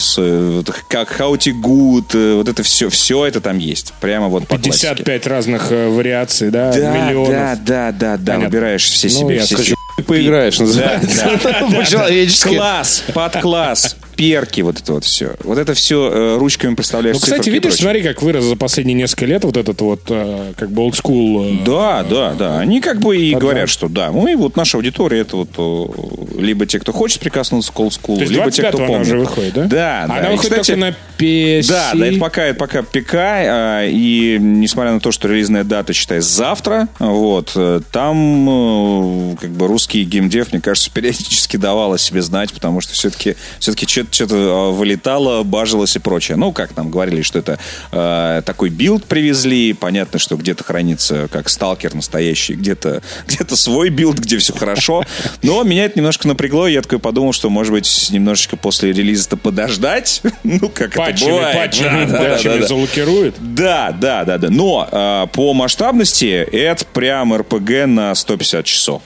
с, 0.00 0.16
э, 0.18 0.50
вот 0.56 0.70
как 0.88 1.10
to 1.36 1.52
good, 1.52 2.06
э, 2.14 2.34
вот 2.36 2.48
это 2.48 2.62
все, 2.62 2.88
все 2.88 3.26
это 3.26 3.42
там 3.42 3.58
есть. 3.58 3.92
Прямо 4.00 4.28
вот 4.28 4.48
по 4.48 4.56
классике. 4.56 4.88
55 4.94 5.26
разных 5.26 5.66
э, 5.70 5.88
вариаций, 5.88 6.50
да, 6.50 6.72
Да, 6.72 6.96
миллионов. 6.96 7.28
да, 7.30 7.56
да, 7.56 7.92
да, 7.92 8.16
да. 8.16 8.32
Понятно. 8.36 8.44
Выбираешь 8.46 8.84
все 8.88 9.08
Ну, 9.08 9.20
себе. 9.28 9.40
все 9.40 9.54
скажу, 9.54 9.64
себе. 9.64 9.76
Поиграешь, 10.06 10.58
называется. 10.58 11.30
По-человечески. 11.76 12.48
Класс, 12.56 13.04
подкласс, 13.12 13.96
перки, 14.22 14.60
вот 14.60 14.80
это 14.80 14.92
вот 14.92 15.04
все. 15.04 15.34
Вот 15.42 15.58
это 15.58 15.74
все 15.74 16.36
ручками 16.38 16.74
представляешь. 16.74 17.16
Ну, 17.16 17.20
кстати, 17.20 17.50
видишь, 17.50 17.74
смотри, 17.74 18.02
как 18.02 18.22
вырос 18.22 18.44
за 18.44 18.56
последние 18.56 18.94
несколько 18.94 19.26
лет 19.26 19.44
вот 19.44 19.56
этот 19.56 19.80
вот, 19.80 20.02
э, 20.08 20.52
как 20.56 20.70
бы, 20.70 20.82
олдскул. 20.82 21.44
Да, 21.64 22.04
да, 22.08 22.34
да. 22.34 22.58
Они 22.60 22.80
как 22.80 23.00
бы 23.00 23.16
и 23.16 23.34
говорят, 23.34 23.68
что 23.68 23.88
да, 23.88 24.10
ну 24.12 24.28
и 24.28 24.36
вот 24.36 24.56
наша 24.56 24.78
аудитория 24.78 25.20
это 25.20 25.36
вот 25.36 25.50
о, 25.58 25.92
либо 26.38 26.66
те, 26.66 26.78
кто 26.78 26.92
хочет 26.92 27.20
прикоснуться 27.20 27.72
к 27.72 27.80
олдскулу, 27.80 28.20
либо 28.20 28.50
те, 28.50 28.62
кто 28.62 28.78
25-го 28.78 28.84
она 28.84 28.86
помнит. 28.86 29.06
уже 29.06 29.18
выходит, 29.18 29.54
да? 29.54 29.62
Да, 29.62 30.04
да. 30.06 30.14
Она 30.18 30.28
И, 30.28 30.32
выходит 30.36 30.60
кстати, 30.60 30.70
только 30.72 30.80
на 30.80 30.96
PC. 31.18 31.68
Да, 31.68 31.90
да, 31.94 32.06
это 32.06 32.18
пока, 32.20 32.44
это 32.44 32.58
пока 32.58 32.82
ПК, 32.82 33.14
а, 33.14 33.84
и 33.86 34.38
несмотря 34.40 34.92
на 34.92 35.00
то, 35.00 35.10
что 35.10 35.28
релизная 35.28 35.64
дата, 35.64 35.92
считай, 35.92 36.20
завтра, 36.20 36.88
вот, 37.00 37.52
э, 37.56 37.80
там 37.90 39.32
э, 39.32 39.36
как 39.40 39.50
бы 39.50 39.66
русский 39.66 40.04
геймдев, 40.04 40.52
мне 40.52 40.60
кажется, 40.60 40.90
периодически 40.94 41.56
давал 41.56 41.92
о 41.94 41.98
себе 41.98 42.22
знать, 42.22 42.52
потому 42.52 42.80
что 42.80 42.92
все-таки 42.92 43.36
все-таки 43.58 43.86
что-то 44.12 44.72
вылетало, 44.72 45.42
бажилось 45.42 45.96
и 45.96 45.98
прочее. 45.98 46.36
Ну, 46.36 46.52
как 46.52 46.76
нам 46.76 46.90
говорили, 46.90 47.22
что 47.22 47.38
это 47.38 47.58
э, 47.90 48.42
такой 48.44 48.70
билд 48.70 49.04
привезли, 49.04 49.72
понятно, 49.72 50.18
что 50.18 50.36
где-то 50.36 50.64
хранится 50.64 51.28
как 51.30 51.48
сталкер 51.48 51.94
настоящий, 51.94 52.54
где-то 52.54 53.02
где 53.26 53.56
свой 53.56 53.90
билд, 53.90 54.18
где 54.18 54.38
все 54.38 54.52
хорошо, 54.52 55.04
но 55.42 55.62
меня 55.62 55.84
это 55.84 55.98
немножко 55.98 56.28
напрягло, 56.28 56.66
я 56.66 56.82
такой 56.82 56.98
подумал, 56.98 57.32
что, 57.32 57.50
может 57.50 57.72
быть, 57.72 58.08
немножечко 58.10 58.56
после 58.56 58.92
релиза-то 58.92 59.36
подождать, 59.36 60.22
ну, 60.42 60.68
как 60.68 60.88
это 60.88 60.98
Патчами, 60.98 61.30
бывает. 61.30 61.56
патчами, 61.56 62.04
Да, 62.04 62.12
да, 62.12 62.18
да, 62.18 62.30
патчами 62.30 62.60
да. 62.60 62.66
залокирует. 62.66 63.34
Да, 63.38 63.96
да, 63.98 64.24
да, 64.24 64.38
да. 64.38 64.48
Но 64.50 64.88
э, 64.90 65.26
по 65.32 65.54
масштабности 65.54 66.26
это 66.26 66.84
прям 66.86 67.34
РПГ 67.34 67.86
на 67.86 68.14
150 68.14 68.64
часов. 68.64 69.02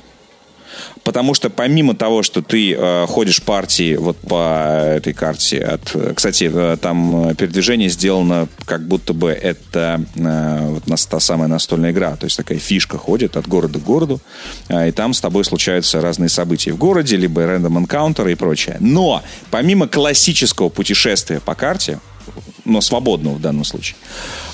Потому 1.07 1.35
что 1.35 1.51
помимо 1.51 1.95
того, 1.95 2.25
что 2.25 2.43
ты 2.43 2.75
э, 2.75 3.07
ходишь 3.07 3.41
партии 3.41 3.95
вот 3.95 4.17
по 4.17 4.97
этой 4.97 5.13
карте, 5.13 5.61
от, 5.61 5.95
э, 5.95 6.13
кстати, 6.17 6.51
э, 6.53 6.77
там 6.83 7.29
э, 7.29 7.35
передвижение 7.37 7.89
сделано, 7.89 8.49
как 8.65 8.85
будто 8.89 9.13
бы 9.13 9.31
это 9.31 10.05
э, 10.17 10.67
вот 10.69 10.89
нас- 10.89 11.07
та 11.07 11.21
самая 11.21 11.47
настольная 11.47 11.93
игра, 11.93 12.17
то 12.17 12.25
есть 12.25 12.37
такая 12.37 12.59
фишка 12.59 12.99
ходит 12.99 13.37
от 13.37 13.47
города 13.47 13.79
к 13.79 13.85
городу, 13.85 14.21
э, 14.69 14.89
и 14.89 14.91
там 14.91 15.15
с 15.15 15.21
тобой 15.21 15.45
случаются 15.45 16.01
разные 16.01 16.29
события 16.29 16.73
в 16.73 16.77
городе, 16.77 17.17
либо 17.17 17.47
рандом 17.47 17.79
энкаунтеры 17.79 18.33
и 18.33 18.35
прочее. 18.35 18.77
Но 18.81 19.23
помимо 19.53 19.87
классического 19.87 20.71
путешествия 20.71 21.39
по 21.39 21.55
карте, 21.55 22.01
но 22.65 22.81
свободного 22.81 23.35
в 23.37 23.41
данном 23.41 23.63
случае, 23.63 23.97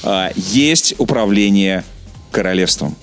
э, 0.02 0.32
есть 0.36 0.96
управление 0.98 1.82
королевством. 2.30 2.94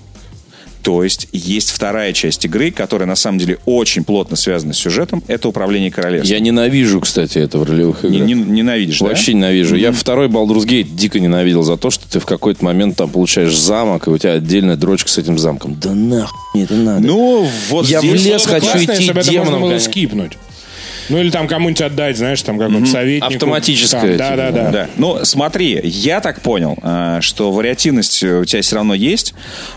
То 0.89 1.03
есть 1.03 1.27
есть 1.31 1.69
вторая 1.69 2.13
часть 2.13 2.45
игры, 2.45 2.71
которая 2.71 3.07
на 3.07 3.15
самом 3.15 3.37
деле 3.37 3.59
очень 3.67 4.03
плотно 4.03 4.35
связана 4.35 4.73
с 4.73 4.77
сюжетом. 4.79 5.21
Это 5.27 5.47
управление 5.47 5.91
королевством. 5.91 6.35
Я 6.35 6.39
ненавижу, 6.39 6.99
кстати, 6.99 7.37
это 7.37 7.59
в 7.59 7.63
ролевых 7.69 8.03
играх. 8.05 8.25
не- 8.25 8.33
ненавидишь, 8.33 8.97
да? 8.97 9.05
Вообще 9.05 9.35
ненавижу. 9.35 9.75
Я 9.75 9.91
второй 9.91 10.29
Baldur's 10.29 10.65
Gate 10.65 10.87
дико 10.91 11.19
ненавидел 11.19 11.61
за 11.61 11.77
то, 11.77 11.91
что 11.91 12.09
ты 12.09 12.19
в 12.19 12.25
какой-то 12.25 12.65
момент 12.65 12.97
там 12.97 13.11
получаешь 13.11 13.55
замок, 13.55 14.07
и 14.07 14.09
у 14.09 14.17
тебя 14.17 14.31
отдельная 14.31 14.77
дрочка 14.77 15.11
с 15.11 15.19
этим 15.19 15.37
замком. 15.37 15.75
Да 15.79 15.93
нахуй 15.93 16.39
мне 16.55 16.63
это 16.63 16.73
надо. 16.73 17.05
Ну, 17.05 17.47
вот 17.69 17.85
Я 17.85 18.01
в 18.01 18.05
лес 18.05 18.47
хочу 18.47 18.65
идти 18.79 19.03
это 19.03 19.13
можно 19.13 19.31
демоном 19.31 19.61
было 19.61 19.77
скипнуть. 19.77 20.39
Ну 21.09 21.17
или 21.17 21.29
там 21.29 21.47
кому-нибудь 21.47 21.81
отдать, 21.81 22.17
знаешь, 22.17 22.41
там 22.41 22.57
какому-то 22.57 22.85
советнику. 22.85 23.33
Автоматическое, 23.33 24.17
Там, 24.17 24.17
Да, 24.17 24.25
типа, 24.29 24.37
да, 24.37 24.51
да. 24.51 24.71
Да. 24.71 24.89
Ну, 24.97 25.25
смотри, 25.25 25.81
я 25.83 26.21
так 26.21 26.41
понял, 26.41 26.77
а, 26.81 27.19
что 27.21 27.51
вариативность 27.51 28.23
у 28.23 28.45
тебя 28.45 28.61
все 28.61 28.75
равно 28.75 28.93
есть. 28.93 29.33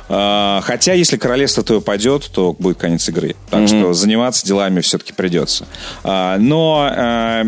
А, 0.08 0.60
Хотя, 0.62 0.92
если 0.92 1.16
королевство 1.16 1.62
твое 1.62 1.80
падет, 1.80 2.30
то 2.32 2.54
будет 2.58 2.78
конец 2.78 3.08
игры. 3.08 3.34
Так 3.50 3.66
что 3.68 3.92
заниматься 3.92 4.46
делами 4.46 4.80
все-таки 4.80 5.12
придется. 5.12 5.66
Но 6.04 7.42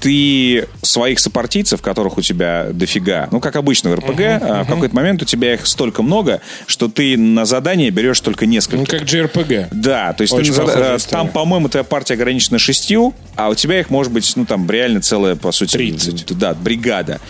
ты 0.00 0.66
своих 0.82 1.20
сопартийцев, 1.20 1.82
которых 1.82 2.18
у 2.18 2.22
тебя 2.22 2.68
дофига, 2.72 3.28
ну, 3.30 3.40
как 3.40 3.56
обычно 3.56 3.90
в 3.90 3.94
РПГ, 3.94 4.20
а, 4.20 4.64
в 4.64 4.68
какой-то 4.68 4.94
момент 4.94 5.22
у 5.22 5.24
тебя 5.24 5.54
их 5.54 5.66
столько 5.66 6.02
много, 6.02 6.40
что 6.66 6.88
ты 6.88 7.16
на 7.16 7.44
задание 7.44 7.90
берешь 7.90 8.20
только 8.20 8.46
несколько. 8.46 8.78
Ну 8.78 8.86
как 8.86 9.02
JRPG. 9.02 9.68
Да, 9.72 10.12
то 10.12 10.22
есть 10.22 10.32
Очень 10.32 10.54
ты 10.54 10.60
на 10.60 10.66
похожая 10.66 10.96
э, 10.96 10.98
там, 11.10 11.28
по-моему, 11.28 11.68
твоя 11.68 11.84
партия 11.84 12.14
ограничена 12.14 12.58
шестью, 12.58 13.14
а 13.36 13.50
у 13.50 13.54
тебя 13.54 13.80
их 13.80 13.90
может 13.90 14.12
быть, 14.12 14.32
ну, 14.36 14.46
там, 14.46 14.68
реально 14.70 15.00
целая, 15.00 15.36
по 15.36 15.52
сути... 15.52 15.76
30. 15.76 16.38
Да, 16.38 16.54
бригада. 16.54 17.20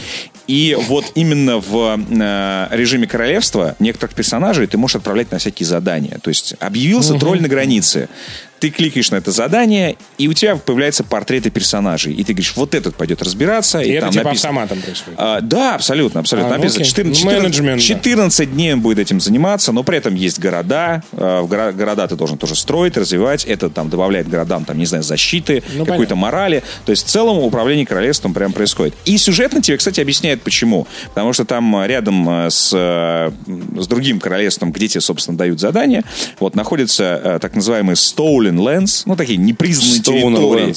И 0.47 0.77
вот 0.89 1.13
именно 1.15 1.59
в 1.59 1.97
э, 1.97 2.69
режиме 2.73 3.07
королевства 3.07 3.77
некоторых 3.79 4.17
персонажей 4.17 4.67
ты 4.67 4.79
можешь 4.79 4.97
отправлять 4.97 5.31
на 5.31 5.39
всякие 5.39 5.65
задания. 5.65 6.19
То 6.19 6.29
есть 6.29 6.55
объявился 6.59 7.15
тролль 7.15 7.41
на 7.41 7.47
границе. 7.47 8.09
Ты 8.61 8.70
кликаешь 8.70 9.11
на 9.11 9.16
это 9.16 9.31
задание, 9.31 9.96
и 10.18 10.29
у 10.29 10.33
тебя 10.35 10.55
появляются 10.57 11.03
портреты 11.03 11.51
персонажей. 11.51 12.12
И 12.12 12.23
ты 12.25 12.33
говоришь, 12.35 12.53
вот 12.57 12.75
этот 12.75 12.94
пойдет 12.94 13.23
разбираться. 13.23 13.81
И 13.81 13.90
это 13.92 14.03
там 14.07 14.12
типа 14.12 14.25
написано- 14.29 14.51
автоматом 14.51 14.83
происходит. 14.83 15.18
а, 15.18 15.40
да, 15.40 15.75
абсолютно, 15.75 16.20
абсолютно. 16.20 16.55
А, 16.55 16.59
Написано 16.59 16.83
окей. 16.83 16.90
14, 16.90 17.25
Ну, 17.25 17.31
14 17.31 17.42
менеджмент, 17.42 17.77
да. 17.81 17.87
14 17.87 18.53
дней 18.55 18.73
он 18.75 18.81
будет 18.81 18.99
этим 18.99 19.20
заниматься, 19.20 19.73
но 19.73 19.83
при 19.83 19.96
этом 19.99 20.14
есть 20.14 20.38
города. 20.38 21.03
э, 21.12 21.40
В 21.40 21.46
горо- 21.51 21.73
города 21.73 22.07
ты 22.07 22.16
должен 22.16 22.37
тоже 22.38 22.55
строить, 22.55 22.96
развивать. 22.96 23.44
Это 23.44 23.70
там 23.70 23.88
добавляет 23.88 24.29
городам, 24.29 24.64
там, 24.64 24.77
не 24.79 24.87
знаю, 24.87 25.03
защиты, 25.05 25.62
Ну, 25.75 25.87
какой-то 25.87 26.14
морали. 26.14 26.62
То 26.85 26.90
есть 26.90 27.07
в 27.07 27.11
целом 27.11 27.38
управление 27.38 27.87
королевством 27.87 28.35
прям 28.35 28.53
происходит. 28.53 28.94
И 29.07 29.16
сюжетно 29.16 29.62
тебе, 29.62 29.77
кстати, 29.79 30.01
объясняют 30.01 30.42
почему. 30.42 30.87
Потому 31.14 31.33
что 31.33 31.44
там 31.46 31.75
э, 31.77 31.87
рядом 31.87 32.29
э, 32.29 32.51
с, 32.51 32.70
с 32.70 33.87
другим 33.87 34.20
королевством, 34.20 34.73
где 34.73 34.88
тебе, 34.88 35.01
собственно, 35.01 35.38
дают 35.38 35.61
задания, 35.61 36.05
вот 36.38 36.55
находятся 36.55 37.20
э, 37.23 37.38
так 37.40 37.55
называемые 37.55 37.94
Stolen 37.94 38.50
Lands, 38.59 39.03
ну, 39.07 39.17
такие 39.17 39.37
непризнанные 39.39 40.01
Stoner 40.01 40.35
территории. 40.35 40.75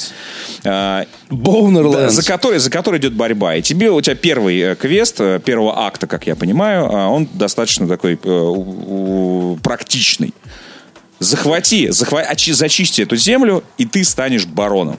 А, 0.64 1.06
Bonerlands. 1.30 1.92
да, 1.92 2.08
за 2.10 2.22
который, 2.24 2.58
за 2.58 2.70
который 2.70 2.98
идет 3.00 3.14
борьба. 3.14 3.56
И 3.56 3.62
тебе, 3.62 3.90
у 3.90 4.00
тебя 4.00 4.14
первый 4.16 4.58
э, 4.60 4.74
квест, 4.76 5.16
э, 5.20 5.40
первого 5.44 5.86
акта, 5.86 6.06
как 6.06 6.26
я 6.26 6.36
понимаю, 6.36 6.88
а, 6.94 7.08
он 7.08 7.28
достаточно 7.32 7.86
такой 7.88 8.18
э, 8.22 9.56
практичный. 9.62 10.32
Захвати, 11.20 11.88
захва- 11.90 12.28
очи- 12.30 12.52
зачисти 12.52 13.02
эту 13.02 13.16
землю, 13.16 13.62
и 13.78 13.84
ты 13.84 14.04
станешь 14.04 14.46
бароном. 14.46 14.98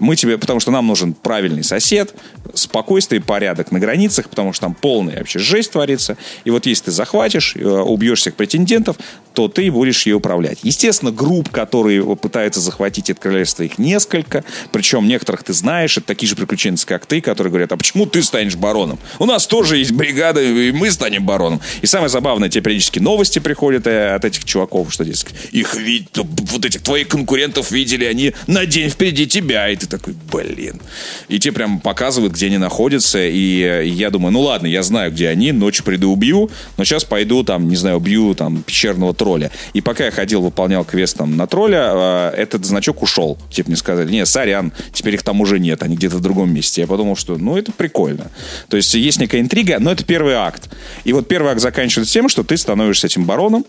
Мы 0.00 0.16
тебе, 0.16 0.38
потому 0.38 0.60
что 0.60 0.70
нам 0.70 0.86
нужен 0.86 1.14
правильный 1.14 1.64
сосед, 1.64 2.14
спокойствие 2.54 3.20
и 3.20 3.22
порядок 3.22 3.72
на 3.72 3.80
границах, 3.80 4.28
потому 4.28 4.52
что 4.52 4.62
там 4.66 4.74
полная 4.74 5.18
вообще 5.18 5.38
жесть 5.38 5.72
творится. 5.72 6.16
И 6.44 6.50
вот 6.50 6.66
если 6.66 6.86
ты 6.86 6.90
захватишь, 6.90 7.56
э, 7.56 7.64
убьешь 7.64 8.20
всех 8.20 8.34
претендентов, 8.34 8.96
то 9.34 9.48
ты 9.48 9.70
будешь 9.70 10.06
ее 10.06 10.16
управлять. 10.16 10.60
Естественно, 10.62 11.10
групп, 11.10 11.50
которые 11.50 12.16
пытаются 12.16 12.60
захватить 12.60 13.10
это 13.10 13.20
королевство, 13.20 13.64
их 13.64 13.78
несколько. 13.78 14.44
Причем 14.70 15.08
некоторых 15.08 15.42
ты 15.42 15.52
знаешь, 15.52 15.96
это 15.96 16.06
такие 16.06 16.28
же 16.28 16.36
приключенцы, 16.36 16.86
как 16.86 17.06
ты, 17.06 17.20
которые 17.20 17.50
говорят, 17.50 17.72
а 17.72 17.76
почему 17.76 18.06
ты 18.06 18.22
станешь 18.22 18.56
бароном? 18.56 18.98
У 19.18 19.26
нас 19.26 19.46
тоже 19.46 19.78
есть 19.78 19.92
бригада, 19.92 20.40
и 20.42 20.70
мы 20.70 20.90
станем 20.90 21.26
бароном. 21.26 21.60
И 21.82 21.86
самое 21.86 22.08
забавное, 22.08 22.48
тебе 22.48 22.62
периодически 22.62 23.00
новости 23.00 23.40
приходят 23.40 23.86
э, 23.86 24.14
от 24.14 24.24
этих 24.24 24.44
чуваков, 24.44 24.92
что 24.92 25.04
здесь 25.04 25.26
их 25.50 25.74
вид, 25.74 26.16
вот 26.16 26.64
этих 26.64 26.82
твоих 26.82 27.08
конкурентов 27.08 27.70
видели, 27.70 28.04
они 28.04 28.34
на 28.46 28.66
день 28.66 28.88
впереди 28.88 29.26
тебя, 29.26 29.68
и 29.68 29.76
ты 29.76 29.83
такой, 29.88 30.14
блин. 30.32 30.80
И 31.28 31.38
тебе 31.38 31.52
прям 31.52 31.80
показывают, 31.80 32.32
где 32.32 32.46
они 32.46 32.58
находятся, 32.58 33.18
и 33.24 33.62
э, 33.62 33.86
я 33.86 34.10
думаю, 34.10 34.32
ну 34.32 34.40
ладно, 34.40 34.66
я 34.66 34.82
знаю, 34.82 35.12
где 35.12 35.28
они, 35.28 35.52
ночью 35.52 35.84
приду 35.84 36.12
убью, 36.12 36.50
но 36.76 36.84
сейчас 36.84 37.04
пойду 37.04 37.42
там, 37.44 37.68
не 37.68 37.76
знаю, 37.76 37.96
убью 37.96 38.34
там 38.34 38.62
пещерного 38.62 39.14
тролля. 39.14 39.50
И 39.72 39.80
пока 39.80 40.04
я 40.06 40.10
ходил, 40.10 40.42
выполнял 40.42 40.84
квест 40.84 41.16
там 41.16 41.36
на 41.36 41.46
тролля, 41.46 41.90
э, 41.92 42.34
этот 42.36 42.64
значок 42.64 43.02
ушел. 43.02 43.38
Типа 43.50 43.70
мне 43.70 43.76
сказали, 43.76 44.10
не, 44.10 44.24
сорян, 44.26 44.72
теперь 44.92 45.14
их 45.14 45.22
там 45.22 45.40
уже 45.40 45.58
нет, 45.58 45.82
они 45.82 45.96
где-то 45.96 46.16
в 46.16 46.20
другом 46.20 46.52
месте. 46.52 46.82
Я 46.82 46.86
подумал, 46.86 47.16
что, 47.16 47.36
ну, 47.36 47.56
это 47.56 47.72
прикольно. 47.72 48.30
То 48.68 48.76
есть 48.76 48.94
есть 48.94 49.20
некая 49.20 49.40
интрига, 49.40 49.78
но 49.78 49.92
это 49.92 50.04
первый 50.04 50.34
акт. 50.34 50.70
И 51.04 51.12
вот 51.12 51.28
первый 51.28 51.52
акт 51.52 51.60
заканчивается 51.60 52.12
тем, 52.12 52.28
что 52.28 52.42
ты 52.42 52.56
становишься 52.56 53.06
этим 53.06 53.24
бароном, 53.24 53.64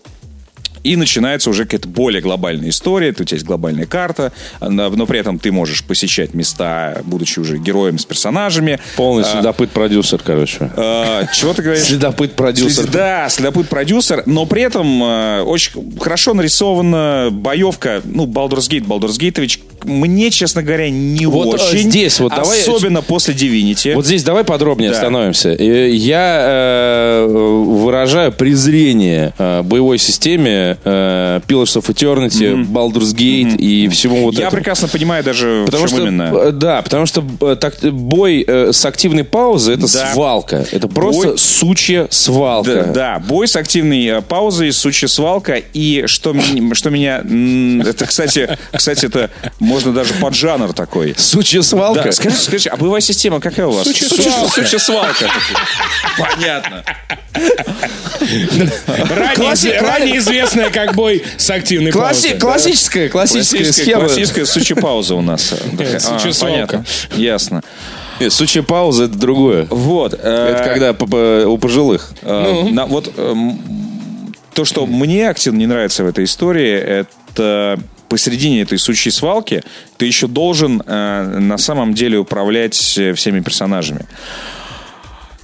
и 0.86 0.96
начинается 0.96 1.50
уже 1.50 1.64
какая-то 1.64 1.88
более 1.88 2.22
глобальная 2.22 2.70
история. 2.70 3.10
У 3.10 3.12
тебя 3.12 3.26
есть 3.36 3.44
глобальная 3.44 3.86
карта, 3.86 4.32
но 4.60 5.06
при 5.06 5.18
этом 5.18 5.38
ты 5.38 5.50
можешь 5.50 5.82
посещать 5.82 6.32
места, 6.32 7.02
будучи 7.04 7.40
уже 7.40 7.58
героем 7.58 7.98
с 7.98 8.04
персонажами. 8.04 8.78
Полный 8.96 9.24
а, 9.24 9.26
следопыт-продюсер, 9.26 10.20
короче. 10.24 10.70
А, 10.76 11.26
чего 11.32 11.54
ты 11.54 11.62
говоришь? 11.62 11.84
Следопыт-продюсер. 11.84 12.88
Да, 12.90 13.28
следопыт-продюсер, 13.28 14.22
но 14.26 14.46
при 14.46 14.62
этом 14.62 15.02
а, 15.02 15.42
очень 15.42 15.98
хорошо 15.98 16.34
нарисована 16.34 17.30
боевка. 17.32 18.00
Ну, 18.04 18.26
Baldur's 18.26 18.70
Gate, 18.70 18.86
Baldur's 18.86 19.18
Gate 19.18 19.40
мне, 19.84 20.30
честно 20.30 20.62
говоря, 20.62 20.90
не 20.90 21.26
вот 21.26 21.60
э, 21.60 21.62
очень. 21.62 21.90
здесь 21.90 22.18
вот 22.20 22.34
давай... 22.34 22.60
Особенно 22.60 23.02
после 23.02 23.34
Divinity. 23.34 23.94
Вот 23.94 24.06
здесь 24.06 24.22
давай 24.24 24.44
подробнее 24.44 24.90
да. 24.90 24.96
остановимся. 24.96 25.50
Я 25.50 26.44
э, 26.44 27.26
выражаю 27.26 28.32
презрение 28.32 29.32
э, 29.38 29.62
боевой 29.62 29.98
системе 29.98 30.75
э, 30.84 31.40
Pillars 31.46 31.76
of 31.76 31.86
Eternity, 31.88 32.30
mm-hmm. 32.30 32.66
Baldur's 32.66 33.14
Gate 33.14 33.56
mm-hmm. 33.56 33.58
и 33.58 33.88
всему 33.88 34.24
вот 34.24 34.34
Я 34.34 34.46
этому. 34.46 34.56
прекрасно 34.56 34.88
понимаю 34.88 35.24
даже, 35.24 35.64
потому 35.66 35.88
что, 35.88 36.02
именно. 36.02 36.32
Э, 36.34 36.52
да, 36.52 36.82
потому 36.82 37.06
что 37.06 37.24
э, 37.40 37.56
так, 37.56 37.76
бой 37.82 38.44
э, 38.46 38.72
с 38.72 38.84
активной 38.84 39.24
паузой 39.24 39.74
это 39.74 39.92
да. 39.92 40.12
свалка. 40.12 40.66
Это 40.70 40.88
просто 40.88 41.28
бой... 41.28 41.38
сучья 41.38 42.06
свалка. 42.10 42.84
Да, 42.84 42.92
да, 42.92 43.18
бой 43.18 43.48
с 43.48 43.56
активной 43.56 44.06
э, 44.06 44.20
паузой, 44.22 44.72
сучья 44.72 45.08
свалка. 45.08 45.56
И 45.72 46.04
что, 46.06 46.34
что 46.72 46.90
меня... 46.90 47.22
Это, 47.88 48.06
кстати, 48.06 48.58
кстати, 48.72 49.06
это 49.06 49.30
можно 49.58 49.92
даже 49.92 50.14
под 50.14 50.34
жанр 50.34 50.72
такой. 50.72 51.14
Сучья 51.16 51.62
свалка? 51.62 52.04
Да, 52.04 52.12
скажите, 52.12 52.42
скажите, 52.42 52.70
а 52.70 52.76
боевая 52.76 53.00
система 53.00 53.40
какая 53.40 53.66
у 53.66 53.72
вас? 53.72 53.84
Сучья 53.84 54.08
свалка. 54.08 54.50
Сучья 54.50 54.78
свалка. 54.78 55.30
Понятно. 56.18 56.84
Ранее 59.08 60.18
известная 60.18 60.70
как 60.70 60.94
бой 60.94 61.24
с 61.36 61.50
активной 61.50 61.92
паузой. 61.92 62.34
Классическая, 62.38 63.08
классическая 63.08 63.72
схема. 63.72 64.04
Классическая 64.06 64.46
сучья 64.46 64.76
пауза 64.76 65.14
у 65.14 65.20
нас. 65.20 65.54
Сучья 65.98 66.32
свалка. 66.32 66.84
Ясно. 67.16 67.62
Нет, 68.18 68.32
сучья 68.32 68.62
пауза 68.62 69.04
это 69.04 69.18
другое. 69.18 69.66
Вот. 69.70 70.14
Это 70.14 70.62
когда 70.64 70.92
у 71.46 71.58
пожилых. 71.58 72.10
Ну. 72.22 72.86
Вот 72.86 73.12
эм, 73.16 73.60
то, 74.54 74.64
что 74.64 74.86
мне 74.86 75.28
активно 75.28 75.58
не 75.58 75.66
нравится 75.66 76.02
в 76.02 76.06
этой 76.06 76.24
истории, 76.24 76.72
это 76.72 77.78
посередине 78.08 78.62
этой 78.62 78.78
сучьей 78.78 79.12
свалки 79.12 79.62
ты 79.96 80.06
еще 80.06 80.26
должен 80.28 80.82
э, 80.86 81.38
на 81.40 81.58
самом 81.58 81.92
деле 81.92 82.18
управлять 82.18 82.96
э, 82.96 83.12
всеми 83.14 83.40
персонажами. 83.40 84.06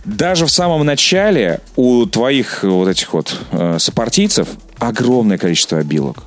Даже 0.05 0.47
в 0.47 0.51
самом 0.51 0.85
начале 0.85 1.61
у 1.77 2.07
твоих 2.07 2.65
вот 2.65 2.89
этих 2.89 3.13
вот 3.13 3.37
э, 3.53 3.77
сопартийцев 3.79 4.49
огромное 4.79 5.39
количество 5.39 5.79
обилок. 5.79 6.25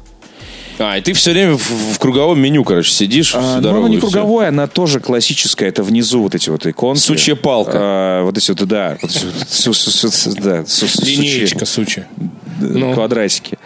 А, 0.77 0.97
и 0.97 1.01
ты 1.01 1.13
все 1.13 1.31
время 1.31 1.57
в, 1.57 1.93
в 1.93 1.99
круговом 1.99 2.39
меню, 2.39 2.63
короче, 2.63 2.91
сидишь 2.91 3.33
а, 3.33 3.39
всю 3.39 3.61
дорогу. 3.61 3.81
Ну, 3.81 3.85
она 3.85 3.95
не 3.95 4.01
круговое, 4.01 4.49
она 4.49 4.67
тоже 4.67 4.99
классическая. 4.99 5.69
Это 5.69 5.83
внизу 5.83 6.21
вот 6.21 6.35
эти 6.35 6.49
вот 6.49 6.65
иконки. 6.65 6.99
Сучья 6.99 7.35
палка. 7.35 7.71
А, 7.75 8.23
вот 8.23 8.37
эти 8.37 8.51
вот, 8.51 8.67
да. 8.67 8.97
Вот 9.01 9.11
эти 9.11 9.67
вот, 9.67 10.35
да 10.43 10.65
Линеечка 11.03 11.65
сучья. 11.65 12.07
Ну. 12.59 12.93
Квадратики. 12.93 13.57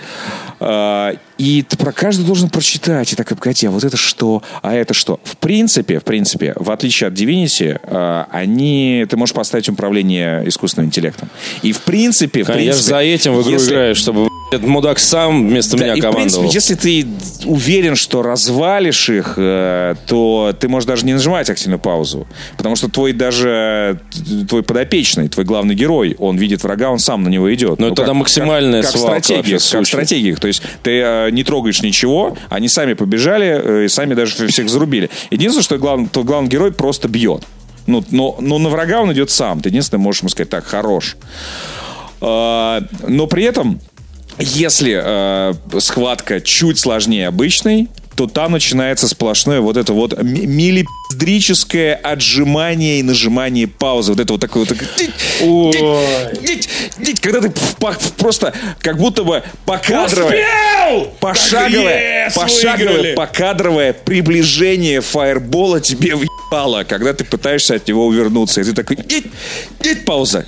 А, 0.60 1.14
и 1.38 1.64
ты 1.64 1.78
про 1.78 1.92
каждый 1.92 2.26
должен 2.26 2.50
прочитать. 2.50 3.14
И 3.14 3.16
так, 3.16 3.28
погоди, 3.30 3.68
а 3.68 3.72
вот 3.72 3.84
это 3.84 3.98
что? 3.98 4.44
А 4.62 4.74
это 4.74 4.94
что? 4.94 5.20
В 5.24 5.38
принципе, 5.38 6.00
в 6.00 6.04
принципе, 6.04 6.54
в 6.56 6.72
отличие 6.72 7.08
от 7.08 7.14
Divinity, 7.14 7.80
а, 7.84 8.28
они, 8.32 9.06
ты 9.10 9.18
можешь 9.18 9.36
поставить 9.36 9.70
управление 9.70 10.48
искусственным 10.48 10.88
интеллектом. 10.88 11.30
И 11.62 11.72
в 11.72 11.82
принципе, 11.82 12.44
в 12.44 12.48
принципе... 12.48 12.84
За 12.84 13.00
этим 13.00 13.34
в 13.34 13.42
игру 13.42 13.52
если... 13.52 13.72
играю, 13.72 13.96
чтобы 13.96 14.30
этот 14.52 14.68
мудак 14.68 15.00
сам 15.00 15.48
вместо 15.48 15.78
да, 15.78 15.84
меня 15.84 15.96
и, 15.96 16.02
командовал. 16.02 16.48
в 16.48 16.52
принципе, 16.52 16.54
если 16.54 16.76
ты 16.76 17.08
уверен, 17.46 17.96
что 17.96 18.22
развалишь 18.22 19.10
их, 19.10 19.34
э, 19.38 19.96
то 20.08 20.56
ты 20.60 20.68
можешь 20.68 20.88
даже 20.88 21.06
не 21.06 21.14
нажимать 21.14 21.50
активную 21.50 21.80
паузу. 21.80 22.28
Потому 22.58 22.76
что 22.76 22.90
твой 22.90 23.14
даже 23.14 24.00
твой 24.48 24.64
подопечный, 24.64 25.30
твой 25.30 25.46
главный 25.46 25.76
герой, 25.76 26.16
он 26.18 26.38
видит 26.38 26.64
врага, 26.64 26.90
он 26.90 27.00
сам 27.00 27.24
на 27.24 27.30
него 27.30 27.54
идет. 27.54 27.80
Но 27.80 27.88
ну, 27.88 27.88
это 27.88 27.98
тогда 27.98 28.14
максимальная 28.14 28.82
как, 28.82 28.92
как 28.92 29.00
свалка. 29.00 29.24
Стратегия, 29.24 29.60
как 29.72 29.88
стратегия. 29.88 30.36
То 30.36 30.48
есть 30.48 30.64
ты 30.82 31.00
э, 31.00 31.30
не 31.32 31.44
трогаешь 31.44 31.82
ничего, 31.82 32.36
они 32.50 32.68
сами 32.68 32.94
побежали 32.94 33.62
э, 33.64 33.86
и 33.86 33.88
сами 33.88 34.16
даже 34.16 34.48
всех 34.48 34.70
зарубили. 34.70 35.10
Единственное, 35.30 35.64
что 35.64 35.78
главный, 35.78 36.08
твой 36.08 36.26
главный 36.26 36.50
герой 36.50 36.72
просто 36.72 37.08
бьет. 37.08 37.44
Ну, 37.86 38.04
но, 38.12 38.36
но 38.40 38.58
на 38.58 38.70
врага 38.70 39.02
он 39.02 39.12
идет 39.14 39.30
сам. 39.32 39.62
Ты 39.62 39.70
единственное 39.70 40.02
можешь 40.02 40.22
ему 40.22 40.30
сказать, 40.30 40.50
так, 40.50 40.66
хорош. 40.66 41.18
А, 42.22 42.82
но 43.08 43.28
при 43.28 43.44
этом 43.44 43.80
если 44.40 45.00
э, 45.04 45.54
схватка 45.80 46.42
чуть 46.42 46.80
сложнее 46.80 47.28
обычной, 47.28 47.90
то 48.16 48.28
там 48.28 48.52
начинается 48.52 49.08
сплошное 49.08 49.62
вот 49.62 49.78
это 49.78 49.94
вот 49.94 50.22
милипиздрическое 50.22 51.96
отжимание 51.96 53.00
и 53.00 53.04
нажимание 53.04 53.66
паузы. 53.66 54.12
Вот 54.12 54.20
это 54.20 54.34
вот 54.34 54.42
такое 54.42 54.66
вот... 54.66 55.76
Когда 57.22 57.40
ты 57.40 57.54
просто 58.18 58.54
как 58.80 58.98
будто 58.98 59.24
бы 59.24 59.42
покадровое... 59.66 60.46
Пошаговое, 61.22 62.32
пошаговое, 62.36 63.16
покадровое 63.16 63.94
приближение 63.94 65.00
фаербола 65.00 65.80
тебе 65.80 66.16
въебало, 66.16 66.84
когда 66.84 67.14
ты 67.14 67.24
пытаешься 67.24 67.76
от 67.76 67.88
него 67.88 68.06
увернуться. 68.06 68.60
И 68.60 68.64
ты 68.66 68.74
такой... 68.74 68.98
Пауза 70.06 70.46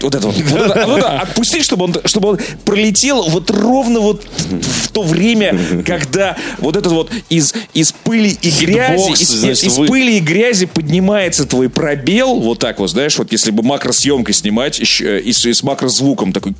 вот 0.00 0.14
это 0.14 0.26
вот, 0.26 0.36
вот, 0.36 0.60
это, 0.60 0.86
вот 0.86 0.98
это, 0.98 1.20
отпустить, 1.20 1.64
чтобы 1.64 1.84
он, 1.84 1.96
чтобы 2.04 2.30
он 2.30 2.40
пролетел 2.64 3.22
вот 3.28 3.50
ровно 3.50 4.00
вот 4.00 4.24
в 4.24 4.88
то 4.88 5.02
время, 5.02 5.82
когда 5.86 6.36
вот 6.58 6.76
этот 6.76 6.92
вот 6.92 7.10
из, 7.28 7.54
из 7.74 7.92
пыли 7.92 8.36
и 8.40 8.50
грязи, 8.50 9.12
из, 9.12 9.28
значит, 9.28 9.64
из 9.64 9.78
вы... 9.78 9.86
пыли 9.86 10.18
и 10.18 10.20
грязи 10.20 10.66
поднимается 10.66 11.46
твой 11.46 11.68
пробел, 11.68 12.40
вот 12.40 12.58
так 12.58 12.78
вот, 12.78 12.90
знаешь, 12.90 13.16
вот 13.18 13.30
если 13.32 13.50
бы 13.50 13.62
макросъемкой 13.62 14.34
снимать, 14.34 14.78
еще, 14.78 15.20
и, 15.20 15.32
с, 15.32 15.44
и 15.46 15.52
с 15.52 15.62
макрозвуком 15.62 16.32
такой 16.32 16.54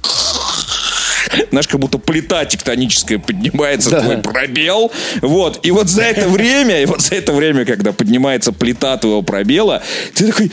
знаешь, 1.50 1.68
как 1.68 1.80
будто 1.80 1.98
плита 1.98 2.44
тектоническая 2.44 3.18
поднимается, 3.18 3.90
да. 3.90 4.02
твой 4.02 4.18
пробел. 4.18 4.92
Вот. 5.20 5.64
И 5.64 5.70
вот 5.70 5.88
за 5.88 6.02
это 6.02 6.28
время, 6.28 6.82
и 6.82 6.86
вот 6.86 7.00
за 7.00 7.14
это 7.14 7.32
время, 7.32 7.64
когда 7.64 7.92
поднимается 7.92 8.52
плита 8.52 8.96
твоего 8.96 9.22
пробела, 9.22 9.82
ты 10.14 10.26
такой... 10.26 10.52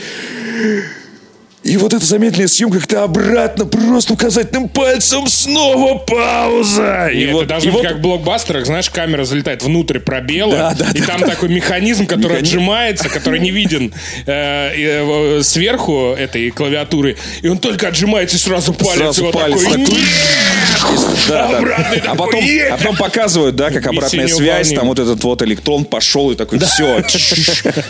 И 1.62 1.76
вот 1.76 1.92
эта 1.92 2.04
замедленная 2.04 2.48
съемка, 2.48 2.80
когда 2.80 3.04
обратно 3.04 3.66
просто 3.66 4.14
указательным 4.14 4.68
пальцем 4.68 5.26
снова 5.26 5.98
пауза. 5.98 7.08
И, 7.08 7.24
и 7.24 7.26
вот, 7.32 7.40
это 7.40 7.48
должно 7.50 7.70
и 7.70 7.72
быть 7.74 7.82
вот... 7.82 7.88
как 7.88 7.98
в 7.98 8.00
блокбастерах, 8.00 8.64
знаешь, 8.64 8.88
камера 8.88 9.24
залетает 9.24 9.62
внутрь 9.62 9.98
пробела, 9.98 10.52
да, 10.52 10.74
да, 10.78 10.90
и 10.94 11.00
да, 11.00 11.06
там 11.06 11.20
да. 11.20 11.26
такой 11.26 11.50
механизм, 11.50 12.06
который 12.06 12.38
Механи... 12.38 12.48
отжимается, 12.48 13.08
который 13.10 13.40
не 13.40 13.50
виден 13.50 13.92
э, 14.24 14.72
э, 14.74 15.42
сверху 15.42 16.14
этой 16.18 16.50
клавиатуры, 16.50 17.18
и 17.42 17.48
он 17.48 17.58
только 17.58 17.88
отжимается 17.88 18.36
и 18.36 18.38
сразу 18.38 18.72
палец 18.72 18.96
сразу 18.96 19.24
вот 19.26 19.34
палец 19.34 19.62
такой. 19.62 19.84
такой 19.84 20.98
Да, 21.28 21.60
да. 21.60 22.02
А 22.06 22.14
потом, 22.14 22.42
а 22.70 22.76
потом 22.78 22.96
показывают, 22.96 23.56
да, 23.56 23.70
как 23.70 23.86
обратная 23.86 24.28
связь, 24.28 24.72
там 24.72 24.88
вот 24.88 24.98
этот 24.98 25.22
вот 25.24 25.42
электрон 25.42 25.84
пошел 25.84 26.30
и 26.30 26.36
такой, 26.36 26.58
все, 26.58 27.04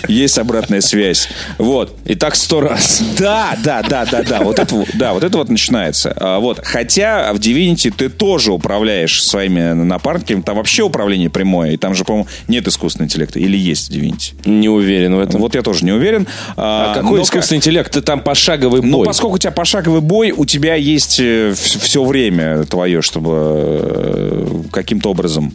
есть 0.08 0.38
обратная 0.38 0.80
связь. 0.80 1.28
Вот. 1.58 1.96
И 2.04 2.16
так 2.16 2.34
сто 2.34 2.60
раз. 2.60 3.00
Да, 3.16 3.56
да, 3.64 3.82
да, 3.82 4.04
да, 4.10 4.22
да. 4.22 4.40
Вот 4.40 4.58
это, 4.58 4.84
да, 4.94 5.12
вот 5.12 5.24
это 5.24 5.38
вот 5.38 5.48
начинается. 5.48 6.12
А, 6.16 6.38
Вот. 6.40 6.60
Хотя 6.64 7.32
в 7.32 7.36
Divinity 7.38 7.92
ты 7.96 8.08
тоже 8.08 8.52
управляешь 8.52 9.22
своими 9.22 9.72
напарниками. 9.72 10.42
Там 10.42 10.56
вообще 10.56 10.82
управление 10.82 11.30
прямое. 11.30 11.72
И 11.72 11.76
там 11.76 11.94
же, 11.94 12.04
по-моему, 12.04 12.28
нет 12.48 12.66
искусственного 12.68 13.06
интеллекта. 13.06 13.38
Или 13.38 13.56
есть 13.56 13.90
в 13.90 13.94
Divinity? 13.94 14.32
Не 14.48 14.68
уверен 14.68 15.14
в 15.16 15.20
этом. 15.20 15.40
Вот 15.40 15.54
я 15.54 15.62
тоже 15.62 15.84
не 15.84 15.92
уверен. 15.92 16.26
А 16.56 16.92
А, 16.92 16.94
какой 16.94 17.18
но 17.18 17.24
искусственный 17.24 17.58
интеллект? 17.58 17.92
Ты 17.92 18.00
там 18.02 18.20
пошаговый 18.20 18.82
Ну, 18.82 18.98
бой. 18.98 19.06
поскольку 19.06 19.36
у 19.36 19.38
тебя 19.38 19.52
пошаговый 19.52 20.00
бой, 20.00 20.32
у 20.36 20.44
тебя 20.44 20.74
есть 20.74 21.14
все 21.14 22.04
время 22.04 22.64
твое, 22.64 23.02
чтобы 23.02 23.30
э, 23.34 24.62
каким-то 24.72 25.10
образом 25.10 25.54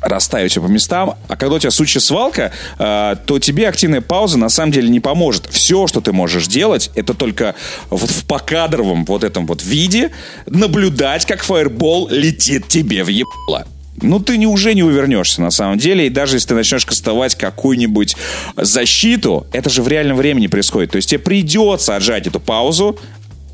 расставить 0.00 0.52
все 0.52 0.62
по 0.62 0.66
местам. 0.66 1.16
А 1.28 1.36
когда 1.36 1.56
у 1.56 1.58
тебя 1.58 1.70
сучья 1.70 2.00
свалка, 2.00 2.52
э, 2.78 3.16
то 3.26 3.38
тебе 3.38 3.68
активная 3.68 4.00
пауза 4.00 4.38
на 4.38 4.48
самом 4.48 4.72
деле 4.72 4.88
не 4.88 5.00
поможет. 5.00 5.46
Все, 5.50 5.86
что 5.86 6.00
ты 6.00 6.12
можешь 6.12 6.46
делать, 6.46 6.90
это 6.94 7.14
только 7.14 7.54
вот 7.90 8.10
в 8.10 8.24
покадровом 8.26 9.04
вот 9.04 9.24
этом 9.24 9.46
вот 9.46 9.62
виде 9.62 10.10
наблюдать, 10.46 11.26
как 11.26 11.42
фаербол 11.42 12.08
летит 12.10 12.68
тебе 12.68 13.04
в 13.04 13.08
ебало. 13.08 13.66
Ну, 14.00 14.20
ты 14.20 14.36
не, 14.36 14.46
уже 14.46 14.74
не 14.74 14.82
увернешься, 14.82 15.42
на 15.42 15.50
самом 15.50 15.78
деле. 15.78 16.06
И 16.06 16.10
даже 16.10 16.36
если 16.36 16.48
ты 16.48 16.54
начнешь 16.54 16.86
кастовать 16.86 17.34
какую-нибудь 17.34 18.16
защиту, 18.56 19.46
это 19.52 19.70
же 19.70 19.82
в 19.82 19.88
реальном 19.88 20.16
времени 20.16 20.46
происходит. 20.46 20.92
То 20.92 20.96
есть 20.96 21.10
тебе 21.10 21.18
придется 21.18 21.96
отжать 21.96 22.26
эту 22.26 22.40
паузу, 22.40 22.98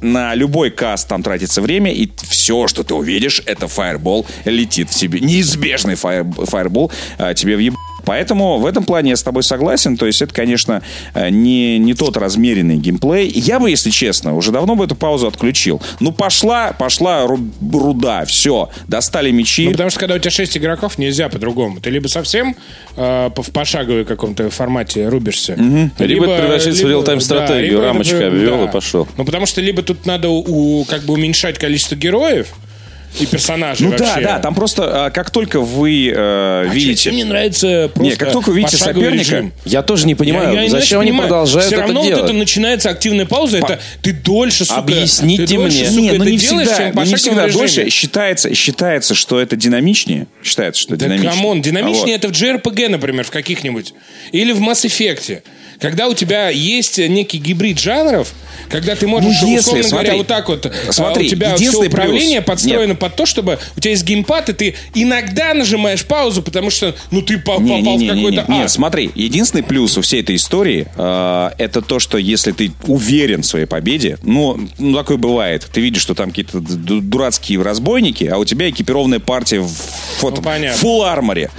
на 0.04 0.34
любой 0.34 0.70
каст 0.70 1.08
там 1.08 1.22
тратится 1.22 1.62
время, 1.62 1.92
и 1.92 2.08
все, 2.28 2.68
что 2.68 2.84
ты 2.84 2.94
увидишь, 2.94 3.42
это 3.46 3.68
фаербол 3.68 4.26
летит 4.44 4.90
в 4.90 4.94
тебе. 4.94 5.20
Неизбежный 5.20 5.94
фаер, 5.94 6.24
фаербол 6.24 6.92
а, 7.18 7.34
тебе 7.34 7.56
в 7.56 7.60
еб... 7.60 7.74
Поэтому 8.04 8.58
в 8.58 8.66
этом 8.66 8.84
плане 8.84 9.10
я 9.10 9.16
с 9.16 9.22
тобой 9.22 9.42
согласен. 9.42 9.96
То 9.96 10.06
есть 10.06 10.22
это, 10.22 10.32
конечно, 10.34 10.82
э, 11.14 11.28
не, 11.30 11.78
не 11.78 11.94
тот 11.94 12.16
размеренный 12.16 12.76
геймплей. 12.76 13.28
Я 13.28 13.58
бы, 13.60 13.70
если 13.70 13.90
честно, 13.90 14.34
уже 14.36 14.50
давно 14.52 14.76
бы 14.76 14.84
эту 14.84 14.94
паузу 14.94 15.26
отключил. 15.26 15.80
Ну, 16.00 16.12
пошла, 16.12 16.72
пошла 16.72 17.24
ру- 17.24 17.50
руда, 17.72 18.24
все. 18.24 18.68
Достали 18.88 19.30
мечи. 19.30 19.64
Ну, 19.66 19.72
потому 19.72 19.90
что 19.90 20.00
когда 20.00 20.14
у 20.14 20.18
тебя 20.18 20.30
6 20.30 20.56
игроков, 20.56 20.98
нельзя 20.98 21.28
по-другому. 21.28 21.80
Ты 21.80 21.90
либо 21.90 22.08
совсем 22.08 22.56
э, 22.96 23.30
по- 23.34 23.42
в 23.42 23.50
пошаговой 23.50 24.04
каком-то 24.04 24.50
формате 24.50 25.08
рубишься, 25.08 25.54
Либо 25.98 26.26
это 26.26 26.42
превращается 26.42 26.86
в 26.86 26.88
реал-тайм 26.90 27.20
стратегию. 27.20 27.62
либо 27.64 27.76
это 27.78 27.86
Рамочка 27.86 28.26
обвел 28.28 28.64
и 28.64 28.70
пошел. 28.70 29.08
Ну, 29.16 29.24
потому 29.24 29.46
что 29.46 29.60
либо 29.60 29.82
тут 29.82 30.06
надо 30.06 30.28
у- 30.28 30.84
как 30.84 31.02
бы 31.02 31.14
уменьшать 31.14 31.58
количество 31.58 31.94
героев 31.96 32.48
и 33.20 33.26
персонажей 33.26 33.86
Ну 33.86 33.92
вообще. 33.92 34.06
да, 34.16 34.20
да, 34.20 34.38
там 34.40 34.54
просто, 34.54 35.06
а, 35.06 35.10
как 35.10 35.30
только 35.30 35.60
вы 35.60 36.08
э, 36.08 36.14
А 36.16 36.64
видите... 36.64 37.10
мне 37.12 37.24
нравится 37.24 37.90
просто 37.94 38.02
Не, 38.12 38.16
как 38.16 38.32
только 38.32 38.50
вы 38.50 38.56
видите 38.58 38.76
соперника, 38.76 39.14
режим. 39.36 39.52
Я 39.64 39.82
тоже 39.82 40.06
не 40.06 40.14
понимаю, 40.14 40.52
Я- 40.54 40.62
я 40.62 40.68
зачем 40.68 41.00
они 41.00 41.10
понимаю. 41.10 41.28
продолжают 41.28 41.66
Все 41.66 41.76
это 41.76 41.82
равно 41.84 42.02
делать. 42.04 42.20
вот 42.22 42.30
это 42.30 42.38
начинается 42.38 42.90
активная 42.90 43.26
пауза, 43.26 43.58
это 43.58 43.80
ты 44.02 44.12
дольше, 44.12 44.64
сука, 44.64 44.80
Объясните 44.80 45.46
ты 45.46 45.54
дольше, 45.54 45.76
мне. 45.78 45.86
сука, 45.88 46.00
Не, 46.00 46.08
ну 46.12 46.14
это 46.24 46.30
не 46.32 46.36
делаешь, 46.38 46.68
всегда, 46.68 46.86
чем 46.86 46.94
ну, 46.96 47.02
не 47.04 47.14
всегда 47.16 47.46
режиме. 47.46 47.58
дольше. 47.60 47.90
Считается, 47.90 48.54
считается, 48.54 49.14
что 49.14 49.40
это 49.40 49.56
динамичнее. 49.56 50.26
Считается, 50.42 50.82
что 50.82 50.96
Да 50.96 51.04
динамичнее. 51.06 51.30
come 51.32 51.49
on, 51.49 51.62
динамичнее 51.62 52.16
Вот. 52.16 52.24
это 52.24 52.28
в 52.28 52.32
JRPG, 52.32 52.88
например, 52.88 53.24
в 53.24 53.30
каких-нибудь. 53.30 53.94
Или 54.32 54.52
в 54.52 54.60
Mass 54.60 54.84
Effect. 54.86 55.42
Когда 55.80 56.08
у 56.08 56.14
тебя 56.14 56.48
есть 56.50 56.98
некий 56.98 57.38
гибрид 57.38 57.78
жанров, 57.78 58.32
когда 58.70 58.94
ты 58.96 59.06
можешь, 59.06 59.42
Ну, 59.42 59.48
если, 59.48 59.58
условно 59.60 59.82
смотри, 59.88 60.06
говоря, 60.06 60.18
вот 60.18 60.26
так 60.26 60.48
вот, 60.48 60.66
а, 60.66 60.92
смотри, 60.92 61.26
у 61.26 61.30
тебя 61.30 61.54
все 61.56 61.70
управление 61.76 62.40
плюс- 62.40 62.46
подстроено 62.46 62.90
Нет. 62.92 62.98
под 62.98 63.16
то, 63.16 63.26
чтобы 63.26 63.58
у 63.76 63.80
тебя 63.80 63.90
есть 63.90 64.04
геймпад, 64.04 64.48
и 64.48 64.52
ты 64.52 64.74
иногда 64.94 65.52
нажимаешь 65.54 66.04
паузу, 66.04 66.42
потому 66.42 66.70
что, 66.70 66.94
ну, 67.10 67.20
ты 67.22 67.38
по- 67.38 67.58
Не, 67.60 67.76
попал 67.78 67.78
не, 67.80 67.96
не, 67.96 68.08
в 68.10 68.14
какой-то 68.14 68.40
ад. 68.42 68.48
Нет, 68.48 68.70
смотри, 68.70 69.10
единственный 69.14 69.62
плюс 69.62 69.98
у 69.98 70.02
всей 70.02 70.22
этой 70.22 70.36
истории 70.36 70.86
э, 70.96 71.50
это 71.58 71.82
то, 71.82 71.98
что 71.98 72.16
если 72.18 72.52
ты 72.52 72.72
уверен 72.86 73.42
в 73.42 73.46
своей 73.46 73.66
победе, 73.66 74.18
ну, 74.22 74.58
ну, 74.78 74.94
такое 74.96 75.16
бывает. 75.18 75.66
Ты 75.72 75.80
видишь, 75.80 76.02
что 76.02 76.14
там 76.14 76.30
какие-то 76.30 76.60
ду- 76.60 77.00
дурацкие 77.00 77.60
разбойники, 77.62 78.24
а 78.24 78.38
у 78.38 78.44
тебя 78.44 78.70
экипированная 78.70 79.20
партия 79.20 79.60
в, 79.60 79.70
вот, 80.20 80.36
Ну, 80.36 80.42
понятно. 80.42 80.80
full 80.80 81.04
арморе. 81.04 81.50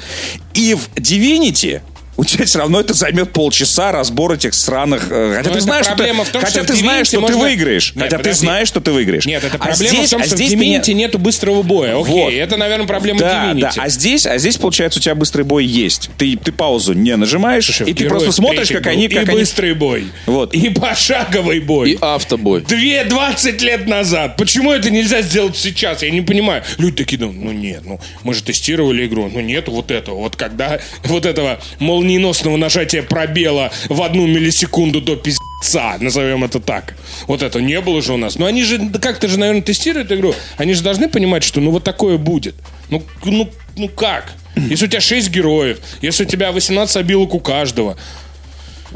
И 0.54 0.74
в 0.74 0.90
Divinity 0.96 1.82
у 2.18 2.24
тебя 2.24 2.46
все 2.46 2.60
равно 2.60 2.80
это 2.80 2.94
займет 2.94 3.32
полчаса 3.34 3.92
разбор 3.92 4.34
этих 4.34 4.54
сраных. 4.54 5.08
э, 5.10 5.34
Хотя 5.38 5.50
Но 5.50 5.56
ты 5.56 5.62
знаешь, 5.62 5.86
что 5.86 5.96
ты, 5.96 6.14
в 6.14 6.30
том, 6.30 6.42
хотя 6.42 6.64
ты 6.64 6.74
в 6.74 6.78
знаешь, 6.78 7.08
что 7.08 7.22
ты 7.22 7.36
выиграешь. 7.36 7.94
Нет, 7.96 8.04
хотя 8.06 8.18
ты 8.24 8.34
знаешь, 8.34 8.68
что 8.68 8.80
ты 8.82 8.92
выиграешь. 8.92 9.26
Нет, 9.26 9.44
это 9.44 9.56
А 9.58 9.60
проблема 9.68 9.94
здесь- 9.94 10.08
в 10.08 10.12
том, 10.12 10.22
а 10.22 10.26
что 10.26 10.36
в 10.36 10.38
здесь 10.38 10.50
ты 10.52 10.56
не- 10.56 10.78
Divinity 10.78 10.94
нету 10.94 11.20
быстрого 11.20 11.62
боя. 11.64 12.00
Окей, 12.00 12.14
Вот. 12.14 12.34
это, 12.34 12.58
наверное, 12.58 12.88
проблема 12.88 13.20
Да, 13.20 13.52
Divinity. 13.52 13.60
да. 13.62 13.72
А 13.78 13.90
здесь, 13.90 14.26
а 14.26 14.38
здесь, 14.38 14.58
получается, 14.58 15.00
у 15.00 15.02
тебя 15.02 15.16
быстрый 15.16 15.44
бой 15.44 15.66
есть. 15.66 16.10
Ты, 16.18 16.38
ты 16.38 16.52
паузу 16.52 16.94
не 16.94 17.16
нажимаешь, 17.16 17.66
Слушай, 17.66 17.90
и 17.90 17.94
в 17.94 17.98
ты 17.98 18.08
просто 18.08 18.32
смотришь, 18.32 18.70
как 18.70 18.84
был 18.84 18.92
они... 18.92 19.06
И 19.06 19.10
Как 19.10 19.30
они... 19.30 19.40
быстрый 19.40 19.74
бой. 19.74 20.06
Вот. 20.26 20.54
И 20.54 20.70
пошаговый 20.70 21.60
бой. 21.60 21.92
И 21.92 21.98
автобой. 22.02 22.62
Две 22.62 23.04
20 23.04 23.62
лет 23.62 23.88
назад. 23.88 24.38
Почему 24.38 24.72
это 24.72 24.90
нельзя 24.90 25.22
сделать 25.22 25.56
сейчас? 25.58 26.02
Я 26.02 26.12
не 26.12 26.22
понимаю. 26.22 26.64
Люди 26.78 26.96
такие, 26.98 27.20
ну, 27.22 27.32
ну 27.32 27.52
нет, 27.52 27.82
ну 27.86 28.00
мы 28.24 28.34
же 28.34 28.42
тестировали 28.44 29.06
игру. 29.06 29.30
Ну 29.32 29.40
нет 29.42 29.68
вот 29.68 29.92
этого. 29.92 30.16
Вот 30.18 30.36
когда 30.36 30.80
вот 31.04 31.26
этого 31.26 31.60
молниеносного 32.06 32.58
нажатия 32.58 33.02
пробела 33.02 33.72
в 33.90 34.02
одну 34.02 34.28
миллисекунду 34.28 35.02
до 35.02 35.16
пиздца, 35.16 35.98
назовем 36.00 36.44
это 36.44 36.60
так. 36.60 36.96
Вот 37.28 37.42
это 37.42 37.60
не 37.60 37.82
было 37.82 38.02
же 38.02 38.14
у 38.14 38.18
нас. 38.18 38.38
Но 38.38 38.46
они 38.46 38.64
же 38.64 38.80
как-то 39.02 39.28
же, 39.28 39.40
наверное, 39.40 39.64
тестируют 39.64 40.12
игру. 40.12 40.34
Они 40.58 40.74
же 40.74 40.84
должны 40.84 41.10
понимать, 41.10 41.44
что 41.44 41.62
ну 41.62 41.72
вот 41.72 41.84
такое 41.84 42.18
будет. 42.18 42.56
Ну, 42.90 43.04
ну, 43.24 43.50
ну 43.76 43.90
как? 43.90 44.34
Если 44.56 44.86
у 44.86 44.88
тебя 44.88 45.02
6 45.02 45.30
героев, 45.32 45.80
если 46.02 46.24
у 46.24 46.28
тебя 46.28 46.52
18 46.52 46.96
обилок 46.98 47.34
у 47.34 47.40
каждого, 47.40 47.98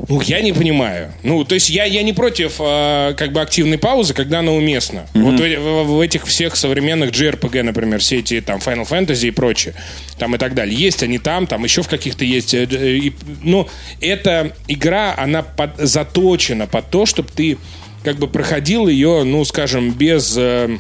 ну, 0.08 0.22
я 0.22 0.42
не 0.42 0.54
понимаю. 0.54 1.12
Ну, 1.24 1.44
то 1.44 1.56
есть 1.56 1.70
я, 1.70 1.84
я 1.86 2.02
не 2.04 2.14
против 2.14 2.56
э, 2.60 3.14
как 3.18 3.32
бы 3.34 3.42
активной 3.42 3.78
паузы, 3.78 4.14
когда 4.14 4.40
она 4.40 4.52
уместна. 4.52 5.08
Вот 5.14 5.40
в, 5.40 5.60
в- 5.60 5.84
в 5.98 6.00
этих 6.02 6.26
всех 6.26 6.56
современных 6.56 7.12
JRPG, 7.12 7.64
например, 7.64 8.00
все 8.00 8.20
эти 8.20 8.40
там 8.42 8.60
Final 8.60 8.88
Fantasy 8.88 9.28
и 9.28 9.32
прочее, 9.32 9.74
там 10.18 10.36
и 10.36 10.38
так 10.38 10.54
далее. 10.54 10.76
Есть 10.78 11.04
они 11.04 11.20
там, 11.20 11.48
там 11.48 11.64
еще 11.64 11.82
в 11.84 11.88
каких-то 11.88 12.24
есть. 12.26 12.54
э, 12.54 12.68
э, 12.70 12.90
и, 12.98 13.14
ну, 13.44 13.68
эта 14.02 14.54
игра, 14.68 15.14
она 15.18 15.42
под- 15.44 15.78
заточена 15.78 16.68
под 16.68 16.90
то, 16.90 17.06
чтобы 17.06 17.30
ты 17.36 17.58
как 18.04 18.16
бы 18.18 18.28
проходил 18.28 18.88
ее, 18.88 19.24
ну, 19.24 19.44
скажем, 19.44 19.92
без... 19.92 20.36
э, 20.38 20.78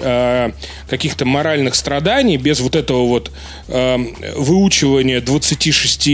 э, 0.00 0.50
каких-то 0.88 1.24
моральных 1.24 1.74
страданий, 1.74 2.36
без 2.36 2.60
вот 2.60 2.76
этого 2.76 3.06
вот 3.06 3.30
э, 3.68 3.96
выучивания 4.36 5.20
26 5.20 6.08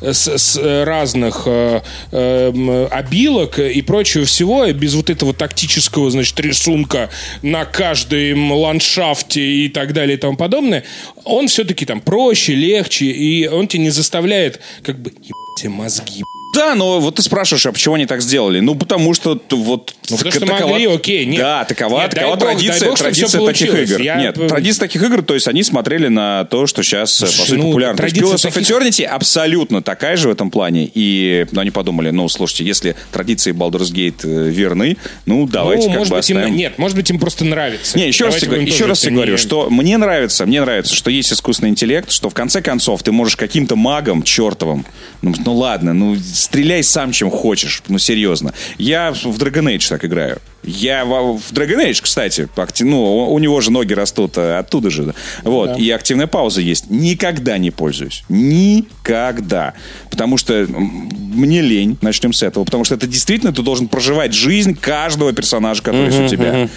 с, 0.00 0.28
с 0.28 0.84
разных 0.84 1.42
э, 1.46 1.80
э, 2.12 2.52
м, 2.54 2.88
обилок 2.90 3.58
и 3.58 3.82
прочего 3.82 4.24
всего, 4.24 4.64
и 4.64 4.72
без 4.72 4.94
вот 4.94 5.10
этого 5.10 5.34
тактического, 5.34 6.10
значит, 6.10 6.38
рисунка 6.40 7.10
на 7.42 7.64
каждом 7.64 8.52
ландшафте 8.52 9.40
и 9.40 9.68
так 9.68 9.92
далее 9.92 10.16
и 10.16 10.20
тому 10.20 10.36
подобное, 10.36 10.84
он 11.24 11.48
все-таки 11.48 11.86
там 11.86 12.00
проще, 12.00 12.54
легче, 12.54 13.06
и 13.06 13.46
он 13.46 13.68
тебя 13.68 13.84
не 13.84 13.90
заставляет 13.90 14.60
как 14.82 14.98
бы 14.98 15.10
ебать 15.10 15.64
мозги, 15.64 16.22
Да, 16.54 16.74
но 16.74 17.00
вот 17.00 17.16
ты 17.16 17.22
спрашиваешь, 17.22 17.66
а 17.66 17.72
почему 17.72 17.94
они 17.96 18.06
так 18.06 18.22
сделали? 18.22 18.60
Ну, 18.60 18.74
потому 18.74 19.14
что 19.14 19.40
вот... 19.50 19.94
Ну, 20.10 20.16
потому 20.16 20.30
что 20.32 20.40
такова- 20.40 20.68
могли, 20.68 20.86
окей, 20.86 21.24
нет. 21.26 21.40
Да, 21.40 21.64
такова, 21.64 22.02
Нет, 22.02 22.10
такова 22.10 22.36
дай 22.36 22.48
традиция, 22.54 22.88
бог, 22.88 22.98
традиция 22.98 23.40
таких 23.46 23.68
получилось. 23.70 23.90
игр. 23.90 24.00
Я- 24.02 24.16
Нет, 24.16 24.34
традиция 24.48 24.80
таких 24.80 25.02
игр, 25.02 25.22
то 25.22 25.34
есть 25.34 25.48
они 25.48 25.62
смотрели 25.62 26.08
на 26.08 26.44
то, 26.44 26.66
что 26.66 26.82
сейчас, 26.82 27.18
по 27.20 27.26
Слушай, 27.26 27.48
сути, 27.48 27.58
ну, 27.58 27.66
популярно. 27.68 27.96
То 27.96 28.04
есть 28.04 28.16
Pillars 28.16 28.34
of 28.48 28.52
таких- 28.52 28.70
Eternity 28.70 29.04
абсолютно 29.04 29.82
такая 29.82 30.16
же 30.16 30.28
в 30.28 30.32
этом 30.32 30.50
плане. 30.50 30.90
И 30.94 31.46
ну, 31.52 31.60
они 31.60 31.70
подумали, 31.70 32.10
ну, 32.10 32.28
слушайте, 32.28 32.64
если 32.64 32.96
традиции 33.12 33.52
Baldur's 33.52 33.92
Gate 33.92 34.20
э, 34.24 34.50
верны, 34.50 34.96
ну, 35.26 35.46
давайте 35.46 35.84
ну, 35.84 35.90
как 35.90 35.98
может 35.98 36.10
бы 36.12 36.16
быть, 36.18 36.30
им, 36.30 36.36
оставим. 36.38 36.56
нет, 36.56 36.78
может 36.78 36.96
быть, 36.96 37.10
им 37.10 37.18
просто 37.18 37.44
нравится. 37.44 37.96
Не, 37.98 38.08
еще 38.08 38.24
раз, 38.24 38.34
Давайте 38.34 38.46
тебе, 38.46 38.56
будем 38.60 38.72
еще 38.74 38.86
раз 38.86 39.00
тебе 39.00 39.08
это 39.08 39.14
говорю, 39.16 39.38
что 39.38 39.68
мне 39.70 39.96
нравится, 39.96 40.46
мне 40.46 40.60
нравится, 40.60 40.94
что 40.94 41.10
есть 41.10 41.32
искусственный 41.32 41.70
интеллект, 41.70 42.10
что 42.10 42.28
в 42.30 42.34
конце 42.34 42.60
концов 42.62 43.02
ты 43.02 43.12
можешь 43.12 43.36
каким-то 43.36 43.76
магом 43.76 44.22
чертовым, 44.22 44.84
ну, 45.22 45.34
ну 45.44 45.54
ладно, 45.54 45.94
ну 45.94 46.16
стреляй 46.44 46.82
сам 46.82 47.12
чем 47.12 47.30
хочешь, 47.30 47.82
ну 47.88 47.98
серьезно. 47.98 48.52
Я 48.78 49.12
в 49.12 49.38
Dragon 49.38 49.74
Age 49.74 49.88
так 49.88 50.04
играю. 50.04 50.38
Я 50.64 51.04
в, 51.04 51.38
в 51.38 51.52
Dragon 51.52 51.86
Age, 51.88 52.00
кстати, 52.02 52.48
акти- 52.56 52.84
ну, 52.84 53.28
у, 53.32 53.38
него 53.38 53.60
же 53.60 53.70
ноги 53.70 53.92
растут 53.92 54.36
э, 54.38 54.58
оттуда 54.58 54.90
же. 54.90 55.02
да. 55.04 55.14
Вот, 55.42 55.78
и 55.78 55.90
активная 55.90 56.26
пауза 56.26 56.60
есть. 56.60 56.90
Никогда 56.90 57.58
не 57.58 57.70
пользуюсь. 57.70 58.24
Никогда. 58.28 59.74
Потому 60.10 60.36
что 60.38 60.66
мне 60.68 61.60
лень, 61.60 61.98
начнем 62.00 62.32
с 62.32 62.42
этого. 62.42 62.64
Потому 62.64 62.84
что 62.84 62.94
это 62.94 63.06
действительно 63.06 63.52
ты 63.52 63.62
должен 63.62 63.88
проживать 63.88 64.32
жизнь 64.32 64.74
каждого 64.74 65.32
персонажа, 65.32 65.82
который 65.82 66.06
есть 66.06 66.20
у 66.20 66.28
тебя. 66.28 66.68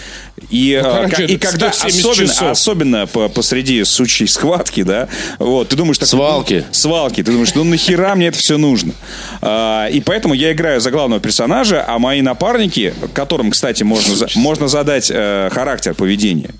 И, 0.50 0.72
э, 0.72 0.84
короче, 0.84 1.26
и 1.26 1.38
когда 1.38 1.72
170 1.72 2.06
особенно, 2.06 2.28
часов. 2.28 2.52
особенно 2.52 3.08
по- 3.08 3.28
посреди 3.30 3.84
сучьей 3.84 4.28
схватки, 4.28 4.84
да, 4.84 5.08
вот, 5.40 5.70
ты 5.70 5.76
думаешь... 5.76 5.98
так, 5.98 6.08
Свалки. 6.08 6.64
ну, 6.68 6.74
свалки. 6.74 7.24
Ты 7.24 7.32
думаешь, 7.32 7.56
ну 7.56 7.64
нахера 7.64 8.14
мне 8.16 8.28
это 8.28 8.38
все 8.38 8.58
нужно? 8.58 8.94
А, 9.42 9.88
и 9.88 10.00
поэтому 10.00 10.36
я 10.36 10.52
играю 10.52 10.80
за 10.80 10.92
главного 10.92 11.20
персонажа, 11.20 11.84
а 11.88 11.98
мои 11.98 12.22
напарники, 12.22 12.94
которым, 13.14 13.50
кстати, 13.52 13.77
можно, 13.84 14.16
за- 14.16 14.28
можно 14.36 14.68
задать 14.68 15.10
э, 15.14 15.50
характер 15.52 15.94
поведения, 15.94 16.52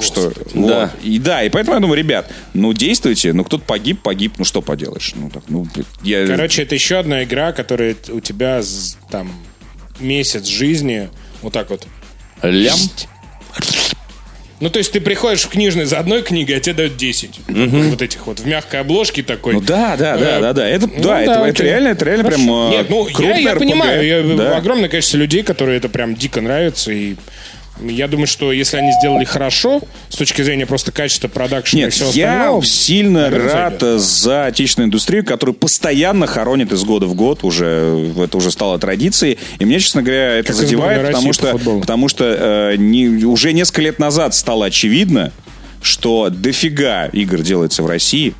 Что, 0.00 0.30
Да. 0.54 0.90
вот. 0.94 1.04
И 1.04 1.18
да, 1.18 1.42
и 1.44 1.48
поэтому 1.48 1.76
я 1.76 1.80
думаю, 1.80 1.98
ребят, 1.98 2.30
ну 2.54 2.72
действуйте, 2.72 3.32
ну 3.32 3.44
кто-то 3.44 3.64
погиб, 3.64 4.00
погиб, 4.02 4.34
ну 4.38 4.44
что 4.44 4.60
поделаешь? 4.62 5.12
Ну 5.14 5.30
так, 5.30 5.44
ну 5.48 5.66
я... 6.02 6.26
Короче, 6.26 6.62
это 6.62 6.74
еще 6.74 6.98
одна 6.98 7.22
игра, 7.24 7.52
которая 7.52 7.94
у 8.10 8.20
тебя 8.20 8.60
там 9.10 9.30
месяц 10.00 10.46
жизни 10.46 11.08
вот 11.42 11.52
так 11.52 11.70
вот. 11.70 11.86
Лям. 12.42 12.78
Ну, 14.58 14.70
то 14.70 14.78
есть 14.78 14.90
ты 14.92 15.00
приходишь 15.00 15.42
в 15.42 15.48
книжный 15.48 15.84
за 15.84 15.98
одной 15.98 16.22
книгой, 16.22 16.56
а 16.56 16.60
тебе 16.60 16.74
дают 16.74 16.96
10. 16.96 17.40
Вот 17.48 18.00
этих 18.02 18.26
вот 18.26 18.40
в 18.40 18.46
мягкой 18.46 18.80
обложке 18.80 19.22
такой. 19.22 19.52
Ну 19.54 19.60
да, 19.60 19.96
да, 19.98 20.16
да, 20.16 20.38
Э, 20.38 20.40
да, 20.40 20.52
да. 20.54 20.68
Это, 20.68 20.86
ну 20.86 21.02
да, 21.02 21.20
это, 21.20 21.32
это 21.46 21.62
реально, 21.62 21.88
это 21.88 22.04
реально 22.06 22.24
Хорошо. 22.24 22.42
прям 22.44 22.56
э, 22.56 22.70
Нет, 22.78 22.86
ну 22.90 23.08
я, 23.20 23.36
я 23.36 23.52
RPG. 23.52 23.58
понимаю, 23.58 24.06
я- 24.06 24.36
Да. 24.36 24.56
огромное 24.56 24.88
количество 24.88 25.18
людей, 25.18 25.42
которые 25.42 25.76
это 25.76 25.88
прям 25.90 26.14
дико 26.14 26.40
нравится, 26.40 26.90
и 26.90 27.16
я 27.80 28.08
думаю, 28.08 28.26
что 28.26 28.52
если 28.52 28.76
они 28.78 28.92
сделали 29.00 29.24
хорошо, 29.24 29.80
с 30.08 30.16
точки 30.16 30.42
зрения 30.42 30.66
просто 30.66 30.92
качества 30.92 31.28
продакшена 31.28 31.82
и 31.82 31.84
Нет, 31.84 31.92
всего 31.94 32.10
я 32.12 32.32
остального, 32.32 32.64
сильно 32.64 33.30
рад 33.30 33.80
зайдет. 33.80 34.00
за 34.00 34.46
отечественную 34.46 34.86
индустрию, 34.88 35.24
которую 35.24 35.54
постоянно 35.54 36.26
хоронит 36.26 36.72
из 36.72 36.84
года 36.84 37.06
в 37.06 37.14
год, 37.14 37.44
уже 37.44 38.12
это 38.18 38.36
уже 38.36 38.50
стало 38.50 38.78
традицией. 38.78 39.38
И 39.58 39.64
мне, 39.64 39.78
честно 39.80 40.02
говоря, 40.02 40.36
это 40.36 40.52
Как 40.52 40.56
и 40.56 40.64
задевает, 40.64 41.06
потому 41.06 41.28
России 41.28 41.32
что, 41.32 41.58
потому 41.80 42.08
что 42.08 42.24
э, 42.72 42.76
не- 42.76 43.24
уже 43.24 43.52
несколько 43.52 43.82
лет 43.82 43.98
назад 43.98 44.34
стало 44.34 44.66
очевидно, 44.66 45.32
что 45.82 46.30
дофига 46.30 47.06
игр 47.12 47.42
делается 47.42 47.82
в 47.82 47.86
России. 47.86 48.34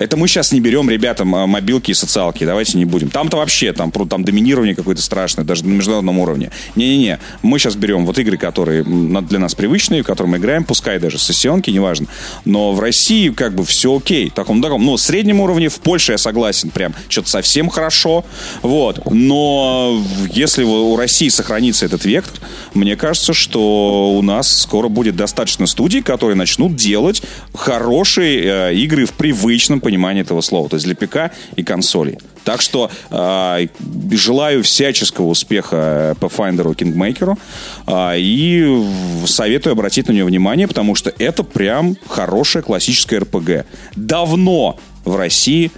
Это 0.00 0.16
мы 0.16 0.28
сейчас 0.28 0.50
не 0.50 0.60
берем 0.60 0.88
ребятам 0.88 1.28
мобилки 1.28 1.90
и 1.90 1.94
социалки, 1.94 2.44
давайте 2.44 2.78
не 2.78 2.86
будем. 2.86 3.10
Там-то 3.10 3.36
вообще, 3.36 3.74
там, 3.74 3.92
там 3.92 4.24
доминирование 4.24 4.74
какое-то 4.74 5.02
страшное, 5.02 5.44
даже 5.44 5.66
на 5.66 5.72
международном 5.74 6.18
уровне. 6.18 6.50
Не-не-не, 6.74 7.18
мы 7.42 7.58
сейчас 7.58 7.76
берем 7.76 8.06
вот 8.06 8.18
игры, 8.18 8.38
которые 8.38 8.82
для 8.82 9.38
нас 9.38 9.54
привычные, 9.54 10.02
в 10.02 10.06
которые 10.06 10.30
мы 10.30 10.38
играем, 10.38 10.64
пускай 10.64 10.98
даже 10.98 11.18
сессионки, 11.18 11.68
неважно. 11.68 12.06
Но 12.46 12.72
в 12.72 12.80
России 12.80 13.28
как 13.28 13.54
бы 13.54 13.62
все 13.62 13.94
окей. 13.94 14.30
Таком, 14.30 14.62
таком, 14.62 14.82
ну, 14.86 14.96
среднем 14.96 15.38
уровне, 15.40 15.68
в 15.68 15.78
Польше 15.80 16.12
я 16.12 16.18
согласен, 16.18 16.70
прям 16.70 16.94
что-то 17.10 17.28
совсем 17.28 17.68
хорошо. 17.68 18.24
Вот. 18.62 19.02
Но 19.10 20.02
если 20.32 20.62
у 20.62 20.96
России 20.96 21.28
сохранится 21.28 21.84
этот 21.84 22.06
вектор, 22.06 22.40
мне 22.72 22.96
кажется, 22.96 23.34
что 23.34 24.14
у 24.16 24.22
нас 24.22 24.62
скоро 24.62 24.88
будет 24.88 25.14
достаточно 25.14 25.66
студий, 25.66 26.00
которые 26.00 26.36
начнут 26.36 26.74
делать 26.74 27.22
хорошие 27.52 28.70
э, 28.70 28.74
игры 28.76 29.04
в 29.04 29.12
привычном 29.12 29.80
понимании 29.80 29.89
этого 30.22 30.40
слова. 30.40 30.68
То 30.68 30.76
есть 30.76 30.86
для 30.86 30.94
ПК 30.94 31.32
и 31.56 31.62
консолей. 31.62 32.18
Так 32.44 32.62
что 32.62 32.90
э, 33.10 33.66
желаю 34.12 34.62
всяческого 34.62 35.26
успеха 35.26 36.16
Pathfinder 36.20 36.74
Kingmaker 36.74 37.36
э, 37.86 38.18
и 38.18 38.86
советую 39.26 39.72
обратить 39.72 40.08
на 40.08 40.12
нее 40.12 40.24
внимание, 40.24 40.66
потому 40.66 40.94
что 40.94 41.12
это 41.18 41.42
прям 41.42 41.96
хорошая 42.08 42.62
классическая 42.62 43.20
РПГ. 43.20 43.66
Давно 43.94 44.78
в 45.04 45.16
России 45.16 45.70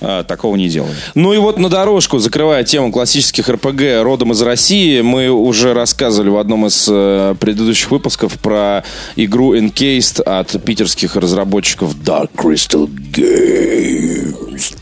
э, 0.00 0.24
такого 0.26 0.56
не 0.56 0.68
делали. 0.68 0.94
Ну 1.14 1.32
и 1.32 1.38
вот 1.38 1.58
на 1.58 1.68
дорожку, 1.68 2.18
закрывая 2.18 2.64
тему 2.64 2.92
классических 2.92 3.48
РПГ 3.48 4.02
родом 4.02 4.32
из 4.32 4.42
России, 4.42 5.00
мы 5.00 5.30
уже 5.30 5.74
рассказывали 5.74 6.30
в 6.30 6.38
одном 6.38 6.66
из 6.66 6.86
э, 6.90 7.34
предыдущих 7.38 7.90
выпусков 7.90 8.34
про 8.34 8.84
игру 9.16 9.54
Encased 9.56 10.22
от 10.22 10.62
питерских 10.62 11.16
разработчиков 11.16 11.94
Dark 11.94 12.30
Crystal 12.36 12.86
Games. 12.88 14.76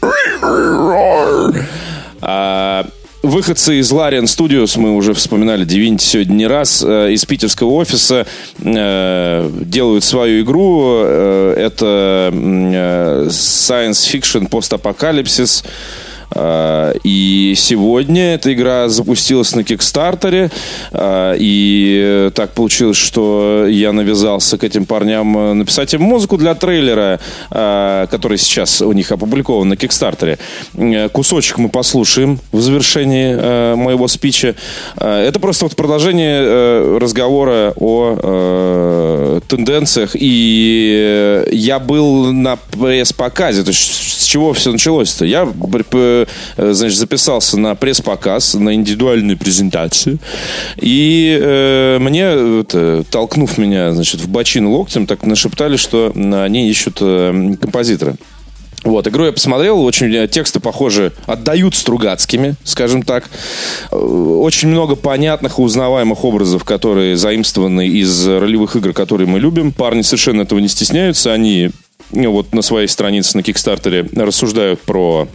А, 2.21 2.87
Выходцы 3.27 3.81
из 3.81 3.91
Larian 3.91 4.27
Studios, 4.27 4.79
мы 4.79 4.95
уже 4.95 5.13
вспоминали 5.13 5.67
Divinity 5.67 6.01
сегодня 6.01 6.35
не 6.35 6.47
раз, 6.47 6.81
э, 6.87 7.13
из 7.13 7.25
питерского 7.25 7.71
офиса 7.71 8.25
э, 8.61 9.51
делают 9.63 10.05
свою 10.05 10.45
игру. 10.45 11.01
Э, 11.03 11.55
это 11.57 12.31
science 12.33 14.07
fiction 14.09 14.49
постапокалипсис. 14.49 15.65
Э, 15.65 16.06
И 17.05 17.55
сегодня 17.57 18.35
эта 18.35 18.53
игра 18.53 18.89
запустилась 18.89 19.55
на 19.55 19.65
Кикстартере. 19.65 20.51
Э, 20.93 21.35
И 21.39 22.01
э, 22.05 22.31
так 22.35 22.53
получилось, 22.53 22.97
что 22.97 23.67
я 23.69 23.93
навязался 23.93 24.59
к 24.59 24.65
этим 24.65 24.85
парням 24.87 25.37
э, 25.39 25.53
написать 25.55 25.95
им 25.95 26.03
музыку 26.03 26.37
для 26.37 26.55
трейлера, 26.55 27.21
э, 27.51 28.07
который 28.11 28.39
сейчас 28.39 28.83
у 28.83 28.93
них 28.93 29.13
опубликован 29.13 29.69
на 29.69 29.77
Кикстартере. 29.77 30.39
Э, 30.75 31.09
Кусочек 31.09 31.59
мы 31.59 31.69
послушаем 31.69 32.39
в 32.53 32.61
завершении 32.61 33.35
э, 33.39 33.75
моего 33.77 34.09
спича. 34.09 34.55
Э, 34.97 35.27
Это 35.29 35.41
просто 35.41 35.65
вот 35.65 35.77
продолжение 35.77 36.43
э, 36.43 36.99
разговора 37.01 37.73
о 37.77 38.19
э, 38.23 39.41
тенденциях. 39.49 40.11
И 40.15 41.45
э, 41.47 41.49
я 41.53 41.79
был 41.79 42.33
на 42.33 42.57
пресс-показе. 42.57 43.63
То 43.63 43.71
есть 43.71 44.21
с 44.21 44.25
чего 44.25 44.53
все 44.53 44.73
началось-то? 44.73 45.25
Я 45.25 45.49
э, 45.93 46.26
значит, 46.57 46.99
записался 46.99 47.59
на 47.59 47.75
пресс-показ, 47.75 48.55
на 48.55 48.75
индивидуальную 48.75 49.39
презентацию. 49.39 50.19
И 50.77 51.39
э, 51.41 51.99
мне, 52.01 52.23
это, 52.61 53.05
толкнув 53.11 53.59
меня 53.59 53.93
значит, 53.93 54.21
в 54.21 54.29
бочину 54.29 54.73
локтем, 54.73 55.07
так 55.07 55.25
нашептали, 55.25 55.77
что 55.77 56.13
они 56.15 56.69
ищут 56.69 56.99
э, 57.01 57.57
композитора. 57.61 58.17
Вот, 58.87 59.09
игру 59.09 59.25
я 59.25 59.33
посмотрел, 59.33 59.83
очень 59.83 60.15
э, 60.15 60.29
тексты 60.29 60.61
похожи, 60.61 61.13
отдают 61.27 61.75
Стругацкими, 61.75 62.55
скажем 62.63 63.03
так. 63.03 63.29
Э, 63.91 63.97
Очень 63.97 64.69
много 64.69 64.95
понятных 64.95 65.59
и 65.59 65.63
узнаваемых 65.63 66.25
образов, 66.25 66.63
которые 66.63 67.17
заимствованы 67.17 67.89
из 67.89 68.27
ролевых 68.27 68.77
игр, 68.77 68.93
которые 68.93 69.27
мы 69.27 69.41
любим. 69.41 69.73
Парни 69.73 70.03
совершенно 70.03 70.43
этого 70.43 70.61
не 70.61 70.69
стесняются, 70.69 71.33
они 71.33 71.71
ну, 72.13 72.31
вот 72.31 72.55
на 72.55 72.63
своей 72.63 72.87
странице 72.87 73.37
на 73.37 73.43
Кикстартере 73.43 74.09
рассуждают 74.15 74.81
про 74.83 75.27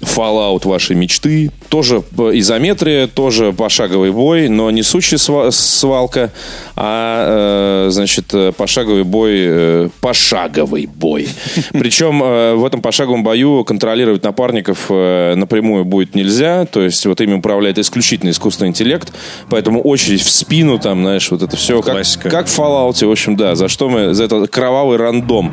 Fallout 0.00 0.66
вашей 0.66 0.96
мечты. 0.96 1.50
Тоже 1.68 2.02
изометрия, 2.32 3.06
тоже 3.06 3.52
пошаговый 3.52 4.12
бой, 4.12 4.48
но 4.48 4.70
не 4.70 4.82
сущая 4.82 5.18
сва- 5.18 5.50
свалка, 5.50 6.30
а, 6.76 7.86
э, 7.86 7.90
значит, 7.90 8.26
э, 8.32 8.52
пошаговый 8.52 9.02
бой, 9.02 9.32
э, 9.34 9.88
пошаговый 10.00 10.86
бой. 10.86 11.28
Причем 11.72 12.20
в 12.20 12.64
этом 12.64 12.80
пошаговом 12.80 13.24
бою 13.24 13.64
контролировать 13.64 14.22
напарников 14.22 14.88
напрямую 14.88 15.84
будет 15.84 16.14
нельзя, 16.14 16.66
то 16.66 16.82
есть 16.82 17.04
вот 17.06 17.20
ими 17.20 17.34
управляет 17.34 17.78
исключительно 17.78 18.30
искусственный 18.30 18.68
интеллект, 18.70 19.12
поэтому 19.48 19.80
очередь 19.80 20.22
в 20.22 20.30
спину, 20.30 20.78
там, 20.78 21.02
знаешь, 21.02 21.30
вот 21.30 21.42
это 21.42 21.56
все, 21.56 21.82
как, 21.82 21.94
Классика. 21.94 22.30
как 22.30 22.46
в 22.46 22.58
Fallout, 22.58 23.04
в 23.04 23.10
общем, 23.10 23.36
да, 23.36 23.54
за 23.54 23.68
что 23.68 23.88
мы, 23.88 24.14
за 24.14 24.24
этот 24.24 24.50
кровавый 24.50 24.98
рандом. 24.98 25.52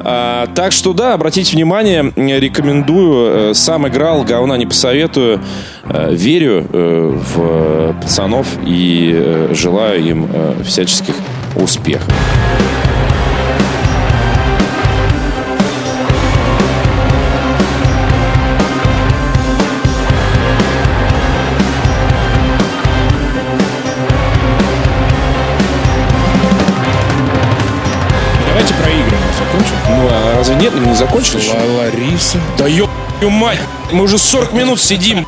А, 0.00 0.46
так 0.54 0.72
что, 0.72 0.92
да, 0.92 1.14
обратите 1.14 1.54
внимание, 1.54 2.12
рекомендую, 2.16 3.54
сам 3.54 3.88
играл, 3.88 4.24
говна 4.24 4.56
не 4.56 4.66
посоветую, 4.66 5.41
верю 6.10 6.66
э, 6.72 7.18
в 7.34 7.40
э, 7.40 7.94
пацанов 8.00 8.46
и 8.64 9.12
э, 9.14 9.54
желаю 9.54 10.02
им 10.02 10.28
э, 10.32 10.62
всяческих 10.64 11.14
успехов. 11.56 12.12
Мы 30.74 30.86
не 30.88 30.94
закончили 30.94 31.40
Лариса. 31.76 32.38
Да 32.58 32.66
ёб***ю 32.66 33.30
мать, 33.30 33.58
мы 33.92 34.04
уже 34.04 34.18
40 34.18 34.52
минут 34.52 34.80
сидим. 34.80 35.26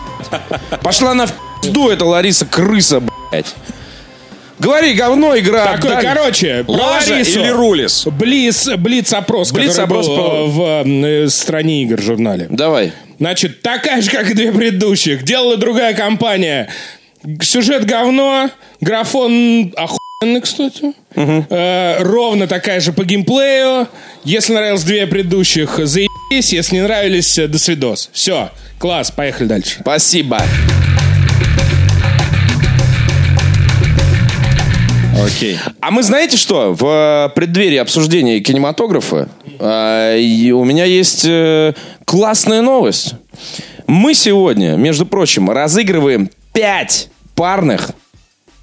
Пошла 0.82 1.14
на 1.14 1.26
пизду 1.62 1.90
эта 1.90 2.04
Лариса 2.04 2.46
крыса, 2.46 3.00
блядь. 3.00 3.54
Говори, 4.58 4.94
говно 4.94 5.36
игра. 5.36 5.64
Такой, 5.76 5.90
Да- 5.90 6.00
короче, 6.00 6.62
про 6.64 6.72
Лажа 6.74 7.12
Ларису. 7.14 7.40
или 7.40 7.48
Рулис? 7.48 8.06
Блиц, 8.06 8.68
Блиц-опрос, 8.78 9.50
Блиц-опрос 9.52 10.06
который 10.06 10.46
был 10.46 10.46
по- 10.46 10.48
в 10.48 10.84
э, 10.86 11.28
стране 11.28 11.82
игр 11.82 12.00
журнале. 12.00 12.46
Давай. 12.50 12.92
Значит, 13.18 13.62
такая 13.62 14.00
же, 14.00 14.10
как 14.10 14.30
и 14.30 14.34
две 14.34 14.52
предыдущих. 14.52 15.24
Делала 15.24 15.56
другая 15.56 15.92
компания. 15.94 16.68
Сюжет 17.42 17.84
говно, 17.84 18.48
графон 18.80 19.72
охуенный, 19.76 19.98
кстати. 20.40 20.92
Э, 21.14 22.02
ровно 22.02 22.46
такая 22.46 22.80
же 22.80 22.92
по 22.92 23.04
геймплею. 23.04 23.88
Если 24.24 24.52
нравилось 24.52 24.84
две 24.84 25.06
предыдущих, 25.06 25.78
заебись. 25.82 26.52
Если 26.52 26.76
не 26.76 26.82
нравились, 26.82 27.38
э, 27.38 27.48
до 27.48 27.58
свидос. 27.58 28.10
Все, 28.12 28.50
класс, 28.78 29.10
поехали 29.10 29.46
дальше. 29.46 29.78
Спасибо. 29.80 30.40
Окей. 35.24 35.58
А 35.80 35.90
мы 35.90 36.02
знаете 36.02 36.36
что? 36.36 36.74
В 36.74 37.30
э, 37.30 37.34
преддверии 37.34 37.78
обсуждения 37.78 38.40
кинематографа 38.40 39.28
э, 39.58 40.50
у 40.52 40.64
меня 40.64 40.84
есть 40.84 41.24
э, 41.24 41.74
классная 42.04 42.62
новость. 42.62 43.14
Мы 43.86 44.14
сегодня, 44.14 44.76
между 44.76 45.06
прочим, 45.06 45.50
разыгрываем 45.50 46.30
5 46.52 47.08
парных 47.34 47.90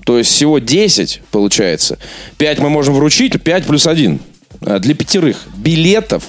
То 0.06 0.18
есть 0.18 0.32
всего 0.32 0.60
10 0.60 1.22
получается. 1.32 1.98
5 2.38 2.60
мы 2.60 2.70
можем 2.70 2.96
вручить, 2.96 3.42
5 3.42 3.66
плюс 3.66 3.88
1. 3.88 4.20
А, 4.62 4.80
Для 4.80 4.96
пятерых 4.96 5.38
билетов 5.56 6.24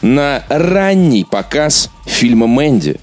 на 0.00 0.44
ранний 0.48 1.24
показ 1.24 1.90
фильма 2.06 2.46
«Мэнди». 2.46 2.96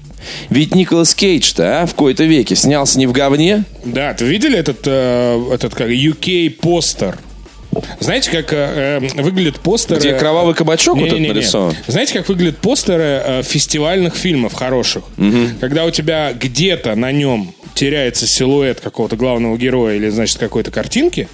Ведь 0.50 0.74
Николас 0.74 1.14
Кейдж-то, 1.14 1.82
а, 1.82 1.86
в 1.86 1.94
кои-то 1.94 2.24
веке 2.24 2.54
снялся 2.54 2.98
не 2.98 3.06
в 3.06 3.12
говне. 3.12 3.64
Да, 3.84 4.12
ты 4.14 4.26
видели 4.26 4.58
этот, 4.58 4.80
э, 4.84 5.48
этот 5.52 5.74
как, 5.74 5.88
UK 5.88 6.50
постер? 6.50 7.18
Знаете, 8.00 8.30
как 8.30 8.52
э, 8.52 9.00
э, 9.00 9.22
выглядят 9.22 9.60
постеры... 9.60 10.00
Где 10.00 10.14
кровавый 10.14 10.54
кабачок 10.54 10.96
вот 10.96 11.06
этот 11.06 11.18
Не-не-не. 11.18 11.34
нарисован? 11.34 11.74
Знаете, 11.86 12.14
как 12.14 12.28
выглядят 12.28 12.58
постеры 12.58 13.22
э, 13.24 13.42
фестивальных 13.42 14.16
фильмов 14.16 14.54
хороших? 14.54 15.04
Когда 15.60 15.84
у 15.84 15.90
тебя 15.90 16.32
где-то 16.32 16.94
на 16.94 17.12
нем 17.12 17.54
теряется 17.74 18.26
силуэт 18.26 18.80
какого-то 18.80 19.16
главного 19.16 19.56
героя 19.56 19.96
или, 19.96 20.08
значит, 20.08 20.38
какой-то 20.38 20.70
картинки, 20.70 21.28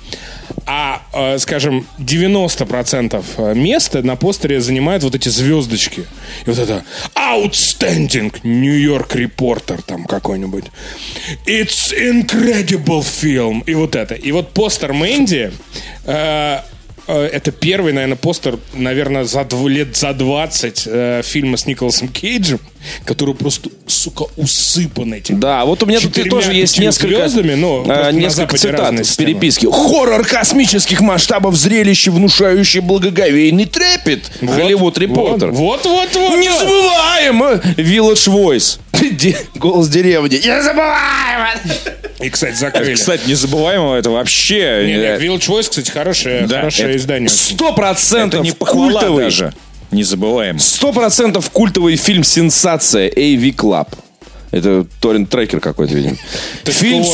а, 0.66 1.02
э, 1.12 1.38
скажем, 1.38 1.86
90% 1.98 3.54
места 3.54 4.02
на 4.02 4.16
постере 4.16 4.60
занимают 4.60 5.02
вот 5.02 5.14
эти 5.14 5.28
звездочки. 5.28 6.00
И 6.44 6.50
вот 6.50 6.58
это 6.58 6.84
Outstanding 7.14 8.32
New 8.42 8.78
York 8.78 9.14
Reporter 9.16 9.80
там 9.86 10.04
какой-нибудь. 10.04 10.64
It's 11.46 11.92
incredible 11.92 13.02
film. 13.02 13.62
И 13.66 13.74
вот 13.74 13.96
это. 13.96 14.14
И 14.14 14.32
вот 14.32 14.52
постер 14.52 14.92
Мэнди 14.92 15.52
э, 16.04 16.58
э, 17.08 17.22
это 17.32 17.52
первый, 17.52 17.92
наверное, 17.92 18.16
постер, 18.16 18.58
наверное, 18.74 19.24
за 19.24 19.40
дв- 19.40 19.68
лет 19.68 19.96
за 19.96 20.12
20 20.12 20.82
э, 20.86 21.22
фильма 21.24 21.56
с 21.56 21.66
Николасом 21.66 22.08
Кейджем, 22.08 22.60
который 23.04 23.34
просто, 23.34 23.70
сука, 23.86 24.24
усыпан 24.36 25.14
этим. 25.14 25.40
Да, 25.40 25.64
вот 25.64 25.82
у 25.82 25.86
меня 25.86 26.00
тут 26.00 26.14
тоже 26.28 26.52
есть 26.52 26.78
несколько, 26.78 27.28
звездами, 27.28 27.52
э, 27.52 27.84
просто 27.84 28.02
на 28.04 28.12
несколько 28.12 28.56
цитат 28.56 28.94
в 29.06 29.16
переписке. 29.16 29.70
Хоррор 29.70 30.24
космических 30.24 31.00
масштабов, 31.00 31.54
зрелище, 31.56 32.10
внушающий 32.10 32.80
благоговейный 32.80 33.66
трепет. 33.66 34.30
Голливуд 34.40 34.98
Репортер. 34.98 35.50
Вот, 35.50 35.84
вот, 35.84 36.14
вот. 36.14 36.36
Не 36.38 36.48
вот. 36.48 36.58
забываем! 36.60 37.42
э, 37.42 37.60
Village 37.76 38.28
Voice. 38.28 38.78
Де- 39.12 39.36
Голос 39.54 39.88
деревни. 39.88 40.36
Не 40.36 40.62
забываем! 40.62 41.58
И, 42.20 42.30
кстати, 42.30 42.54
закрыли. 42.54 42.94
Кстати, 42.94 43.28
незабываемого 43.28 43.94
это 43.96 44.10
вообще... 44.10 44.84
Не, 44.86 44.92
не, 44.94 44.98
э, 45.02 45.18
Village 45.18 45.48
Voice, 45.48 45.68
кстати, 45.68 45.90
хорошее, 45.90 46.46
Да, 46.46 46.60
хорошее 46.60 46.88
это 46.88 46.98
издание. 46.98 47.28
Сто 47.28 47.72
процентов 47.74 48.42
не 48.42 48.52
культовый. 48.52 49.24
даже. 49.24 49.52
Незабываем. 49.90 50.58
Сто 50.58 50.92
процентов 50.92 51.50
культовый 51.50 51.96
фильм 51.96 52.24
«Сенсация» 52.24 53.08
AV 53.08 53.54
Club. 53.54 53.88
Это 54.50 54.86
торрент-трекер 55.00 55.60
какой-то, 55.60 55.94
видимо. 55.94 56.16
Фильм, 56.64 57.04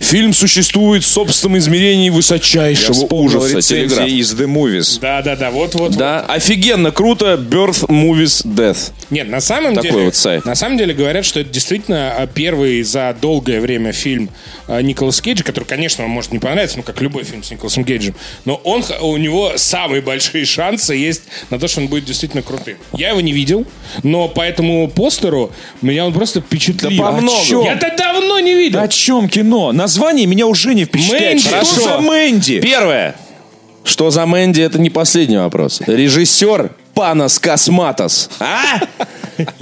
фильм 0.00 0.32
существует 0.32 1.04
в 1.04 1.06
собственном 1.06 1.58
измерении 1.58 2.06
Я 2.06 2.12
высочайшего 2.12 2.92
вспомнил 2.94 3.42
ужаса. 3.42 3.62
Телеграф. 3.62 4.08
из 4.08 4.34
The 4.34 4.46
Movies. 4.46 5.00
Да, 5.00 5.22
да, 5.22 5.36
да, 5.36 5.50
вот, 5.50 5.74
вот. 5.74 5.96
Да, 5.96 6.20
офигенно, 6.20 6.90
круто. 6.90 7.34
Birth 7.34 7.86
Movies 7.88 8.44
Death. 8.46 8.92
Нет, 9.10 9.28
на 9.28 9.40
самом 9.40 9.74
Такой 9.74 9.90
деле, 9.90 10.04
вот 10.06 10.16
сайт. 10.16 10.44
на 10.44 10.54
самом 10.54 10.78
деле 10.78 10.94
говорят, 10.94 11.24
что 11.24 11.40
это 11.40 11.50
действительно 11.50 12.12
а, 12.12 12.26
первый 12.26 12.82
за 12.82 13.16
долгое 13.20 13.60
время 13.60 13.92
фильм 13.92 14.30
а, 14.66 14.80
Николаса 14.82 15.22
Кейджа, 15.22 15.44
который, 15.44 15.64
конечно, 15.64 16.02
вам 16.04 16.10
может 16.10 16.32
не 16.32 16.38
понравиться, 16.38 16.76
ну 16.76 16.82
как 16.82 17.00
любой 17.00 17.24
фильм 17.24 17.42
с 17.42 17.50
Николасом 17.50 17.84
Кейджем, 17.84 18.14
но 18.44 18.56
он 18.64 18.84
у 19.00 19.16
него 19.16 19.52
самые 19.56 20.02
большие 20.02 20.44
шансы 20.46 20.94
есть 20.94 21.22
на 21.50 21.58
то, 21.58 21.68
что 21.68 21.80
он 21.80 21.88
будет 21.88 22.04
действительно 22.04 22.42
крутым. 22.42 22.76
Я 22.92 23.10
его 23.10 23.20
не 23.20 23.32
видел, 23.32 23.64
но 24.02 24.28
по 24.28 24.40
этому 24.42 24.88
постеру 24.88 25.52
меня 25.82 26.04
он 26.06 26.12
просто 26.12 26.40
впечатлил. 26.40 26.90
Да 27.02 27.10
по 27.10 27.12
многу. 27.12 27.44
чё? 27.44 27.64
Я-то 27.64 27.94
давно 27.96 28.40
не 28.40 28.54
видел. 28.54 28.80
О 28.80 28.88
чем 28.88 29.28
кино? 29.28 29.72
Название 29.86 30.26
меня 30.26 30.48
уже 30.48 30.74
не 30.74 30.84
впечатляет. 30.84 31.34
Мэнди. 31.34 31.40
Что 31.42 31.50
Хорошо. 31.50 31.80
за 31.80 31.98
Мэнди? 32.00 32.60
Первое. 32.60 33.14
Что 33.84 34.10
за 34.10 34.26
Мэнди, 34.26 34.60
это 34.60 34.80
не 34.80 34.90
последний 34.90 35.36
вопрос. 35.36 35.80
Режиссер 35.86 36.72
Панас 37.00 37.38
Косматос. 37.38 38.30
А? 38.40 38.80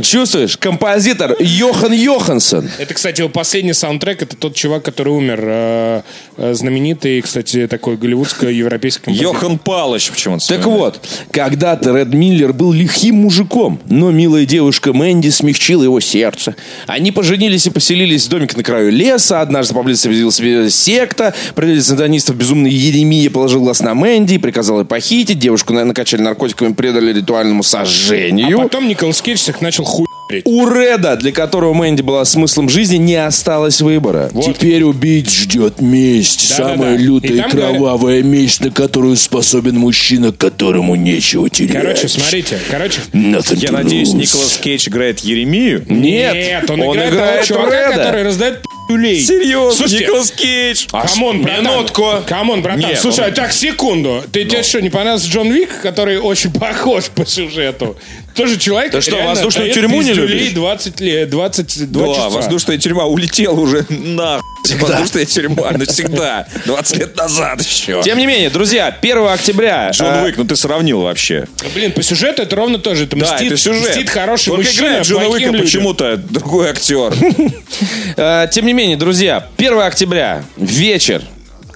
Чувствуешь? 0.01 0.57
Композитор 0.57 1.35
Йохан 1.41 1.93
Йоханссон. 1.93 2.71
Это, 2.79 2.95
кстати, 2.95 3.23
его 3.23 3.29
последний 3.29 3.73
саундтрек. 3.73 4.23
Это 4.23 4.37
тот 4.37 4.55
чувак, 4.55 4.85
который 4.85 5.13
умер. 5.13 5.41
э, 5.43 6.03
э, 6.37 6.55
знаменитый, 6.55 7.21
кстати, 7.23 7.67
такой 7.67 7.97
голливудско-европейский 7.97 9.03
композитор. 9.07 9.35
Йохан 9.35 9.59
Палыч 9.59 10.11
почему-то. 10.13 10.47
Так 10.47 10.65
вот, 10.67 11.01
когда-то 11.33 11.93
Ред 11.97 12.15
Миллер 12.15 12.53
был 12.53 12.73
лихим 12.73 13.17
мужиком, 13.17 13.81
но 13.91 14.13
милая 14.13 14.47
девушка 14.47 14.93
Мэнди 14.93 15.31
смягчила 15.31 15.83
его 15.83 15.99
сердце. 15.99 16.55
Они 16.87 17.11
поженились 17.11 17.67
и 17.67 17.71
поселились 17.71 18.27
в 18.27 18.29
домике 18.29 18.57
на 18.57 18.63
краю 18.63 18.93
леса. 18.93 19.41
Однажды 19.41 19.75
поблизости 19.75 20.31
себе 20.31 20.71
секта. 20.71 21.35
Правитель 21.57 21.83
сатанистов 21.83 22.37
безумный 22.37 22.71
Еремия 22.71 23.29
положил 23.29 23.61
глаз 23.63 23.81
на 23.81 23.95
Мэнди 23.95 24.35
и 24.35 24.39
приказал 24.39 24.79
ее 24.79 24.85
похитить. 24.85 25.41
Девушку 25.41 25.73
на- 25.73 25.85
накачали 25.85 26.23
наркотиками 26.23 26.71
и 26.71 26.75
предали 26.75 27.24
ритуальному 27.25 27.63
сожжению. 27.63 28.61
А 28.61 28.63
потом 28.65 28.87
Николас 28.87 29.21
Кейдж 29.23 29.41
начал 29.61 29.85
хуярить. 29.85 30.14
У 30.45 30.67
Реда, 30.69 31.17
для 31.17 31.33
которого 31.33 31.75
Мэнди 31.75 32.03
была 32.03 32.25
смыслом 32.25 32.69
жизни, 32.69 32.97
не 32.97 33.15
осталось 33.17 33.81
выбора. 33.81 34.31
Вот. 34.33 34.45
Теперь 34.57 34.83
убить 34.83 35.31
ждет 35.31 35.81
месть. 35.81 36.49
Да-да-да. 36.51 36.75
Самая 36.75 36.97
лютая 36.97 37.31
И 37.33 37.35
и 37.35 37.41
там 37.41 37.51
кровавая 37.51 38.23
месть, 38.23 38.61
на 38.61 38.71
которую 38.71 39.17
способен 39.17 39.77
мужчина, 39.77 40.33
которому 40.33 40.95
нечего 40.95 41.49
терять. 41.51 41.73
Короче, 41.73 42.09
смотрите, 42.09 42.59
короче. 42.71 43.01
Nothing 43.13 43.57
Я 43.59 43.73
надеюсь, 43.73 44.09
lose. 44.11 44.17
Николас 44.17 44.57
Кейдж 44.59 44.89
играет 44.89 45.21
Еремию. 45.21 45.85
Нет, 45.89 46.71
он, 46.71 46.81
играет, 46.83 47.15
того 47.15 47.45
чувака, 47.45 47.91
Реда. 47.91 47.97
который 48.05 48.23
раздает 48.23 48.63
пи***люлей. 48.63 49.21
Серьезно, 49.21 49.75
Слушайте, 49.79 50.05
Николас 50.07 50.31
Кейдж. 50.31 50.87
Come 50.91 51.21
on, 51.21 51.43
братан. 51.43 51.65
минутку. 51.65 52.07
Come 52.27 52.48
on, 52.48 52.63
братан. 52.63 52.81
Нет, 52.81 52.99
Слушай, 52.99 53.27
он- 53.27 53.31
а 53.31 53.35
так, 53.35 53.53
секунду. 53.53 54.23
Ты 54.33 54.45
тебе 54.45 54.63
что, 54.63 54.81
не 54.81 54.91
понравился 54.91 55.29
Джон 55.29 55.51
Вик, 55.53 55.81
который 55.83 56.19
очень 56.19 56.51
похож 56.59 57.05
по 57.15 57.25
сюжету? 57.27 57.97
Тоже 58.35 58.59
человек, 58.59 58.93
Ты 58.93 59.01
что, 59.01 59.17
воздушную 59.17 59.73
тюрьму 59.73 60.03
не 60.03 60.13
любишь? 60.13 60.53
20 60.53 61.01
лет, 61.01 61.31
22 61.31 62.07
Да, 62.07 62.15
часа. 62.15 62.29
воздушная 62.31 62.79
тюрьма 62.79 63.05
улетела 63.05 63.55
уже 63.59 63.87
на 63.89 64.41
Воздушная 64.81 65.25
тюрьма 65.25 65.71
навсегда. 65.73 66.47
20 66.65 66.97
лет 66.97 67.17
назад 67.17 67.63
еще. 67.63 68.03
Тем 68.03 68.19
не 68.19 68.27
менее, 68.27 68.51
друзья, 68.51 68.87
1 69.01 69.27
октября... 69.29 69.91
Джон 69.91 70.07
э, 70.07 70.25
Уик, 70.25 70.37
ну 70.37 70.45
ты 70.45 70.57
сравнил 70.57 71.03
вообще. 71.03 71.47
Блин, 71.75 71.93
по 71.93 72.03
сюжету 72.03 72.43
это 72.43 72.57
ровно 72.57 72.79
тоже. 72.79 73.05
Это 73.05 73.17
Да, 73.17 73.35
мстит, 73.35 73.53
это 73.53 73.57
сюжет. 73.61 73.91
мстит 73.91 74.09
хороший 74.09 74.47
Только 74.51 74.63
мужчина 74.63 74.87
играет 74.87 75.07
Джона 75.07 75.29
Уика 75.29 75.53
почему-то 75.53 76.17
другой 76.17 76.71
актер. 76.71 77.15
э, 78.17 78.49
тем 78.51 78.67
не 78.67 78.73
менее, 78.73 78.97
друзья, 78.97 79.47
1 79.57 79.79
октября, 79.81 80.45
вечер, 80.57 81.23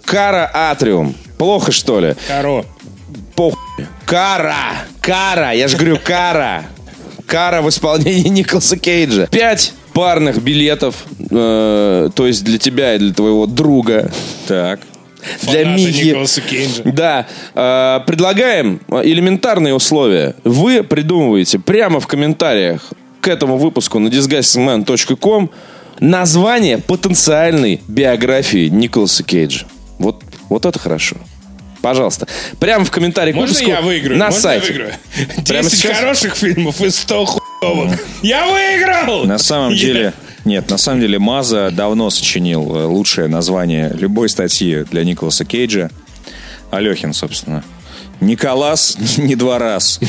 Кара 0.05 0.51
Атриум. 0.53 1.15
Плохо, 1.37 1.71
что 1.71 2.01
ли? 2.01 2.15
Каро. 2.27 2.65
Похуй. 3.37 3.59
Кара! 4.07 4.87
Кара! 5.09 5.53
Я 5.53 5.69
же 5.69 5.79
говорю, 5.79 5.99
Кара! 6.05 6.67
Кара 7.27 7.63
в 7.63 7.69
исполнении 7.71 8.29
Николаса 8.29 8.77
Кейджа. 8.77 9.27
Пять 9.27 9.73
парных 9.95 10.43
билетов, 10.43 11.07
э, 11.31 12.11
то 12.15 12.27
есть 12.27 12.45
для 12.45 12.59
тебя 12.59 12.95
и 12.95 12.99
для 12.99 13.15
твоего 13.15 13.47
друга, 13.47 14.13
Так. 14.47 14.81
для 15.43 15.65
Михи. 15.65 16.11
Николаса 16.11 16.43
Кейджа. 16.43 16.83
Да. 16.85 17.27
Э, 17.55 18.01
предлагаем 18.07 18.81
элементарные 18.91 19.73
условия. 19.73 20.37
Вы 20.45 20.83
придумываете 20.83 21.59
прямо 21.59 22.01
в 22.01 22.07
комментариях 22.07 22.93
к 23.23 23.29
этому 23.29 23.57
выпуску 23.57 23.99
на 23.99 24.09
disgustingman.com 24.09 25.51
название 26.01 26.77
потенциальной 26.77 27.81
биографии 27.89 28.69
Николаса 28.69 29.25
Кейджа. 29.25 29.65
Вот, 29.99 30.23
вот 30.51 30.67
это 30.67 30.79
хорошо. 30.79 31.17
Пожалуйста. 31.83 32.27
Прямо 32.59 32.85
в 32.85 32.91
комментариях 32.91 33.37
Можно 33.37 33.53
выпуску 33.55 33.71
я 33.71 33.81
выиграю? 33.81 34.19
на 34.19 34.27
Можно 34.27 34.41
сайте. 34.41 34.67
я 34.67 34.73
выиграю? 34.73 34.95
Прямо 35.47 35.65
10 35.71 35.79
сейчас? 35.79 35.97
хороших 35.99 36.35
фильмов 36.37 36.81
и 36.81 36.91
100 36.91 37.25
хуевых. 37.25 38.01
Я 38.23 38.47
выиграл! 38.47 39.25
На 39.25 39.39
самом 39.39 39.75
деле, 39.75 40.13
нет, 40.45 40.69
на 40.71 40.79
самом 40.79 41.01
деле 41.01 41.19
Маза 41.19 41.71
давно 41.71 42.11
сочинил 42.11 42.77
э, 42.77 42.85
лучшее 42.85 43.29
название 43.29 43.91
любой 43.99 44.29
статьи 44.29 44.85
для 44.91 45.05
Николаса 45.05 45.45
Кейджа. 45.45 45.91
Алехин, 46.71 47.13
собственно. 47.15 47.63
Николас 48.21 48.97
не 49.17 49.37
два 49.37 49.59
раз. 49.59 50.01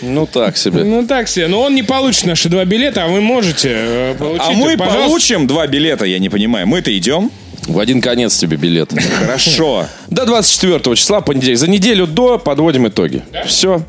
Ну 0.00 0.26
так 0.26 0.56
себе. 0.56 0.84
Ну 0.84 1.06
так 1.06 1.28
себе. 1.28 1.46
Но 1.48 1.60
он 1.60 1.74
не 1.74 1.82
получит 1.82 2.24
наши 2.26 2.48
два 2.48 2.64
билета, 2.64 3.04
а 3.04 3.08
вы 3.08 3.20
можете 3.20 3.68
э, 3.72 4.14
получить. 4.18 4.42
А 4.46 4.52
мы 4.52 4.76
Пожалуйста. 4.78 5.06
получим 5.06 5.46
два 5.46 5.66
билета, 5.66 6.04
я 6.06 6.18
не 6.18 6.30
понимаю. 6.30 6.66
Мы-то 6.66 6.96
идем? 6.96 7.30
В 7.66 7.78
один 7.78 8.00
конец 8.00 8.36
тебе 8.36 8.56
билет. 8.56 8.92
Хорошо. 9.18 9.86
До 10.08 10.26
24 10.26 10.96
числа, 10.96 11.20
понедельник. 11.20 11.58
За 11.58 11.68
неделю 11.68 12.06
до 12.06 12.38
подводим 12.38 12.86
итоги. 12.88 13.22
Все. 13.46 13.82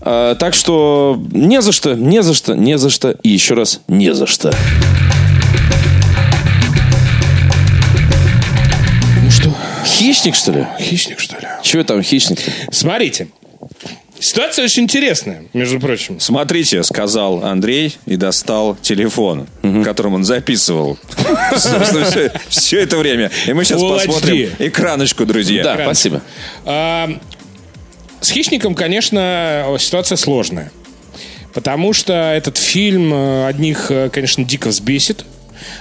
А, 0.00 0.34
так 0.36 0.54
что 0.54 1.20
не 1.32 1.60
за 1.60 1.72
что, 1.72 1.94
не 1.94 2.22
за 2.22 2.34
что, 2.34 2.54
не 2.54 2.78
за 2.78 2.88
что 2.90 3.10
и 3.22 3.28
еще 3.30 3.54
раз 3.54 3.80
не 3.88 4.14
за 4.14 4.26
что. 4.26 4.54
Ну 9.22 9.30
что, 9.30 9.54
Хищник, 9.84 10.34
что 10.34 10.52
ли? 10.52 10.66
хищник, 10.80 11.18
что 11.20 11.36
ли? 11.36 11.46
Чего 11.62 11.82
там 11.84 12.02
хищник? 12.02 12.38
Смотрите. 12.70 13.28
Ситуация 14.20 14.66
очень 14.66 14.82
интересная, 14.82 15.44
между 15.54 15.80
прочим. 15.80 16.20
Смотрите, 16.20 16.82
сказал 16.82 17.42
Андрей 17.42 17.96
и 18.06 18.16
достал 18.16 18.76
телефон, 18.76 19.46
которым 19.82 20.14
он 20.14 20.24
записывал. 20.24 20.98
Все, 21.56 22.32
все 22.48 22.80
это 22.80 22.96
время. 22.98 23.30
И 23.46 23.52
мы 23.52 23.64
сейчас 23.64 23.80
Full 23.80 23.94
посмотрим 23.96 24.36
HD. 24.36 24.68
экраночку, 24.68 25.24
друзья. 25.24 25.62
Да, 25.64 25.78
спасибо. 25.82 26.22
А, 26.64 27.10
с 28.20 28.30
хищником, 28.30 28.74
конечно, 28.74 29.76
ситуация 29.78 30.16
сложная. 30.16 30.70
Потому 31.54 31.92
что 31.92 32.12
этот 32.12 32.58
фильм 32.58 33.12
э, 33.12 33.46
одних, 33.46 33.90
э, 33.90 34.08
конечно, 34.10 34.44
дико 34.44 34.68
взбесит. 34.68 35.24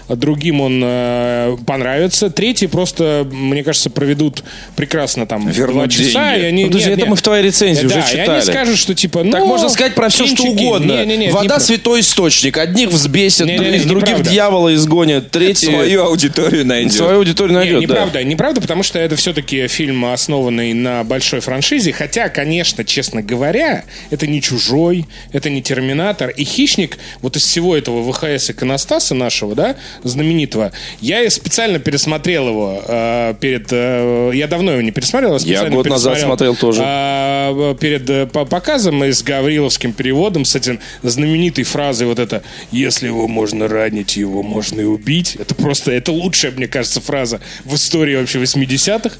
Другим 0.07 0.61
он 0.61 0.81
э, 0.83 1.57
понравится. 1.65 2.29
Третий 2.29 2.67
просто, 2.67 3.27
мне 3.31 3.63
кажется, 3.63 3.89
проведут 3.89 4.43
прекрасно 4.75 5.25
там 5.25 5.47
Вернут 5.49 5.75
два 5.75 5.87
часа. 5.87 6.31
деньги. 6.33 6.43
И 6.43 6.45
они, 6.47 6.65
Ну, 6.65 6.71
нет, 6.77 6.87
это 6.87 6.97
нет. 6.97 7.07
мы 7.09 7.15
в 7.15 7.21
твоей 7.21 7.43
рецензии 7.43 7.85
уже 7.85 7.95
да, 7.95 8.01
и 8.01 8.11
читали. 8.11 8.29
они 8.31 8.41
скажут, 8.41 8.77
что 8.77 8.95
типа, 8.95 9.23
ну... 9.23 9.31
Так 9.31 9.45
можно 9.45 9.69
сказать 9.69 9.95
про 9.95 10.09
все, 10.09 10.27
что 10.27 10.43
угодно. 10.43 11.03
Не, 11.03 11.05
не, 11.05 11.17
не, 11.17 11.29
Вода 11.31 11.55
не 11.55 11.61
святой 11.61 12.01
источник. 12.01 12.57
Одних 12.57 12.89
взбесит, 12.89 13.45
Не, 13.45 13.57
не, 13.57 13.69
не, 13.71 13.79
других 13.79 14.09
неправда. 14.09 14.29
дьявола 14.29 14.73
изгонят, 14.75 15.31
третий 15.31 15.67
Свою 15.67 16.03
аудиторию 16.03 16.65
найдет. 16.65 16.93
свою 16.93 17.17
аудиторию 17.19 17.53
Не, 17.53 17.57
найдет. 17.59 17.75
да. 17.75 17.81
неправда, 17.93 18.23
неправда, 18.23 18.61
потому 18.61 18.83
что 18.83 18.99
это 18.99 19.15
все-таки 19.15 19.67
фильм, 19.67 20.05
основанный 20.05 20.73
на 20.73 21.03
большой 21.03 21.39
франшизе. 21.39 21.91
Хотя, 21.93 22.29
конечно, 22.29 22.83
честно 22.83 23.21
говоря, 23.21 23.83
это 24.09 24.27
не 24.27 24.41
чужой, 24.41 25.05
это 25.31 25.49
не 25.49 25.61
терминатор. 25.61 26.29
И 26.29 26.43
хищник, 26.43 26.97
вот 27.21 27.35
из 27.35 27.43
всего 27.43 27.75
этого 27.75 28.11
ВХС 28.11 28.49
иконостаса 28.51 29.15
нашего, 29.15 29.55
да, 29.55 29.75
знаменитого, 30.03 30.71
я 31.01 31.29
специально 31.29 31.79
пересмотрел 31.79 32.47
его 32.49 32.81
э, 32.87 33.33
перед. 33.39 33.67
э, 33.71 34.31
я 34.33 34.47
давно 34.47 34.71
его 34.71 34.81
не 34.81 34.91
пересмотрел, 34.91 35.35
а 35.35 35.39
специально 35.39 35.75
год 35.75 35.87
назад 35.89 36.19
смотрел 36.19 36.55
тоже. 36.55 36.81
а, 36.83 37.75
перед 37.75 38.09
э, 38.09 38.25
по- 38.27 38.45
показом 38.45 39.03
и 39.03 39.11
с 39.11 39.21
гавриловским 39.23 39.93
переводом, 39.93 40.45
с 40.45 40.55
этим 40.55 40.79
знаменитой 41.03 41.63
фразой 41.63 42.07
вот 42.07 42.19
это 42.19 42.43
«Если 42.71 43.07
его 43.07 43.27
можно 43.27 43.67
ранить, 43.67 44.17
его 44.17 44.43
можно 44.43 44.81
и 44.81 44.85
убить». 44.85 45.35
Это 45.39 45.55
просто, 45.55 45.91
это 45.91 46.11
лучшая, 46.11 46.51
мне 46.51 46.67
кажется, 46.67 47.01
фраза 47.01 47.39
в 47.65 47.75
истории 47.75 48.15
вообще 48.15 48.39
80-х. 48.39 49.15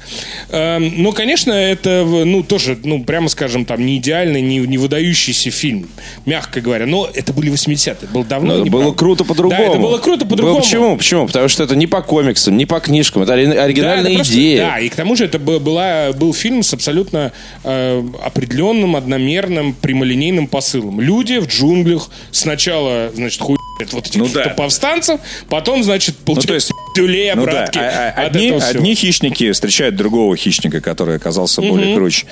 Эм, 0.50 1.02
Но, 1.02 1.12
конечно, 1.12 1.52
это, 1.52 2.04
ну, 2.04 2.42
тоже, 2.42 2.78
ну, 2.84 3.02
прямо 3.04 3.28
скажем, 3.28 3.64
там, 3.64 3.84
не 3.84 3.98
идеальный, 3.98 4.40
не, 4.40 4.58
не 4.58 4.78
выдающийся 4.78 5.50
фильм, 5.50 5.88
мягко 6.26 6.60
говоря. 6.60 6.86
Но 6.86 7.08
это 7.12 7.32
были 7.32 7.52
80-е, 7.52 7.92
это 7.92 8.06
было 8.06 8.24
давно. 8.24 8.54
Но 8.56 8.62
это 8.62 8.70
было 8.70 8.80
правда. 8.82 8.98
круто 8.98 9.24
по-другому. 9.24 9.62
Да, 9.62 9.68
это 9.68 9.78
было 9.78 9.98
круто 9.98 10.26
по-другому. 10.26 10.49
Ну, 10.54 10.60
почему? 10.60 10.96
Почему? 10.96 11.26
Потому 11.26 11.48
что 11.48 11.62
это 11.64 11.76
не 11.76 11.86
по 11.86 12.02
комиксам, 12.02 12.56
не 12.56 12.66
по 12.66 12.80
книжкам. 12.80 13.22
Это 13.22 13.34
ори- 13.34 13.46
Да, 13.54 13.64
оригинальная 13.64 14.06
это 14.06 14.14
просто- 14.16 14.34
идея. 14.34 14.66
да, 14.66 14.78
и 14.80 14.88
к 14.88 14.94
тому 14.96 15.16
же 15.16 15.24
это 15.26 15.38
бы- 15.38 15.60
была, 15.60 16.12
был 16.12 16.32
фильм 16.34 16.62
с 16.62 16.72
абсолютно 16.74 17.32
э, 17.64 18.02
определенным, 18.24 18.96
одномерным, 18.96 19.74
прямолинейным 19.74 20.46
посылом. 20.46 21.00
Люди 21.00 21.38
в 21.38 21.46
джунглях 21.46 22.10
сначала, 22.30 23.10
значит, 23.14 23.40
хуй 23.40 23.58
вот 23.92 24.06
этих 24.06 24.20
Ну 24.20 24.28
да. 24.28 24.50
повстанцев, 24.50 25.20
потом, 25.48 25.82
значит, 25.84 26.16
получают 26.18 26.48
то 26.48 26.54
есть- 26.54 26.70
тюлей, 26.94 27.32
Ну 27.34 27.44
да, 27.46 27.50
обратки. 27.52 27.78
а- 27.78 28.12
а- 28.16 28.22
одни, 28.26 28.50
одни 28.50 28.94
хищники 28.96 29.52
встречают 29.52 29.94
другого 29.96 30.36
хищника, 30.36 30.80
который 30.80 31.16
оказался 31.16 31.62
более 31.62 31.94
круче. 31.94 32.26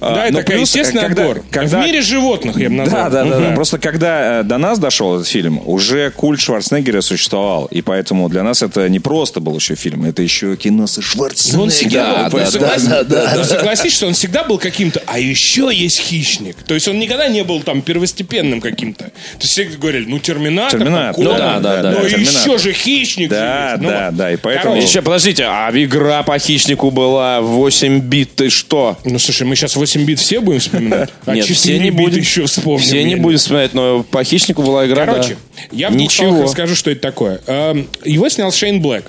А, 0.00 0.14
Да, 0.16 0.24
это 0.24 0.32
но 0.32 0.38
такой 0.40 0.56
плюс, 0.56 0.68
естественный 0.70 1.02
когда- 1.02 1.22
отбор. 1.22 1.44
когда- 1.50 1.80
В 1.80 1.84
мире 1.84 2.02
животных, 2.02 2.56
я 2.58 2.68
бы 2.68 2.74
назвал. 2.74 3.04
Да, 3.04 3.10
да, 3.10 3.30
да, 3.30 3.38
да. 3.38 3.46
Мгм. 3.46 3.54
Просто 3.54 3.78
когда 3.78 4.40
э, 4.40 4.42
до 4.42 4.58
нас 4.58 4.80
дошел 4.80 5.14
этот 5.14 5.28
фильм, 5.28 5.60
уже 5.64 6.10
культ 6.10 6.40
Шварценеггера 6.40 7.00
существовал. 7.02 7.66
И 7.66 7.82
поэтому 7.82 8.28
для 8.28 8.42
нас 8.42 8.62
это 8.62 8.88
не 8.88 8.98
просто 8.98 9.38
был 9.40 9.54
еще 9.54 9.76
фильм, 9.76 10.04
это 10.04 10.20
еще 10.22 10.56
кино 10.56 10.88
со 10.88 11.00
Ну, 11.00 11.06
Шварценеггером. 11.06 11.62
Он 11.62 11.70
всегда 11.70 12.04
Да, 12.24 12.28
был, 12.30 12.38
да, 12.40 12.50
согласись, 12.50 12.84
да, 12.88 13.02
да, 13.04 13.24
да. 13.26 13.34
Ну, 13.36 13.44
согласись, 13.44 13.94
что 13.94 14.06
он 14.08 14.14
всегда 14.14 14.42
был 14.42 14.58
каким-то, 14.58 15.00
а 15.06 15.20
еще 15.20 15.70
есть 15.72 16.00
хищник. 16.00 16.56
То 16.66 16.74
есть 16.74 16.88
он 16.88 16.98
никогда 16.98 17.28
не 17.28 17.44
был 17.44 17.60
там 17.62 17.80
первостепенным 17.82 18.60
каким-то. 18.60 19.04
То 19.04 19.12
есть 19.40 19.52
все 19.52 19.64
говорили, 19.66 20.06
ну, 20.08 20.18
Терминатор, 20.18 20.80
Терминатор, 20.84 21.24
ну 21.24 21.30
Конан, 21.30 21.62
да, 21.62 21.82
да, 21.82 21.90
но 21.92 22.00
да, 22.02 22.06
еще 22.08 22.58
же 22.58 22.72
хищник. 22.72 23.30
Да. 23.30 23.76
Ну, 23.80 23.88
да, 23.88 24.10
да, 24.10 24.32
и 24.32 24.36
поэтому- 24.36 24.76
Еще, 24.76 25.02
подождите, 25.02 25.44
а 25.44 25.70
игра 25.72 26.22
по 26.22 26.38
хищнику 26.38 26.90
была 26.90 27.40
в 27.40 27.46
8 27.46 28.00
бит, 28.00 28.34
ты 28.34 28.50
что? 28.50 28.96
Ну, 29.04 29.18
слушай, 29.18 29.46
мы 29.46 29.54
сейчас 29.56 29.76
8 29.76 30.04
бит 30.04 30.18
все 30.18 30.40
будем 30.40 30.60
вспоминать? 30.60 31.10
А 31.26 31.34
Нет, 31.34 31.46
все 31.46 31.78
не 31.78 31.90
будем. 31.90 32.18
еще 32.18 32.46
вспомним. 32.46 32.82
Все 32.82 33.02
не 33.04 33.16
будем 33.16 33.38
вспоминать, 33.38 33.74
но 33.74 34.02
по 34.02 34.24
хищнику 34.24 34.62
была 34.62 34.86
игра, 34.86 35.06
Короче, 35.06 35.36
да. 35.56 35.62
я 35.72 35.88
в 35.90 35.96
Ничего. 35.96 36.42
расскажу, 36.42 36.74
что 36.74 36.90
это 36.90 37.00
такое. 37.00 37.40
Эм, 37.46 37.88
Его 38.04 38.28
снял 38.28 38.50
Шейн 38.52 38.80
Блэк. 38.80 39.04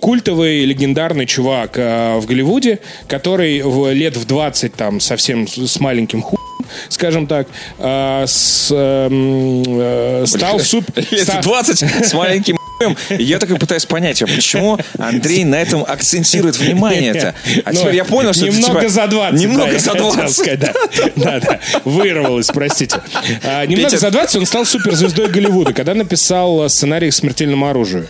Культовый, 0.00 0.64
легендарный 0.64 1.26
чувак 1.26 1.78
э, 1.78 2.16
в 2.18 2.26
Голливуде, 2.26 2.80
который 3.06 3.62
в 3.62 3.92
лет 3.92 4.16
в 4.16 4.26
20 4.26 4.74
там 4.74 4.98
совсем 5.00 5.46
с 5.46 5.56
с 5.56 5.78
маленьким 5.78 6.22
ху 6.22 6.36
скажем 6.88 7.26
так, 7.26 7.46
э, 7.78 8.24
с, 8.26 8.68
эм, 8.70 9.62
э, 9.66 10.24
стал 10.26 10.60
суп... 10.60 10.84
Лет 11.10 11.22
ста- 11.24 11.42
20 11.42 12.06
с 12.06 12.12
маленьким 12.14 12.58
Я 13.10 13.38
так 13.38 13.50
и 13.50 13.54
пытаюсь 13.56 13.86
понять, 13.86 14.20
а 14.22 14.26
почему 14.26 14.78
Андрей 14.98 15.44
на 15.44 15.56
этом 15.56 15.82
акцентирует 15.86 16.56
внимание-то? 16.58 17.34
А 17.64 17.72
Ну, 17.72 17.80
теперь 17.80 17.96
я 17.96 18.04
понял, 18.04 18.32
что 18.34 18.46
это 18.46 18.54
немного 18.54 18.80
типа- 18.80 18.92
за 18.92 19.06
20. 19.06 19.40
Немного 19.40 19.72
да, 19.72 19.78
за 19.78 19.90
хотел 19.90 20.12
20. 20.12 20.36
сказать, 20.36 20.60
да. 20.60 20.72
Да, 21.16 21.40
да. 21.40 21.60
Вырвалось, 21.84 22.48
простите. 22.48 23.00
А, 23.44 23.64
немного 23.64 23.88
Петя- 23.94 23.98
за 23.98 24.10
20 24.10 24.36
он 24.36 24.46
стал 24.46 24.64
суперзвездой 24.66 25.28
Голливуда, 25.28 25.72
когда 25.72 25.94
написал 25.94 26.68
сценарий 26.68 27.10
к 27.10 27.14
смертельному 27.14 27.66
оружию. 27.68 28.06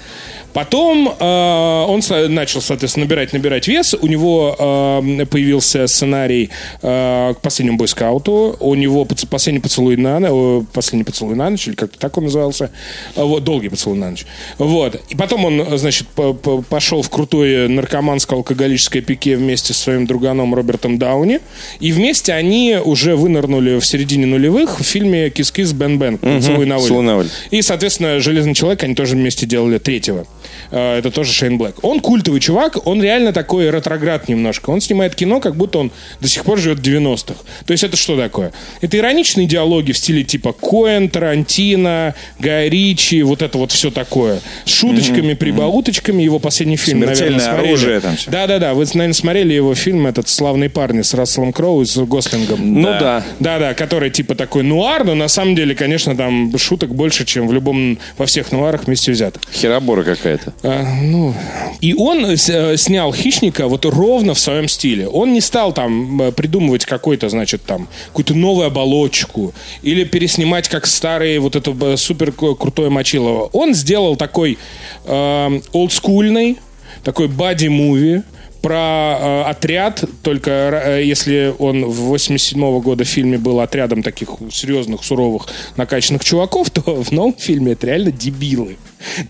Потом 0.56 1.14
э, 1.20 1.84
он 1.86 2.00
начал, 2.32 2.62
соответственно, 2.62 3.04
набирать, 3.04 3.34
набирать 3.34 3.68
вес. 3.68 3.94
У 4.00 4.06
него 4.06 4.56
э, 4.58 5.26
появился 5.26 5.86
сценарий 5.86 6.48
э, 6.80 7.34
к 7.36 7.42
последнему 7.42 7.76
бойскауту. 7.76 8.56
У 8.58 8.74
него 8.74 9.04
поц- 9.04 9.26
последний 9.28 9.60
поцелуй 9.60 9.96
на 9.98 10.18
ночь, 10.18 10.64
последний 10.72 11.04
поцелуй 11.04 11.34
на 11.34 11.50
ночь, 11.50 11.68
или 11.68 11.74
как-то 11.74 11.98
так 11.98 12.16
он 12.16 12.24
назывался. 12.24 12.70
А, 13.16 13.24
Вот, 13.24 13.44
долгий 13.44 13.68
поцелуй 13.68 13.98
на 13.98 14.08
ночь. 14.12 14.24
Вот. 14.56 14.98
И 15.10 15.14
потом 15.14 15.44
он, 15.44 15.60
э, 15.60 15.76
значит, 15.76 16.08
по- 16.08 16.32
по- 16.32 16.62
пошел 16.62 17.02
в 17.02 17.10
крутое 17.10 17.68
наркоманско-алкоголическое 17.68 19.02
пике 19.02 19.36
вместе 19.36 19.74
со 19.74 19.80
своим 19.82 20.06
друганом 20.06 20.54
Робертом 20.54 20.98
Дауни. 20.98 21.40
И 21.80 21.92
вместе 21.92 22.32
они 22.32 22.78
уже 22.82 23.14
вынырнули 23.14 23.78
в 23.78 23.84
середине 23.84 24.24
нулевых 24.24 24.80
в 24.80 24.84
фильме 24.84 25.28
«Кис-кис 25.28 25.74
Бен 25.74 25.98
Бен». 25.98 26.16
«Поцелуй 26.16 26.64
на 26.64 26.76
«Поцелуй 26.76 27.02
на 27.04 27.16
воле». 27.16 27.28
и, 27.50 27.60
соответственно, 27.60 28.20
«Железный 28.20 28.54
человек» 28.54 28.82
они 28.84 28.94
тоже 28.94 29.16
вместе 29.16 29.44
делали 29.44 29.76
третьего. 29.76 30.26
Э, 30.70 30.98
Это 30.98 31.10
тоже 31.10 31.32
Шейн 31.32 31.58
Блэк. 31.58 31.76
Он 31.82 32.00
культовый 32.00 32.40
чувак, 32.40 32.86
он 32.86 33.02
реально 33.02 33.32
такой 33.32 33.70
ретроград 33.70 34.28
немножко. 34.28 34.70
Он 34.70 34.80
снимает 34.80 35.14
кино, 35.14 35.40
как 35.40 35.56
будто 35.56 35.78
он 35.78 35.90
до 36.20 36.28
сих 36.28 36.44
пор 36.44 36.58
живет 36.58 36.78
в 36.78 36.82
90-х. 36.82 37.34
То 37.66 37.72
есть 37.72 37.84
это 37.84 37.96
что 37.96 38.16
такое? 38.16 38.52
Это 38.80 38.96
ироничные 38.96 39.46
диалоги 39.46 39.92
в 39.92 39.98
стиле 39.98 40.24
типа 40.24 40.52
Коэн, 40.52 41.08
Тарантино, 41.08 42.14
Гай 42.38 42.68
Ричи, 42.68 43.22
вот 43.22 43.42
это 43.42 43.58
вот 43.58 43.72
все 43.72 43.90
такое. 43.90 44.40
С 44.64 44.70
шуточками, 44.70 45.34
прибауточками. 45.34 46.22
Его 46.22 46.38
последний 46.38 46.76
фильм, 46.76 47.02
Смертельное 47.02 47.30
наверное, 47.38 47.44
смотрели. 47.52 47.68
оружие 47.68 48.00
там 48.00 48.16
всё. 48.16 48.30
Да-да-да, 48.30 48.74
вы, 48.74 48.84
наверное, 48.94 49.12
смотрели 49.12 49.54
его 49.54 49.74
фильм 49.74 50.06
этот 50.06 50.28
«Славные 50.28 50.70
парни» 50.70 51.02
с 51.02 51.14
Расселом 51.14 51.52
Кроу 51.52 51.82
и 51.82 51.84
с 51.86 51.96
Гослингом. 51.96 52.80
Ну 52.82 52.88
да. 52.88 53.22
Да-да, 53.40 53.74
который 53.74 54.10
типа 54.10 54.34
такой 54.34 54.62
нуар, 54.62 55.04
но 55.04 55.14
на 55.14 55.28
самом 55.28 55.54
деле, 55.54 55.74
конечно, 55.74 56.16
там 56.16 56.56
шуток 56.58 56.94
больше, 56.94 57.24
чем 57.24 57.48
в 57.48 57.52
любом, 57.52 57.98
во 58.18 58.26
всех 58.26 58.52
нуарах 58.52 58.84
вместе 58.86 59.12
взятых. 59.12 59.42
Херобора 59.52 60.02
какая-то. 60.02 60.52
А, 60.62 60.84
ну, 61.02 61.34
и 61.80 61.94
он 61.94 62.24
э, 62.24 62.36
э, 62.48 62.76
снял 62.76 63.12
«Хищника» 63.12 63.68
вот 63.68 63.84
ровно 63.84 64.34
в 64.34 64.38
своем 64.38 64.68
стиле. 64.68 65.06
Он 65.06 65.32
не 65.32 65.40
стал 65.40 65.72
там 65.72 66.20
э, 66.22 66.32
придумывать 66.32 66.84
какой-то, 66.86 67.28
значит, 67.28 67.62
там, 67.64 67.88
какую-то 68.08 68.34
новую 68.34 68.66
оболочку 68.66 69.52
или 69.82 70.04
переснимать 70.04 70.68
как 70.68 70.86
старый 70.86 71.38
вот 71.38 71.56
это 71.56 71.96
супер 71.96 72.32
крутое 72.32 72.90
Мочилово. 72.90 73.50
Он 73.52 73.74
сделал 73.74 74.16
такой 74.16 74.58
э, 75.04 75.60
олдскульный, 75.72 76.58
такой 77.04 77.28
бади-муви, 77.28 78.22
про 78.66 79.18
э, 79.20 79.42
отряд, 79.42 80.02
только 80.24 80.50
э, 80.50 81.04
если 81.04 81.54
он 81.56 81.84
в 81.84 82.06
87 82.06 82.80
года 82.80 83.04
в 83.04 83.06
фильме 83.06 83.38
был 83.38 83.60
отрядом 83.60 84.02
таких 84.02 84.30
серьезных, 84.50 85.04
суровых, 85.04 85.46
накачанных 85.76 86.24
чуваков, 86.24 86.70
то 86.72 86.80
в 86.82 87.12
новом 87.12 87.34
фильме 87.34 87.72
это 87.72 87.86
реально 87.86 88.10
дебилы. 88.10 88.76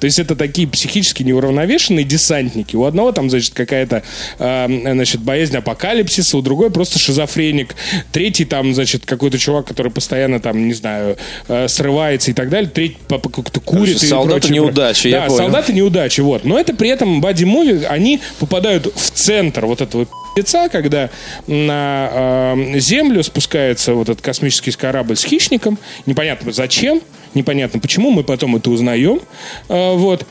То 0.01 0.05
есть 0.07 0.19
это 0.19 0.37
такие 0.37 0.69
психически 0.69 1.23
неуравновешенные 1.23 2.05
десантники. 2.05 2.77
У 2.77 2.85
одного 2.85 3.13
там, 3.13 3.31
значит, 3.31 3.55
какая-то 3.55 4.03
э, 4.39 4.93
значит, 4.93 5.21
боязнь 5.21 5.57
апокалипсиса, 5.57 6.37
у 6.37 6.43
другой 6.43 6.71
просто 6.71 6.99
шизофреник. 6.99 7.75
Третий 8.13 8.45
там, 8.45 8.75
значит, 8.75 9.07
какой-то 9.07 9.39
чувак, 9.39 9.67
который 9.67 9.93
постоянно 9.93 10.41
там, 10.41 10.67
не 10.67 10.75
знаю, 10.75 11.17
э, 11.49 11.69
срывается 11.69 12.31
и 12.31 12.35
так 12.35 12.49
далее. 12.49 12.71
Третий 12.71 12.97
как-то 13.09 13.61
курит. 13.61 13.87
Короче, 13.87 14.07
и 14.07 14.09
солдаты 14.09 14.41
прочее, 14.41 14.55
неудачи, 14.55 15.09
я 15.09 15.21
да, 15.21 15.27
понял. 15.27 15.37
солдаты 15.39 15.73
неудачи, 15.73 16.21
вот. 16.21 16.45
Но 16.45 16.59
это 16.59 16.75
при 16.75 16.89
этом 16.91 17.21
бади-муви, 17.21 17.85
они 17.85 18.21
попадают 18.39 18.87
в 18.95 19.11
центр 19.11 19.67
вот 19.67 19.81
этого 19.81 20.07
пи***ца, 20.35 20.69
когда 20.69 21.11
на 21.47 22.11
э, 22.55 22.79
Землю 22.79 23.23
спускается 23.23 23.95
вот 23.95 24.09
этот 24.09 24.23
космический 24.23 24.73
корабль 24.73 25.17
с 25.17 25.25
хищником. 25.25 25.79
Непонятно 26.07 26.53
зачем, 26.53 27.01
непонятно 27.37 27.79
почему, 27.81 28.11
мы 28.11 28.25
потом 28.25 28.57
это 28.57 28.71
узнаем. 28.71 29.21
Э, 29.69 29.95
вот. 29.95 30.27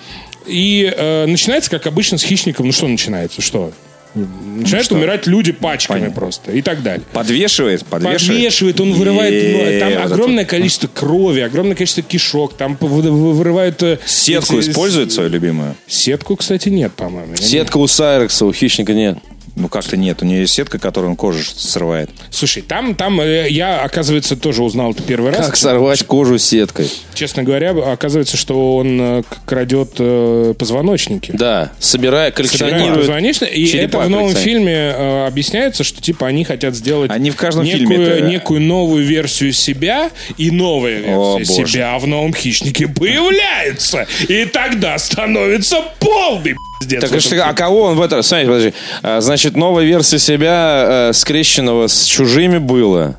И 0.46 0.94
э, 0.96 1.26
начинается, 1.26 1.72
как 1.72 1.88
обычно, 1.88 2.18
с 2.18 2.24
хищником. 2.24 2.68
Ну 2.68 2.72
что 2.74 2.88
начинается? 2.88 3.42
Что? 3.42 3.72
Начинают 4.14 4.90
умирать 4.94 5.28
люди 5.28 5.52
пачками 5.52 6.08
просто 6.08 6.52
и 6.54 6.62
так 6.62 6.82
далее. 6.84 7.04
Подвешивает, 7.12 7.86
подвешивает. 7.86 8.28
Подвешивает, 8.28 8.80
он 8.80 8.94
вырывает, 8.94 9.34
ну, 9.34 9.60
там 9.80 9.90
вот 9.90 9.98
это 10.00 10.04
огромное 10.04 10.46
количество 10.46 10.88
крови, 10.88 11.42
огромное 11.42 11.76
количество 11.76 12.02
кишок, 12.02 12.54
там 12.56 12.78
вы- 12.80 13.02
вы- 13.02 13.34
вырывают... 13.34 13.84
э, 13.84 14.00
Сетку 14.06 14.58
эти- 14.58 14.70
использует 14.70 15.12
свою 15.12 15.30
любимую? 15.30 15.76
Сетку, 15.88 16.38
кстати, 16.38 16.70
нет, 16.70 16.94
по-моему. 16.94 17.36
Сетка 17.36 17.76
у 17.76 17.88
Сайрекса, 17.88 18.46
у 18.46 18.54
хищника 18.54 18.94
нет. 18.94 19.18
Ну 19.56 19.70
как-то 19.70 19.96
нет, 19.96 20.22
у 20.22 20.26
нее 20.26 20.42
есть 20.42 20.54
сетка, 20.54 20.80
которую 20.80 21.12
он 21.12 21.16
кожу 21.16 21.42
срывает. 21.44 22.10
Слушай, 22.30 22.62
там, 22.62 22.94
там 22.94 23.22
э, 23.22 23.48
я, 23.50 23.82
оказывается, 23.84 24.36
тоже 24.36 24.62
узнал 24.64 24.92
это 24.92 25.02
первый 25.02 25.32
раз. 25.32 25.46
Как 25.46 25.56
сорвать 25.56 26.04
кожу 26.04 26.38
сеткой? 26.38 26.90
Честно 27.14 27.44
говоря, 27.44 27.72
оказывается, 27.72 28.36
что 28.36 28.76
он 28.76 29.00
э, 29.02 29.24
крадет 29.46 29.92
э, 30.00 30.54
позвоночники. 30.60 31.32
Да, 31.34 31.72
собирая, 31.80 32.32
Собирает 32.32 32.36
коллекционирует. 32.36 33.00
позвоночники, 33.00 33.50
и 33.54 33.78
это 33.78 34.00
в 34.00 34.10
новом 34.10 34.36
фильме 34.36 34.92
объясняется, 35.26 35.84
что 35.86 36.02
типа 36.02 36.28
они 36.28 36.44
хотят 36.44 36.76
сделать 36.76 37.10
Они 37.12 37.32
в 37.32 37.36
каждом 37.38 37.64
некую, 37.64 37.80
фильме 37.88 38.06
это- 38.06 38.22
некую 38.28 38.62
новую 38.62 39.06
версию 39.06 39.54
себя, 39.54 40.12
и 40.38 40.52
новая 40.52 41.02
О, 41.16 41.38
версия 41.38 41.62
боже. 41.62 41.72
себя 41.74 41.98
в 41.98 42.06
новом 42.08 42.34
хищнике 42.34 42.88
появляется. 42.90 44.06
И 44.28 44.46
тогда 44.46 44.98
становится 44.98 45.78
полный 46.00 46.56
пиздец. 46.80 47.02
Так 47.02 47.14
а 47.14 47.20
что- 47.20 47.44
а 47.46 47.54
кого 47.54 47.82
он 47.84 47.96
в 47.96 48.02
этом... 48.02 48.22
Смотрите, 48.24 48.50
подожди. 48.52 48.74
А, 49.04 49.22
Значит, 49.22 49.56
новая 49.56 49.84
версия 49.86 50.20
себя, 50.20 51.10
э, 51.10 51.14
скрещенного 51.14 51.88
с 51.88 52.06
чужими 52.06 52.58
было. 52.58 53.16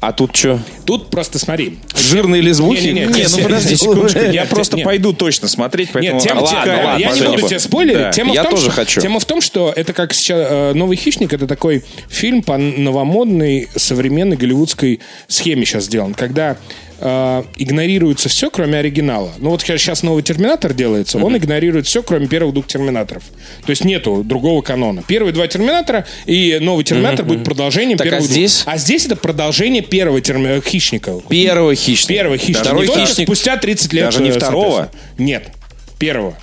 А 0.00 0.12
тут 0.12 0.36
что? 0.36 0.60
Тут 0.86 1.10
просто 1.10 1.40
смотри. 1.40 1.80
Жирные 1.96 2.40
лесбухи? 2.40 2.82
Не-не-не, 2.86 3.00
Не, 3.00 3.06
ну 3.06 3.16
Нет, 3.16 3.32
подожди 3.42 3.70
нет, 3.70 3.80
секундочку, 3.80 4.18
нет, 4.20 4.32
я 4.32 4.40
нет, 4.42 4.50
просто 4.50 4.76
нет. 4.76 4.84
пойду 4.84 5.12
точно 5.12 5.48
смотреть, 5.48 5.90
поэтому... 5.92 6.14
Нет, 6.20 6.22
тема, 6.28 6.40
обтекаемо. 6.42 6.70
ладно, 6.70 6.86
ладно, 6.86 7.00
я 7.02 7.08
не 7.08 7.14
спасибо. 7.16 7.32
буду 7.34 7.48
тебе 7.48 7.58
спойлерить. 7.58 7.98
Да. 7.98 8.12
Тема, 8.12 8.32
Я 8.32 8.40
в 8.42 8.44
том, 8.44 8.52
тоже 8.52 8.64
что, 8.66 8.72
хочу. 8.72 9.00
тема 9.00 9.18
в 9.18 9.24
том, 9.24 9.40
что 9.40 9.72
это 9.74 9.92
как 9.92 10.14
сейчас 10.14 10.46
э, 10.48 10.72
«Новый 10.74 10.96
хищник»— 10.96 11.32
это 11.34 11.48
такой 11.48 11.84
фильм 12.08 12.42
по 12.44 12.56
новомодной 12.56 13.68
современной 13.74 14.36
голливудской 14.36 15.00
схеме 15.26 15.64
сейчас 15.66 15.84
сделан, 15.86 16.14
когда 16.14 16.56
э, 17.00 17.42
игнорируется 17.56 18.28
все, 18.28 18.50
кроме 18.50 18.78
оригинала. 18.78 19.32
Ну 19.38 19.50
вот 19.50 19.62
сейчас 19.62 20.02
новый 20.02 20.22
«Терминатор» 20.22 20.72
делается, 20.74 21.18
он 21.18 21.36
игнорирует 21.36 21.86
все, 21.86 22.02
кроме 22.02 22.26
первых 22.26 22.54
двух 22.54 22.66
«Терминаторов». 22.66 23.22
То 23.64 23.70
есть 23.70 23.84
нету 23.84 24.22
другого 24.24 24.62
канона. 24.62 25.02
Первые 25.06 25.32
два 25.32 25.46
«Терминатора» 25.48 26.06
и 26.26 26.58
новый 26.60 26.84
«Терминатор» 26.84 27.24
будет 27.24 27.44
продолжением 27.44 27.98
Так, 27.98 28.06
а 28.06 28.10
первых 28.10 28.24
двух. 28.26 28.32
здесь? 28.32 28.62
А 28.66 28.76
здесь 28.78 29.06
это 29.06 29.16
продолжение 29.16 29.82
первого 29.82 30.18
терми- 30.20 30.60
«Хищника». 30.66 31.20
Первый 31.28 31.76
хищник. 31.76 32.08
Первый 32.08 32.38
хищник. 32.38 32.58
Второй 32.58 32.86
Не 32.88 32.94
хищник. 32.94 33.26
спустя 33.26 33.56
30 33.56 33.92
лет. 33.92 34.04
Даже 34.06 34.22
не 34.22 34.30
э, 34.30 34.32
второго? 34.32 34.90
Нет. 35.18 35.48
Первого. 35.98 36.36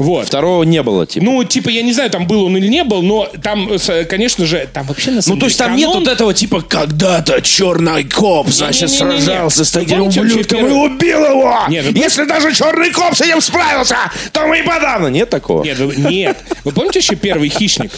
Вот. 0.00 0.26
Второго 0.26 0.62
не 0.64 0.82
было, 0.82 1.06
типа. 1.06 1.24
Ну, 1.24 1.44
типа, 1.44 1.68
я 1.68 1.82
не 1.82 1.92
знаю, 1.92 2.10
там 2.10 2.26
был 2.26 2.44
он 2.44 2.56
или 2.56 2.66
не 2.68 2.84
был, 2.84 3.02
но 3.02 3.28
там, 3.42 3.78
с- 3.78 4.04
конечно 4.06 4.46
же, 4.46 4.66
там 4.72 4.86
вообще 4.86 5.10
на 5.10 5.22
самом 5.22 5.36
Ну, 5.36 5.40
то 5.40 5.46
есть 5.46 5.58
там 5.58 5.76
нет 5.76 5.88
канон- 5.90 6.04
вот 6.04 6.08
этого, 6.12 6.34
типа, 6.34 6.62
когда-то 6.62 7.40
черный 7.42 8.04
коп, 8.04 8.48
значит, 8.48 8.90
сражался 8.90 9.64
с 9.64 9.70
таким 9.70 10.00
ублюдком 10.02 10.66
и 10.66 10.70
убил 10.70 11.24
его! 11.24 11.54
Нет, 11.68 11.84
вы 11.84 11.98
Если 11.98 12.24
даже 12.24 12.52
черный 12.54 12.90
коп 12.90 13.14
с 13.14 13.20
этим 13.20 13.40
справился, 13.40 13.96
то 14.32 14.46
мы 14.46 14.60
и 14.60 14.62
подавно. 14.62 15.08
Нет 15.08 15.28
такого? 15.30 15.62
Нет, 15.62 15.78
вы, 15.78 15.94
нет. 15.96 16.38
Вы 16.64 16.72
помните 16.72 17.00
еще 17.00 17.14
первый 17.14 17.48
хищник? 17.50 17.92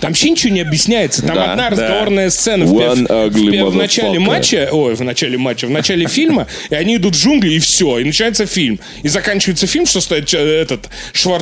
Там 0.00 0.10
вообще 0.10 0.30
ничего 0.30 0.52
не 0.52 0.60
объясняется. 0.60 1.22
Там 1.26 1.34
Да, 1.36 1.52
одна 1.52 1.64
да. 1.64 1.70
разговорная 1.70 2.28
сцена 2.30 2.66
в, 2.66 2.72
One 2.74 3.06
в- 3.06 3.08
в- 3.08 3.36
ugly 3.36 3.64
в 3.70 3.74
начале 3.74 4.18
матча, 4.18 4.68
ой, 4.70 4.94
в 4.94 5.02
начале 5.02 5.38
матча, 5.38 5.66
в 5.66 5.70
начале 5.70 6.06
фильма, 6.06 6.46
и 6.68 6.74
они 6.74 6.96
идут 6.96 7.16
в 7.16 7.18
джунгли, 7.18 7.54
и 7.54 7.58
все, 7.60 7.98
и 7.98 8.04
начинается 8.04 8.44
фильм. 8.44 8.78
И 9.02 9.08
заканчивается 9.08 9.66
фильм, 9.66 9.86
что 9.86 10.00
стоит 10.02 10.32
э, 10.34 10.38
этот 10.38 10.88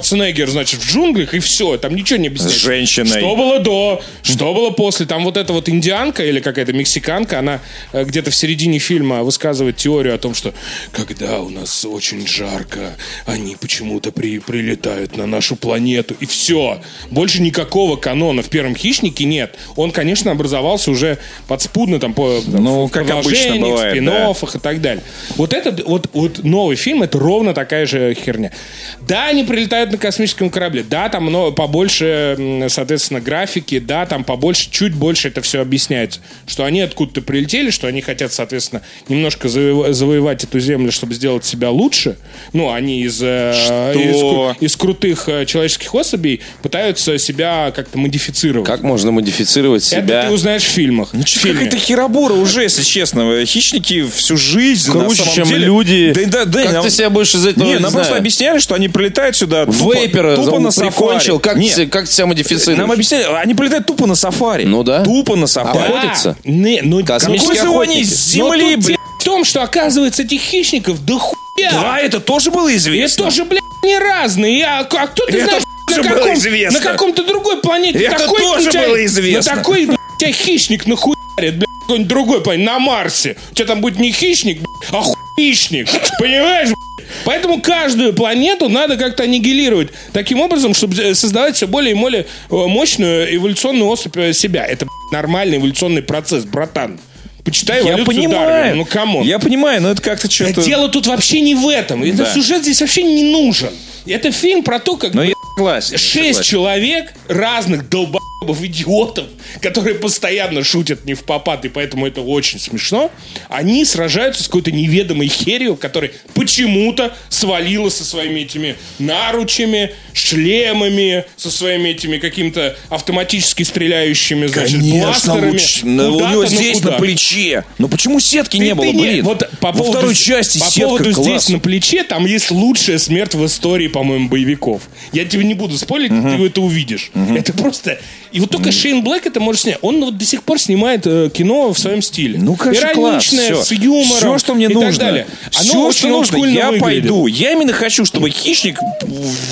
Шварценеггер, 0.05 0.51
значит, 0.51 0.81
в 0.81 0.91
джунглях, 0.91 1.35
и 1.35 1.39
все, 1.39 1.79
там 1.79 1.95
ничего 1.97 2.19
не 2.19 2.29
объясняется. 2.29 2.59
С 2.59 2.63
женщиной. 2.63 3.19
Что 3.19 3.37
было 3.37 3.59
до, 3.59 4.03
что 4.23 4.53
было 4.53 4.71
после. 4.71 5.07
Там 5.07 5.25
вот 5.25 5.37
эта 5.37 5.53
вот 5.53 5.69
индианка 5.69 6.25
или 6.25 6.41
какая-то 6.41 6.73
мексиканка, 6.73 7.39
она 7.39 7.61
э, 7.93 8.05
где-то 8.05 8.31
в 8.31 8.35
середине 8.35 8.79
фильма 8.79 9.23
высказывает 9.23 9.77
теорию 9.77 10.15
о 10.15 10.19
том, 10.19 10.35
что 10.35 10.53
когда 10.93 11.41
у 11.41 11.49
нас 11.49 11.85
очень 11.85 12.27
жарко, 12.27 12.97
они 13.25 13.57
почему-то 13.57 14.13
при, 14.13 14.39
прилетают 14.41 15.17
на 15.17 15.27
нашу 15.27 15.57
планету, 15.57 16.15
и 16.21 16.27
все. 16.27 16.83
Больше 17.11 17.41
никакого 17.41 17.97
канона 17.97 18.43
в 18.43 18.51
первом 18.51 18.77
«Хищнике» 18.77 19.25
нет. 19.25 19.57
Он, 19.77 19.91
конечно, 19.91 20.31
образовался 20.31 20.91
уже 20.91 21.19
подспудно 21.49 21.99
там 21.99 22.13
по 22.13 22.43
Ну, 22.47 22.87
в 22.87 22.91
как 22.91 23.11
обычно 23.11 23.57
бывает, 23.57 23.97
спин-оффах 23.97 24.57
и 24.57 24.59
так 24.59 24.83
далее. 24.83 25.03
Вот 25.37 25.55
этот 25.55 25.83
вот, 25.87 26.11
вот 26.13 26.45
новый 26.45 26.77
фильм 26.77 27.03
это 27.03 27.19
ровно 27.19 27.55
такая 27.55 27.87
же 27.87 28.15
херня. 28.15 28.53
Да, 29.01 29.29
они 29.29 29.45
прилетают 29.45 29.94
на 29.95 29.99
космическом 29.99 30.51
корабле, 30.51 30.85
да, 30.89 31.09
там 31.09 31.25
много, 31.25 31.53
побольше, 31.53 32.67
соответственно, 32.69 33.21
графики, 33.21 33.79
да, 33.79 34.07
там 34.07 34.25
побольше, 34.25 34.69
чуть 34.71 34.93
больше 34.95 35.29
это 35.29 35.41
все 35.43 35.61
объясняется. 35.61 36.21
Что 36.47 36.65
они 36.65 36.81
откуда-то 36.81 37.23
прилетели, 37.23 37.71
что 37.71 37.87
они 37.87 38.01
хотят, 38.01 38.33
соответственно, 38.33 38.83
немножко 39.09 39.49
заво- 39.49 39.93
завоевать 39.93 40.45
эту 40.45 40.59
землю, 40.61 40.91
чтобы 40.93 41.15
сделать 41.15 41.45
себя 41.45 41.71
лучше. 41.71 42.17
Ну, 42.53 42.73
они 42.73 43.03
из, 43.03 43.21
э, 43.23 43.53
Что? 43.65 44.55
из, 44.61 44.73
из 44.73 44.77
крутых 44.77 45.29
э, 45.29 45.47
человеческих 45.47 45.95
особей 45.95 46.41
пытаются 46.63 47.19
себя 47.19 47.73
как-то 47.75 47.99
модифицировать. 47.99 48.67
Как 48.67 48.83
можно 48.83 49.13
модифицировать 49.13 49.87
Это 49.93 50.03
себя? 50.07 50.23
ты 50.27 50.31
узнаешь 50.33 50.63
в 50.65 50.69
фильмах. 50.69 51.13
в 51.13 51.25
фильме. 51.27 51.65
Какая-то 51.67 51.77
херобура 51.79 52.35
уже, 52.35 52.63
если 52.63 52.83
честно. 52.83 53.45
Хищники 53.47 54.05
всю 54.09 54.37
жизнь 54.37 54.93
на 54.93 55.05
Круче, 55.05 55.23
самом 55.23 55.35
чем 55.35 55.49
деле- 55.49 55.67
люди. 55.67 56.13
Да, 56.15 56.25
да, 56.27 56.45
да, 56.45 56.63
Как 56.65 56.73
нам- 56.73 56.85
ты 56.85 56.91
себя 56.91 57.11
будешь 57.11 57.35
из 57.35 57.47
этого, 57.47 57.65
Не, 57.65 57.73
не 57.75 57.79
нам 57.79 57.93
просто 57.93 58.17
объясняли, 58.17 58.59
что 58.59 58.75
они 58.75 58.89
прилетают 58.89 59.37
сюда 59.37 59.67
тупо, 59.85 59.95
Вейпера 59.99 60.37
тупо 60.37 60.59
на 60.59 60.71
прикончил. 60.71 61.39
Как, 61.41 61.57
Нет, 61.57 61.91
как 61.91 62.07
себя 62.07 62.27
модифицируешь? 62.27 62.79
нам 62.79 62.91
объясняли, 62.93 63.25
они 63.25 63.55
прилетают 63.55 63.87
тупо 63.87 64.07
на 64.07 64.15
сафари. 64.15 64.65
Ну 64.65 64.83
да. 64.83 65.03
Тупо 65.05 65.37
на 65.37 65.47
сафари. 65.47 65.79
Охотятся. 65.79 66.31
Охотятся? 66.31 66.37
Не, 66.45 66.81
ну, 66.83 67.05
Космические 67.05 67.57
Какой 67.57 67.71
охотники. 67.87 67.99
Но 68.39 68.55
земли, 68.57 68.77
блядь? 68.77 68.99
в 69.21 69.25
том, 69.25 69.45
что 69.45 69.63
оказывается 69.63 70.23
этих 70.23 70.41
хищников 70.43 71.05
да 71.05 71.19
хуя. 71.19 71.71
Да, 71.71 71.99
это 71.99 72.21
тоже 72.21 72.51
было 72.51 72.75
известно. 72.77 73.25
тоже, 73.25 73.45
блядь, 73.45 73.63
не 73.85 73.99
разные. 73.99 74.65
А, 74.67 74.81
а 74.81 75.07
кто 75.07 75.25
ты 75.27 75.37
Это 75.39 75.45
знаешь, 75.47 75.63
тоже 75.89 76.03
на, 76.03 76.09
было 76.11 76.19
каком, 76.19 76.35
известно. 76.35 76.79
на 76.81 76.85
каком-то 76.85 77.25
другой 77.25 77.61
планете 77.63 77.99
Это 78.05 78.19
такой 78.19 78.41
тоже 78.41 78.71
тебя- 78.71 78.89
было 78.89 79.05
известно. 79.07 79.51
На 79.53 79.57
такой, 79.59 79.87
блядь, 79.87 79.99
тебя 80.19 80.33
хищник 80.33 80.87
нахуярит, 80.87 81.57
блядь, 81.57 81.69
какой-нибудь 81.83 82.09
другой 82.09 82.41
планете, 82.43 82.71
на 82.71 82.79
Марсе. 82.79 83.37
У 83.53 83.55
тебя 83.55 83.67
там 83.67 83.81
будет 83.81 83.99
не 83.99 84.11
хищник, 84.13 84.59
блядь, 84.59 84.91
а 84.93 85.01
хуищник. 85.03 85.89
Понимаешь, 86.19 86.69
блядь? 86.69 86.79
Поэтому 87.25 87.61
каждую 87.61 88.13
планету 88.15 88.69
надо 88.69 88.97
как-то 88.97 89.23
аннигилировать 89.25 89.89
таким 90.13 90.41
образом, 90.41 90.75
чтобы 90.75 90.97
э, 91.03 91.15
создавать 91.15 91.57
все 91.57 91.67
более 91.67 91.95
и 91.95 91.99
более 91.99 92.23
э, 92.23 92.27
мощную 92.51 93.35
эволюционную 93.37 93.89
особь 93.89 94.17
э, 94.17 94.33
себя. 94.33 94.65
Это 94.67 94.87
нормальный 95.13 95.59
эволюционный 95.59 96.03
процесс, 96.03 96.45
братан. 96.45 96.99
Почитай 97.45 97.85
Я 97.85 97.91
эволюцию 97.93 98.07
Дарвина. 98.07 98.29
понимаю. 98.35 98.77
Ну, 98.77 98.85
come 98.87 99.08
on. 99.08 99.25
Я 99.27 99.39
понимаю, 99.39 99.83
но 99.83 99.91
это 99.91 100.01
как-то 100.01 100.31
что-то... 100.31 100.63
дело 100.63 100.89
тут 100.89 101.07
вообще 101.07 101.41
не 101.43 101.55
в 101.55 101.69
этом. 101.69 102.03
Этот 102.03 102.17
Да. 102.19 102.33
сюжет 102.35 102.63
здесь 102.63 102.81
вообще 102.81 103.03
не 103.03 103.25
нужен. 103.25 103.71
Это 104.07 104.33
фильм 104.33 104.63
про 104.63 104.79
то, 104.79 104.97
как 104.97 105.13
Но 105.15 105.23
бы, 105.23 105.29
я 105.29 105.35
согласен. 105.57 105.99
шесть 105.99 106.43
человек, 106.45 107.13
разных 107.29 107.89
долбоебов, 107.91 108.23
идиотов, 108.53 109.27
которые 109.61 109.95
постоянно 109.95 110.63
шутят 110.65 111.05
не 111.05 111.15
в 111.15 111.25
попад, 111.25 111.65
и 111.65 111.69
поэтому 111.69 112.07
это 112.07 112.21
очень 112.21 112.59
смешно, 112.59 113.11
они 113.49 113.85
сражаются 113.85 114.43
с 114.43 114.47
какой-то 114.47 114.71
неведомой 114.73 115.29
херью, 115.29 115.77
которая 115.77 116.11
почему-то 116.35 117.15
свалила 117.29 117.89
со 117.89 118.05
своими 118.05 118.41
этими 118.41 118.77
наручами, 118.99 119.93
шлемами, 120.13 121.25
со 121.37 121.51
своими 121.51 121.91
этими 121.91 122.19
какими-то 122.19 122.77
автоматически 122.91 123.63
стреляющими, 123.63 124.47
значит, 124.47 124.79
Конечно, 124.81 125.07
бластерами. 125.07 125.51
луч- 125.53 125.83
на- 125.83 126.09
у 126.11 126.13
Куда-то, 126.15 126.31
него 126.33 126.43
ну 126.43 126.49
здесь 126.49 126.79
куда? 126.79 126.91
на 126.93 126.99
плече. 126.99 127.65
Но 127.79 127.89
почему 127.89 128.21
сетки 128.21 128.59
Ты- 128.59 128.65
не 128.65 128.75
было, 128.75 128.87
ты 128.87 128.93
не- 128.93 129.01
блин? 129.03 129.25
Вот 129.25 129.49
по 129.61 129.69
Во 129.73 129.79
поводу, 129.79 129.99
второй 129.99 130.15
части 130.15 130.59
по 130.59 130.65
сетка 130.67 130.89
поводу 130.89 131.13
класс. 131.15 131.27
здесь 131.27 131.49
на 131.49 131.59
плече, 131.59 132.05
там 132.05 132.27
есть 132.27 132.51
лучшая 132.51 132.99
смерть 132.99 133.35
в 133.35 133.45
истории, 133.47 133.89
по-моему, 133.89 134.29
боевиков. 134.29 134.83
Я 135.13 135.25
тебе 135.25 135.45
не 135.45 135.55
буду 135.55 135.77
спорить, 135.79 136.11
ты 136.11 136.45
это 136.47 136.61
увидишь. 136.61 137.11
Это 137.15 137.53
просто... 137.53 137.99
И 138.35 138.41
вот 138.41 138.51
только 138.51 138.73
Шейн 138.73 139.03
Блэк 139.05 139.27
это 139.27 139.39
может 139.39 139.63
снять. 139.63 139.79
Он 139.81 140.05
вот 140.05 140.19
до 140.19 140.25
сих 140.25 140.43
пор 140.43 140.59
снимает 140.61 141.07
э, 141.07 141.31
кино 141.33 141.73
в 141.73 141.79
своем 141.79 142.03
стиле. 142.03 142.37
Ну, 142.39 142.57
конечно, 142.57 142.89
класс. 142.89 143.33
Ироничное, 143.33 143.55
Все. 143.55 143.65
с 143.65 143.71
юмором 143.73 144.17
Все, 144.17 144.39
что 144.39 144.55
мне 144.55 144.67
и 144.67 144.75
нужно. 144.75 144.91
так 144.91 144.99
далее. 144.99 145.27
Оно 145.55 145.63
Все, 145.65 145.87
очень 145.87 145.99
что 146.01 146.09
нужно, 146.09 146.37
я 146.47 146.67
выглядит. 146.73 146.83
пойду. 146.83 147.27
Я 147.29 147.53
именно 147.53 147.73
хочу, 147.73 148.05
чтобы 148.05 148.31
хищник 148.31 148.77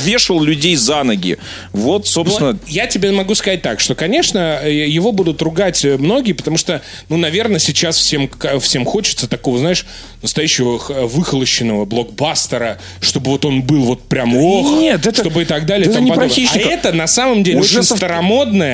вешал 0.05 0.43
людей 0.43 0.75
за 0.75 1.03
ноги. 1.05 1.39
Вот, 1.73 2.09
собственно... 2.09 2.53
Ну, 2.55 2.59
я 2.67 2.89
тебе 2.89 3.13
могу 3.13 3.37
сказать 3.37 3.63
так, 3.63 3.79
что, 3.79 3.95
конечно, 3.95 4.59
э, 4.65 4.73
его 4.89 5.13
будут 5.13 5.41
ругать 5.43 5.85
э, 5.85 5.97
многие, 5.97 6.33
потому 6.33 6.57
что, 6.57 6.83
ну, 7.09 7.17
наверное, 7.17 7.61
сейчас 7.61 7.97
всем, 7.97 8.29
всем 8.61 8.85
хочется 8.85 9.29
такого, 9.29 9.59
знаешь, 9.59 9.87
настоящего 10.23 10.79
выхолощенного 11.07 11.85
блокбастера, 11.85 12.79
чтобы 13.01 13.31
вот 13.31 13.45
он 13.45 13.63
был 13.63 13.85
вот 13.85 14.03
прям 14.09 14.37
ох, 14.37 14.81
нет, 14.81 15.07
это- 15.07 15.21
чтобы 15.23 15.43
и 15.43 15.45
так 15.45 15.67
далее. 15.67 15.87
и 15.87 15.91
это 15.91 16.01
не 16.01 16.11
про 16.11 16.23
подобное. 16.23 16.35
хищника. 16.35 16.69
А 16.69 16.73
это 16.73 16.93
на 16.93 17.07
самом 17.07 17.45
деле 17.45 17.61
Уже 17.61 17.79
очень 17.79 17.89
со- 17.89 17.97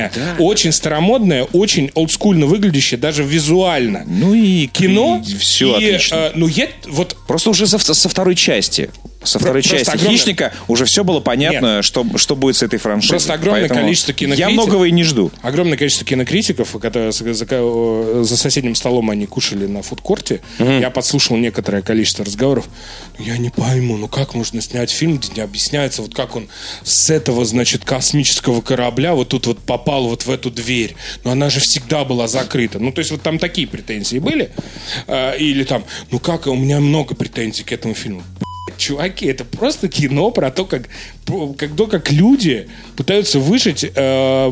старомодное, 0.07 0.35
очень 0.39 0.71
старомодное, 0.71 1.43
очень 1.53 1.91
олдскульно 1.93 2.45
выглядящее, 2.45 2.99
даже 2.99 3.23
визуально. 3.23 4.03
Ну 4.07 4.33
и 4.33 4.67
Кино 4.67 5.23
все 5.39 5.77
и, 5.79 5.89
отлично. 5.89 6.15
э, 6.15 6.31
ну, 6.35 6.47
я 6.47 6.67
вот 6.87 7.15
Просто 7.27 7.51
уже 7.51 7.67
со, 7.67 7.77
со 7.77 8.09
второй 8.09 8.35
части. 8.35 8.89
Со 9.23 9.37
второй 9.39 9.61
просто 9.61 9.77
части 9.77 9.89
огромное- 9.91 10.11
«Хищника» 10.17 10.53
уже 10.67 10.85
все 10.85 11.03
было 11.03 11.19
понятно, 11.19 11.81
что, 11.81 12.05
что 12.17 12.35
будет 12.35 12.55
с 12.55 12.63
этой 12.63 12.79
франшизой. 12.79 13.09
Просто 13.11 13.33
огромное 13.33 13.61
Поэтому 13.61 13.81
количество 13.81 14.11
Я 14.11 14.15
кинокритиков. 14.17 14.53
многого 14.53 14.85
и 14.85 14.91
не 14.91 15.03
жду. 15.03 15.31
огромное 15.41 15.77
количество 15.77 16.05
кинокритиков, 16.05 16.71
которые 16.79 17.11
за, 17.11 17.33
за- 17.33 18.23
за 18.23 18.37
соседним 18.37 18.75
столом 18.75 19.09
они 19.09 19.25
кушали 19.25 19.65
на 19.65 19.81
фудкорте. 19.81 20.41
Я 20.59 20.89
подслушал 20.89 21.37
некоторое 21.37 21.81
количество 21.81 22.23
разговоров. 22.25 22.67
Я 23.17 23.37
не 23.37 23.49
пойму, 23.49 23.97
ну 23.97 24.07
как 24.07 24.33
можно 24.35 24.61
снять 24.61 24.89
фильм, 24.91 25.17
где 25.17 25.29
не 25.35 25.41
объясняется, 25.41 26.01
вот 26.01 26.15
как 26.15 26.35
он 26.37 26.47
с 26.83 27.09
этого, 27.09 27.43
значит, 27.43 27.83
космического 27.83 28.61
корабля 28.61 29.13
вот 29.15 29.29
тут 29.29 29.47
вот 29.47 29.59
попал 29.59 30.07
вот 30.07 30.25
в 30.25 30.31
эту 30.31 30.49
дверь. 30.49 30.95
Но 31.25 31.31
она 31.31 31.49
же 31.49 31.59
всегда 31.59 32.05
была 32.05 32.27
закрыта. 32.29 32.79
Ну, 32.79 32.91
то 32.93 32.99
есть 32.99 33.11
вот 33.11 33.21
там 33.21 33.37
такие 33.39 33.67
претензии 33.67 34.19
были. 34.19 34.51
А, 35.07 35.33
Или 35.33 35.63
там, 35.65 35.83
ну 36.11 36.19
как, 36.19 36.47
у 36.47 36.55
меня 36.55 36.79
много 36.79 37.15
претензий 37.15 37.63
к 37.63 37.71
этому 37.73 37.93
фильму. 37.93 38.23
Чуваки, 38.77 39.25
это 39.25 39.45
просто 39.45 39.87
кино 39.87 40.31
про 40.31 40.51
то, 40.51 40.65
как, 40.65 40.83
как, 41.57 41.75
то, 41.75 41.87
как 41.87 42.11
люди 42.11 42.69
пытаются 42.95 43.39
выжить 43.39 43.83
э, 43.83 44.51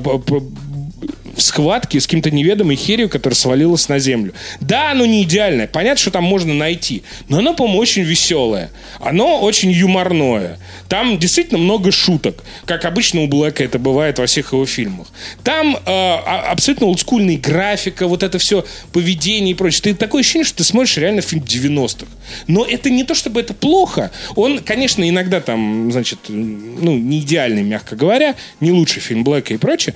в 1.38 1.42
схватке 1.42 2.00
с 2.00 2.06
каким-то 2.08 2.32
неведомой 2.32 2.76
херью, 2.76 3.10
которая 3.10 3.36
свалилась 3.36 3.88
на 3.90 4.00
землю. 4.00 4.34
Да, 4.60 4.92
оно 4.92 5.06
не 5.06 5.24
идеальное. 5.24 5.68
Понятно, 5.68 6.02
что 6.02 6.12
там 6.12 6.24
можно 6.24 6.54
найти. 6.54 7.04
Но 7.30 7.38
оно, 7.38 7.54
по-моему, 7.54 7.80
очень 7.80 8.02
веселое. 8.02 8.72
Оно 9.00 9.40
очень 9.42 9.72
юморное. 9.72 10.58
Там 10.90 11.20
действительно 11.20 11.60
много 11.60 11.92
шуток. 11.92 12.44
Как 12.66 12.86
обычно 12.86 13.22
у 13.22 13.28
Блэка 13.28 13.64
это 13.64 13.78
бывает 13.78 14.18
во 14.18 14.26
всех 14.26 14.54
его 14.54 14.66
фильмах. 14.66 15.08
Там 15.44 15.76
э, 15.76 15.80
а- 15.86 16.50
абсолютно 16.52 16.88
олдскульная 16.88 17.38
графика, 17.38 18.08
вот 18.08 18.24
это 18.24 18.40
все 18.40 18.66
поведение 18.92 19.52
и 19.52 19.54
прочее. 19.54 19.82
Ты 19.84 19.94
такое 19.94 20.22
ощущение, 20.22 20.46
что 20.46 20.58
ты 20.58 20.64
смотришь 20.64 20.98
реально 20.98 21.22
фильм 21.22 21.44
90-х. 21.44 22.08
Но 22.48 22.66
это 22.66 22.90
не 22.90 23.04
то, 23.04 23.14
чтобы 23.14 23.40
это 23.42 23.54
плохо. 23.54 24.12
Он, 24.36 24.60
конечно, 24.60 25.08
иногда 25.08 25.40
там, 25.40 25.92
значит, 25.92 26.20
ну, 26.28 26.98
не 26.98 27.20
идеальный, 27.20 27.62
мягко 27.62 27.96
говоря, 27.96 28.36
не 28.60 28.72
лучший 28.72 29.02
фильм 29.02 29.24
Блэка 29.24 29.54
и 29.54 29.58
прочее. 29.58 29.94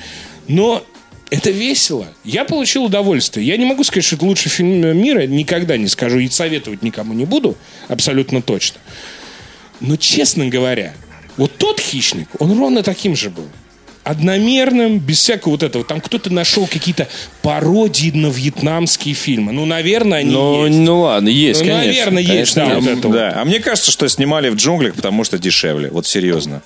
Но 0.48 0.84
это 1.32 1.50
весело. 1.50 2.08
Я 2.24 2.44
получил 2.46 2.84
удовольствие. 2.84 3.48
Я 3.48 3.58
не 3.58 3.66
могу 3.66 3.84
сказать, 3.84 4.04
что 4.04 4.18
это 4.18 4.26
лучший 4.26 4.50
фильм 4.52 4.82
мира. 5.02 5.26
Никогда 5.26 5.78
не 5.78 5.88
скажу 5.88 6.20
и 6.20 6.30
советовать 6.30 6.84
никому 6.84 7.14
не 7.14 7.26
буду. 7.26 7.58
Абсолютно 7.88 8.42
точно. 8.42 8.80
Но, 9.80 9.96
честно 9.96 10.48
говоря, 10.48 10.94
вот 11.38 11.58
тот 11.58 11.80
хищник, 11.80 12.28
он 12.38 12.56
ровно 12.60 12.84
таким 12.84 13.16
же 13.16 13.30
был. 13.30 13.48
Одномерным, 14.04 14.98
без 15.00 15.20
всякого 15.20 15.52
вот 15.54 15.64
этого. 15.64 15.86
Там 15.86 16.02
кто-то 16.02 16.32
нашел 16.34 16.68
какие-то 16.68 17.08
пародии 17.44 18.10
на 18.12 18.28
вьетнамские 18.28 19.14
фильмы. 19.14 19.52
Ну, 19.54 19.66
наверное, 19.66 20.20
они 20.20 20.32
Ну, 20.32 20.66
есть. 20.66 20.78
ну 20.80 21.02
ладно, 21.02 21.30
есть, 21.30 21.62
Ну, 21.62 21.68
конечно. 21.68 21.86
наверное, 21.88 22.22
есть, 22.24 22.54
Конечно, 22.56 22.66
да, 22.66 22.76
вот 22.76 22.84
есть. 22.84 22.98
это 23.00 23.08
вот. 23.08 23.14
Да, 23.14 23.34
а 23.40 23.46
мне 23.46 23.60
кажется, 23.60 23.92
что 23.92 24.08
снимали 24.10 24.50
в 24.50 24.56
джунглях, 24.56 24.96
потому 24.96 25.24
что 25.24 25.38
дешевле. 25.38 25.90
Вот 25.92 26.08
серьезно. 26.08 26.62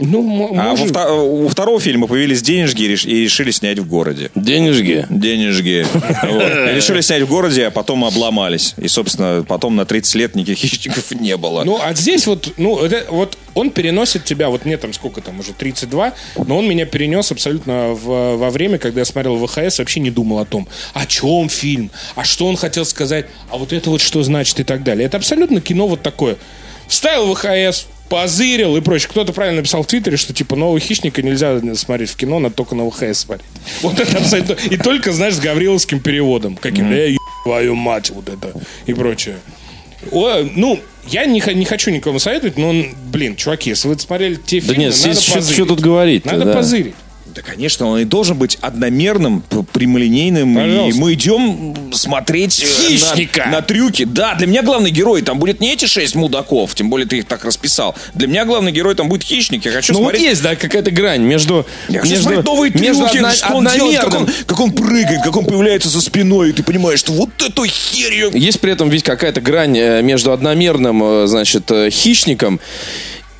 Ну, 0.00 0.50
А 0.56 0.62
во 0.62 0.76
может... 0.76 0.90
вто- 0.90 1.44
у 1.44 1.48
второго 1.48 1.80
фильма 1.80 2.06
появились 2.06 2.42
денежки 2.42 2.82
и 2.82 2.88
реш- 2.88 3.06
и 3.06 3.24
решили 3.24 3.50
снять 3.50 3.78
в 3.78 3.86
городе. 3.86 4.30
Денежки. 4.34 5.06
Денежки. 5.10 5.86
Решили 6.74 7.00
снять 7.00 7.22
в 7.22 7.28
городе, 7.28 7.66
а 7.66 7.70
потом 7.70 8.04
обломались. 8.04 8.74
И, 8.78 8.88
собственно, 8.88 9.44
потом 9.46 9.76
на 9.76 9.84
30 9.84 10.14
лет 10.16 10.34
никаких 10.34 10.70
хищников 10.70 11.10
не 11.12 11.36
было. 11.36 11.64
Ну, 11.64 11.78
а 11.82 11.94
здесь 11.94 12.26
вот, 12.26 12.52
ну, 12.56 12.80
вот 13.10 13.36
он 13.54 13.70
переносит 13.70 14.24
тебя, 14.24 14.48
вот 14.48 14.64
мне 14.64 14.76
там 14.76 14.92
сколько 14.92 15.20
там, 15.20 15.40
уже 15.40 15.52
32, 15.52 16.12
но 16.46 16.58
он 16.58 16.68
меня 16.68 16.86
перенес 16.86 17.30
абсолютно 17.32 17.88
в- 17.94 18.36
во 18.36 18.50
время, 18.50 18.78
когда 18.78 19.00
я 19.00 19.04
смотрел 19.04 19.44
ВХС, 19.46 19.78
вообще 19.78 20.00
не 20.00 20.10
думал 20.10 20.38
о 20.38 20.44
том, 20.44 20.68
о 20.94 21.06
чем 21.06 21.48
фильм, 21.48 21.90
а 22.14 22.24
что 22.24 22.46
он 22.46 22.56
хотел 22.56 22.84
сказать, 22.84 23.26
а 23.50 23.58
вот 23.58 23.72
это 23.72 23.90
вот 23.90 24.00
что 24.00 24.22
значит 24.22 24.60
и 24.60 24.64
так 24.64 24.82
далее. 24.82 25.06
Это 25.06 25.16
абсолютно 25.16 25.60
кино 25.60 25.86
вот 25.88 26.02
такое. 26.02 26.36
Вставил 26.88 27.34
ВХС, 27.34 27.86
позырил 28.10 28.76
и 28.76 28.80
прочее. 28.80 29.08
Кто-то 29.08 29.32
правильно 29.32 29.58
написал 29.58 29.84
в 29.84 29.86
Твиттере, 29.86 30.18
что 30.18 30.34
типа 30.34 30.56
нового 30.56 30.78
хищника 30.80 31.22
нельзя 31.22 31.58
смотреть 31.76 32.10
в 32.10 32.16
кино, 32.16 32.40
надо 32.40 32.54
только 32.54 32.74
на 32.74 32.90
ВХС 32.90 33.20
смотреть. 33.20 33.48
Вот 33.82 33.98
это 33.98 34.18
абсолютно. 34.18 34.56
И 34.68 34.76
только, 34.76 35.12
знаешь, 35.12 35.36
с 35.36 35.40
гавриловским 35.40 36.00
переводом. 36.00 36.56
Каким-то, 36.56 36.92
«Э, 36.92 37.12
еб 37.12 37.20
твою 37.44 37.74
мать, 37.74 38.10
вот 38.10 38.28
это 38.28 38.52
и 38.86 38.92
прочее. 38.92 39.36
О, 40.10 40.42
ну, 40.54 40.80
я 41.08 41.24
не, 41.24 41.42
не 41.54 41.64
хочу 41.64 41.90
никому 41.90 42.18
советовать, 42.18 42.58
но, 42.58 42.74
блин, 43.10 43.36
чуваки, 43.36 43.70
если 43.70 43.88
вы 43.88 43.98
смотрели 43.98 44.34
те 44.34 44.60
Да 44.60 44.66
фильмы, 44.68 44.84
нет, 44.84 44.94
надо 44.94 45.14
позырить. 45.14 45.50
что 45.54 45.66
тут 45.66 45.80
говорить-то, 45.80 46.32
Надо 46.32 46.44
да. 46.46 46.52
позырить. 46.54 46.94
Да, 47.34 47.42
конечно, 47.42 47.86
он 47.86 48.00
и 48.00 48.04
должен 48.04 48.36
быть 48.36 48.58
одномерным, 48.60 49.42
прямолинейным. 49.72 50.58
И 50.58 50.62
Пожалуйста. 50.62 51.00
мы 51.00 51.12
идем 51.14 51.92
смотреть 51.92 52.60
э, 52.60 52.66
Хищника. 52.66 53.44
На, 53.46 53.52
на 53.52 53.62
трюки. 53.62 54.04
Да, 54.04 54.34
для 54.34 54.46
меня 54.48 54.62
главный 54.62 54.90
герой 54.90 55.22
там 55.22 55.38
будет 55.38 55.60
не 55.60 55.72
эти 55.72 55.84
шесть 55.84 56.14
мудаков, 56.16 56.74
тем 56.74 56.90
более 56.90 57.06
ты 57.06 57.18
их 57.18 57.26
так 57.26 57.44
расписал. 57.44 57.94
Для 58.14 58.26
меня 58.26 58.44
главный 58.44 58.72
герой 58.72 58.94
там 58.96 59.08
будет 59.08 59.22
хищник. 59.22 59.64
Я 59.64 59.70
хочу 59.72 59.92
Ну 59.92 60.00
вот 60.00 60.10
смотреть... 60.10 60.22
есть, 60.28 60.42
да, 60.42 60.56
какая-то 60.56 60.90
грань 60.90 61.22
между... 61.22 61.66
Я 61.88 62.00
хочу 62.00 62.12
между, 62.12 62.24
смотреть 62.24 62.44
новые 62.44 62.72
между 62.72 63.02
трюки, 63.04 63.18
одно- 63.18 63.30
что 63.32 63.54
он 63.54 63.68
делает, 63.72 64.00
как 64.00 64.14
он, 64.14 64.28
как 64.46 64.60
он 64.60 64.72
прыгает, 64.72 65.22
как 65.22 65.36
он 65.36 65.44
появляется 65.44 65.88
за 65.88 66.00
спиной, 66.00 66.50
и 66.50 66.52
ты 66.52 66.62
понимаешь, 66.62 66.98
что 66.98 67.12
вот 67.12 67.30
этой 67.40 67.68
херью... 67.68 68.30
Есть 68.34 68.60
при 68.60 68.72
этом 68.72 68.88
ведь 68.90 69.04
какая-то 69.04 69.40
грань 69.40 69.78
э, 69.78 70.02
между 70.02 70.32
одномерным, 70.32 71.02
э, 71.02 71.26
значит, 71.26 71.70
хищником 71.90 72.60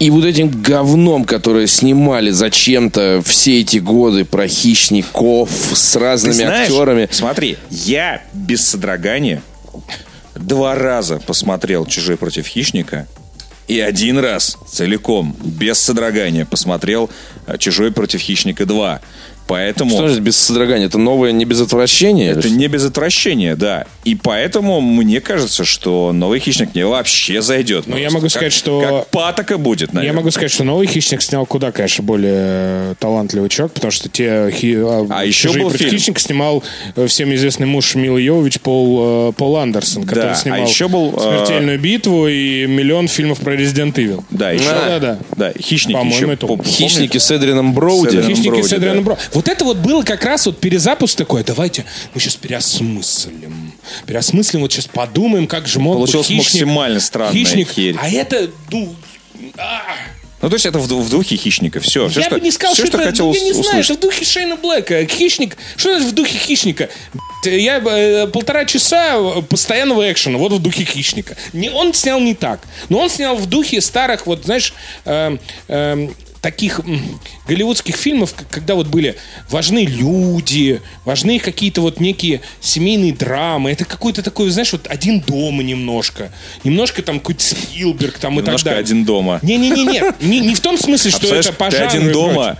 и 0.00 0.08
вот 0.08 0.24
этим 0.24 0.50
говном, 0.50 1.26
которое 1.26 1.66
снимали 1.66 2.30
зачем-то 2.30 3.22
все 3.24 3.60
эти 3.60 3.76
годы 3.76 4.24
про 4.24 4.48
хищников 4.48 5.50
с 5.74 5.94
разными 5.94 6.32
Ты 6.32 6.38
знаешь, 6.38 6.68
актерами. 6.68 7.08
Смотри, 7.12 7.58
я 7.70 8.22
без 8.32 8.66
содрогания 8.66 9.42
два 10.34 10.74
раза 10.74 11.20
посмотрел 11.20 11.84
«Чужой 11.84 12.16
против 12.16 12.46
хищника» 12.46 13.06
и 13.68 13.78
один 13.78 14.18
раз 14.18 14.56
целиком, 14.66 15.36
без 15.44 15.78
содрогания, 15.78 16.46
посмотрел 16.46 17.10
«Чужой 17.58 17.92
против 17.92 18.20
хищника 18.20 18.64
2». 18.64 19.00
Поэтому... 19.50 19.90
Что 19.90 20.06
же 20.08 20.20
без 20.20 20.36
содрогания? 20.36 20.86
Это 20.86 20.96
новое 20.98 21.32
не 21.32 21.44
без 21.44 21.60
отвращения? 21.60 22.30
Это 22.30 22.48
не 22.48 22.68
без 22.68 22.84
отвращения, 22.84 23.56
да. 23.56 23.84
И 24.04 24.14
поэтому 24.14 24.80
мне 24.80 25.20
кажется, 25.20 25.64
что 25.64 26.12
новый 26.12 26.38
хищник 26.38 26.72
мне 26.74 26.86
вообще 26.86 27.42
зайдет. 27.42 27.88
Ну, 27.88 27.96
я 27.96 28.10
могу 28.10 28.22
Как- 28.26 28.30
сказать, 28.30 28.52
что- 28.52 28.80
Как 28.80 29.06
патока 29.08 29.58
будет, 29.58 29.88
Я 29.88 29.94
наверное. 29.96 30.16
могу 30.18 30.30
сказать, 30.30 30.52
что 30.52 30.62
новый 30.62 30.86
хищник 30.86 31.20
снял 31.20 31.46
куда, 31.46 31.72
конечно, 31.72 32.04
более 32.04 32.30
э, 32.32 32.94
талантливый 33.00 33.48
чувак, 33.48 33.72
потому 33.72 33.90
что 33.90 34.08
те 34.08 34.52
хи- 34.52 34.76
А 35.10 35.24
еще 35.24 35.48
«Чужие 35.48 35.64
был 35.64 35.70
фильм. 35.72 35.90
хищника 35.90 36.20
снимал 36.20 36.62
э, 36.94 37.08
всем 37.08 37.34
известный 37.34 37.66
муж 37.66 37.96
Милы 37.96 38.20
Йовович 38.22 38.60
Пол, 38.60 39.30
э, 39.30 39.32
Пол 39.32 39.56
Андерсон, 39.56 40.04
который 40.04 40.30
а 40.30 40.34
снимал 40.36 40.62
еще 40.64 40.86
был, 40.86 41.12
э, 41.16 41.20
«Смертельную 41.20 41.80
битву» 41.80 42.28
и 42.28 42.66
миллион 42.66 43.08
фильмов 43.08 43.40
про 43.40 43.56
Resident 43.56 43.94
Evil. 43.94 44.22
Да, 44.30 44.52
еще... 44.52 44.64
Да, 44.66 44.98
да, 45.00 45.18
Да, 45.36 45.52
хищники 45.60 45.96
По-моему, 45.96 46.32
еще... 46.32 46.32
это. 46.32 46.64
Хищники 46.64 47.18
с 47.18 47.30
Эдрином 47.32 47.74
Броуди. 47.74 48.10
С 48.10 48.14
Эдрином 48.14 48.28
Хищники 48.30 48.48
Броуди, 48.48 49.39
Вот 49.40 49.48
это 49.48 49.64
вот 49.64 49.78
было 49.78 50.02
как 50.02 50.22
раз 50.22 50.44
вот 50.44 50.60
перезапуск 50.60 51.16
такой. 51.16 51.42
Давайте 51.42 51.86
мы 52.12 52.20
сейчас 52.20 52.36
переосмыслим. 52.36 53.72
Переосмыслим, 54.04 54.60
вот 54.60 54.70
сейчас 54.70 54.86
подумаем, 54.86 55.46
как 55.46 55.66
же 55.66 55.80
мог 55.80 55.94
бы 55.94 56.00
Получилась 56.00 56.26
хищник... 56.26 56.44
максимально 56.44 57.00
странная 57.00 57.32
хищник, 57.32 57.70
херь. 57.70 57.96
А 57.98 58.10
это, 58.10 58.50
ну... 58.70 58.94
а, 59.56 59.80
Ну, 60.42 60.48
то 60.50 60.54
есть 60.56 60.66
это 60.66 60.78
в, 60.78 60.86
в 60.86 61.08
духе 61.08 61.36
хищника. 61.36 61.80
Все, 61.80 62.10
все 62.10 62.20
я 62.20 62.26
что, 62.26 62.34
бы 62.34 62.40
не 62.42 62.50
сказал, 62.50 62.74
все, 62.74 62.82
что, 62.82 62.92
что 62.98 63.00
это, 63.00 63.10
хотел 63.12 63.26
ну, 63.28 63.32
я 63.34 63.40
не 63.40 63.50
ус- 63.52 63.56
знаю, 63.56 63.80
услышать. 63.80 63.90
это 63.96 63.98
в 63.98 64.10
духе 64.10 64.24
Шейна 64.26 64.56
Блэка. 64.56 65.06
Хищник, 65.06 65.56
что 65.76 65.90
это 65.90 66.04
в 66.04 66.12
духе 66.12 66.36
хищника? 66.36 66.90
Я 67.46 67.78
э, 67.78 68.26
полтора 68.26 68.66
часа 68.66 69.40
постоянного 69.48 70.12
экшена, 70.12 70.36
вот 70.36 70.52
в 70.52 70.58
духе 70.60 70.84
хищника. 70.84 71.34
Не, 71.54 71.70
он 71.70 71.94
снял 71.94 72.20
не 72.20 72.34
так, 72.34 72.60
но 72.90 72.98
он 72.98 73.08
снял 73.08 73.36
в 73.36 73.46
духе 73.46 73.80
старых, 73.80 74.26
вот 74.26 74.44
знаешь, 74.44 74.74
эм, 75.06 75.40
эм, 75.68 76.14
таких 76.40 76.80
голливудских 77.46 77.96
фильмов, 77.96 78.34
когда 78.50 78.74
вот 78.74 78.86
были 78.86 79.16
важны 79.50 79.84
люди, 79.84 80.80
важны 81.04 81.38
какие-то 81.38 81.80
вот 81.80 82.00
некие 82.00 82.40
семейные 82.60 83.12
драмы. 83.12 83.70
Это 83.70 83.84
какой-то 83.84 84.22
такой, 84.22 84.50
знаешь, 84.50 84.72
вот 84.72 84.86
один 84.88 85.20
дома 85.20 85.62
немножко. 85.62 86.32
Немножко 86.64 87.02
там 87.02 87.20
какой-то 87.20 87.44
Спилберг 87.44 88.18
там 88.18 88.34
и 88.34 88.36
так 88.38 88.46
Немножко 88.46 88.70
далее. 88.70 88.82
один 88.82 89.04
дома. 89.04 89.38
Не-не-не, 89.42 90.02
не, 90.20 90.40
не 90.40 90.54
в 90.54 90.60
том 90.60 90.78
смысле, 90.78 91.10
что 91.10 91.20
Представляешь, 91.20 91.46
это 91.46 91.56
по 91.56 91.70
ты 91.70 91.76
один 91.76 92.12
дома, 92.12 92.58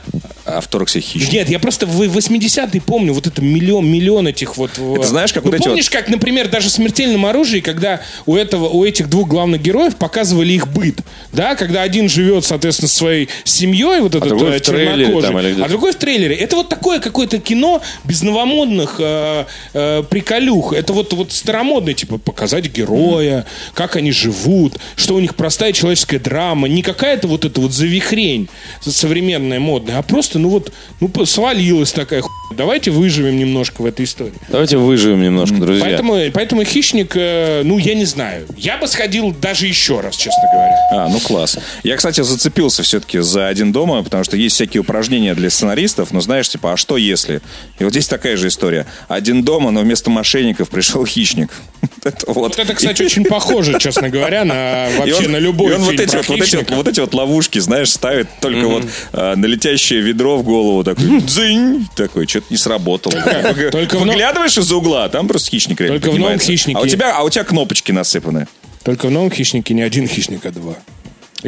а 0.57 0.61
вторг 0.61 0.89
себе 0.89 1.03
хищник. 1.03 1.33
Нет, 1.33 1.49
я 1.49 1.59
просто 1.59 1.87
в 1.87 2.01
80-е 2.03 2.81
помню 2.81 3.13
вот 3.13 3.27
это 3.27 3.43
миллион, 3.43 3.87
миллион 3.87 4.29
этих 4.29 4.57
вот... 4.57 4.73
Это 4.73 5.07
знаешь, 5.07 5.33
как 5.33 5.45
ну, 5.45 5.51
вот 5.51 5.61
эти 5.61 5.69
помнишь, 5.69 5.91
как, 5.91 6.09
например, 6.09 6.49
даже 6.49 6.69
в 6.69 6.73
«Смертельном 6.73 7.27
оружии», 7.27 7.61
когда 7.61 8.01
у, 8.27 8.37
этого, 8.37 8.69
у 8.69 8.85
этих 8.85 9.09
двух 9.09 9.29
главных 9.29 9.63
героев 9.63 9.97
показывали 9.97 10.53
их 10.53 10.69
быт, 10.69 10.99
да, 11.33 11.55
когда 11.55 11.83
один 11.83 12.09
живет, 12.09 12.45
соответственно, 12.45 12.89
со 12.89 12.97
своей 12.97 13.29
семьей, 13.45 14.01
вот 14.01 14.15
этот 14.15 14.29
другой 14.29 14.57
э, 14.57 14.61
трейлере 14.61 15.21
там 15.21 15.37
а 15.37 15.69
другой 15.69 15.93
в 15.93 15.97
трейлере. 15.97 16.35
Это 16.35 16.57
вот 16.57 16.69
такое 16.69 16.99
какое-то 16.99 17.39
кино 17.39 17.83
без 18.05 18.23
новомодных 18.23 18.97
э, 18.99 19.45
э, 19.73 20.03
приколюх. 20.09 20.73
Это 20.73 20.93
вот, 20.93 21.13
вот 21.13 21.33
старомодное, 21.33 21.95
типа, 21.95 22.19
показать 22.19 22.67
героя, 22.73 23.47
как 23.75 23.97
они 23.97 24.13
живут, 24.13 24.79
что 24.97 25.15
у 25.15 25.21
них 25.21 25.35
простая 25.35 25.73
человеческая 25.73 26.19
драма, 26.19 26.69
не 26.69 26.83
какая-то 26.83 27.29
вот 27.29 27.45
эта 27.45 27.61
вот 27.61 27.73
завихрень 27.73 28.49
современная, 28.81 29.61
модная, 29.61 29.99
а 29.99 30.03
просто 30.03 30.39
ну 30.41 30.49
вот, 30.49 30.73
ну 31.01 31.11
свалилась 31.25 31.93
такая 31.93 32.23
хуйня. 32.23 32.57
Давайте 32.57 32.91
выживем 32.91 33.39
немножко 33.39 33.83
в 33.83 33.87
этой 33.87 34.05
истории. 34.05 34.33
Давайте 34.49 34.77
выживем 34.77 35.23
немножко, 35.23 35.57
друзья. 35.57 35.85
Поэтому, 35.85 36.19
поэтому 36.33 36.65
хищник, 36.65 37.13
э, 37.15 37.63
ну 37.65 37.79
я 37.79 37.95
не 37.95 38.05
знаю. 38.05 38.47
Я 38.57 38.77
бы 38.77 38.89
сходил 38.89 39.33
даже 39.33 39.67
еще 39.67 40.01
раз, 40.01 40.17
честно 40.17 40.43
говоря. 40.53 40.77
А, 40.93 41.09
ну 41.09 41.21
класс. 41.21 41.59
Я, 41.85 41.97
кстати, 41.97 42.23
зацепился 42.23 42.83
все-таки 42.83 43.21
за 43.21 43.47
один 43.47 43.73
дома, 43.73 44.03
потому 44.03 44.25
что 44.25 44.37
есть 44.37 44.57
всякие 44.57 44.81
упражнения 44.81 45.35
для 45.35 45.49
сценаристов, 45.49 46.13
но 46.13 46.21
знаешь, 46.21 46.49
типа, 46.49 46.73
а 46.73 46.77
что 46.77 46.97
если? 46.97 47.41
И 47.79 47.85
вот 47.85 47.93
здесь 47.93 48.09
такая 48.09 48.37
же 48.37 48.49
история. 48.49 48.87
Один 49.09 49.45
дома, 49.45 49.71
но 49.71 49.81
вместо 49.81 50.11
мошенников 50.11 50.69
пришел 50.71 51.07
хищник. 51.07 51.51
Это 52.05 52.27
вот. 52.27 52.51
Вот 52.51 52.59
это, 52.59 52.75
кстати, 52.75 53.03
очень 53.03 53.25
похоже, 53.25 53.79
честно 53.79 54.09
говоря, 54.09 54.45
на 54.45 54.89
вообще 54.99 55.27
он- 55.27 55.33
на 55.33 55.37
любой 55.39 55.73
и 55.73 55.75
он 55.77 55.83
фильм 55.85 55.97
вот 55.97 56.01
эти 56.01 56.11
про 56.11 56.19
вот, 56.19 56.29
вот, 56.29 56.35
эти 56.35 56.41
вот, 56.41 56.45
хищника. 56.47 56.75
вот 56.75 56.89
эти 56.89 57.01
вот 57.01 57.15
ловушки, 57.15 57.59
знаешь, 57.59 57.91
ставит 57.91 58.29
только 58.41 58.67
вот 58.67 58.85
а, 59.13 59.37
на 59.37 59.47
летящее 59.47 60.01
ведро 60.01 60.30
в 60.39 60.43
голову 60.43 60.85
такой 60.85 61.21
дзынь, 61.21 61.89
такой, 61.95 62.27
что-то 62.27 62.47
не 62.51 62.57
сработало. 62.57 63.15
только 63.73 63.99
Выглядываешь 63.99 64.57
из 64.59 64.71
угла, 64.73 65.05
а 65.05 65.09
там 65.09 65.29
просто 65.29 65.51
хищник 65.51 65.81
реально 65.81 66.01
Только 66.01 66.15
в 66.15 66.19
новом. 66.19 66.39
«Хищнике». 66.39 66.79
А 66.79 66.83
у 66.83 66.87
тебя, 66.87 67.17
а 67.17 67.23
у 67.23 67.31
тебя 67.31 67.45
кнопочки 67.45 67.93
насыпаны. 67.93 68.47
Только 68.85 69.07
в 69.07 69.11
новом 69.11 69.31
хищнике 69.31 69.75
не 69.75 69.83
один 69.83 70.09
хищник, 70.09 70.45
а 70.47 70.51
два. 70.51 70.75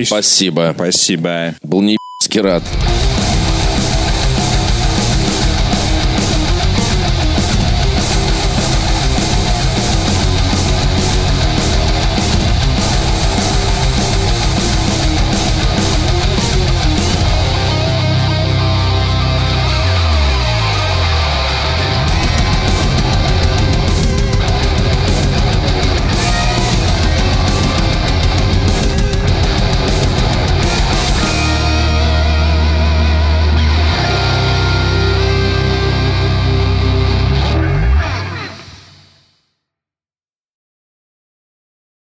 Спасибо. 0.04 0.72
Спасибо. 0.74 1.54
Был 1.62 1.82
не 1.82 1.98
рад. 2.36 2.62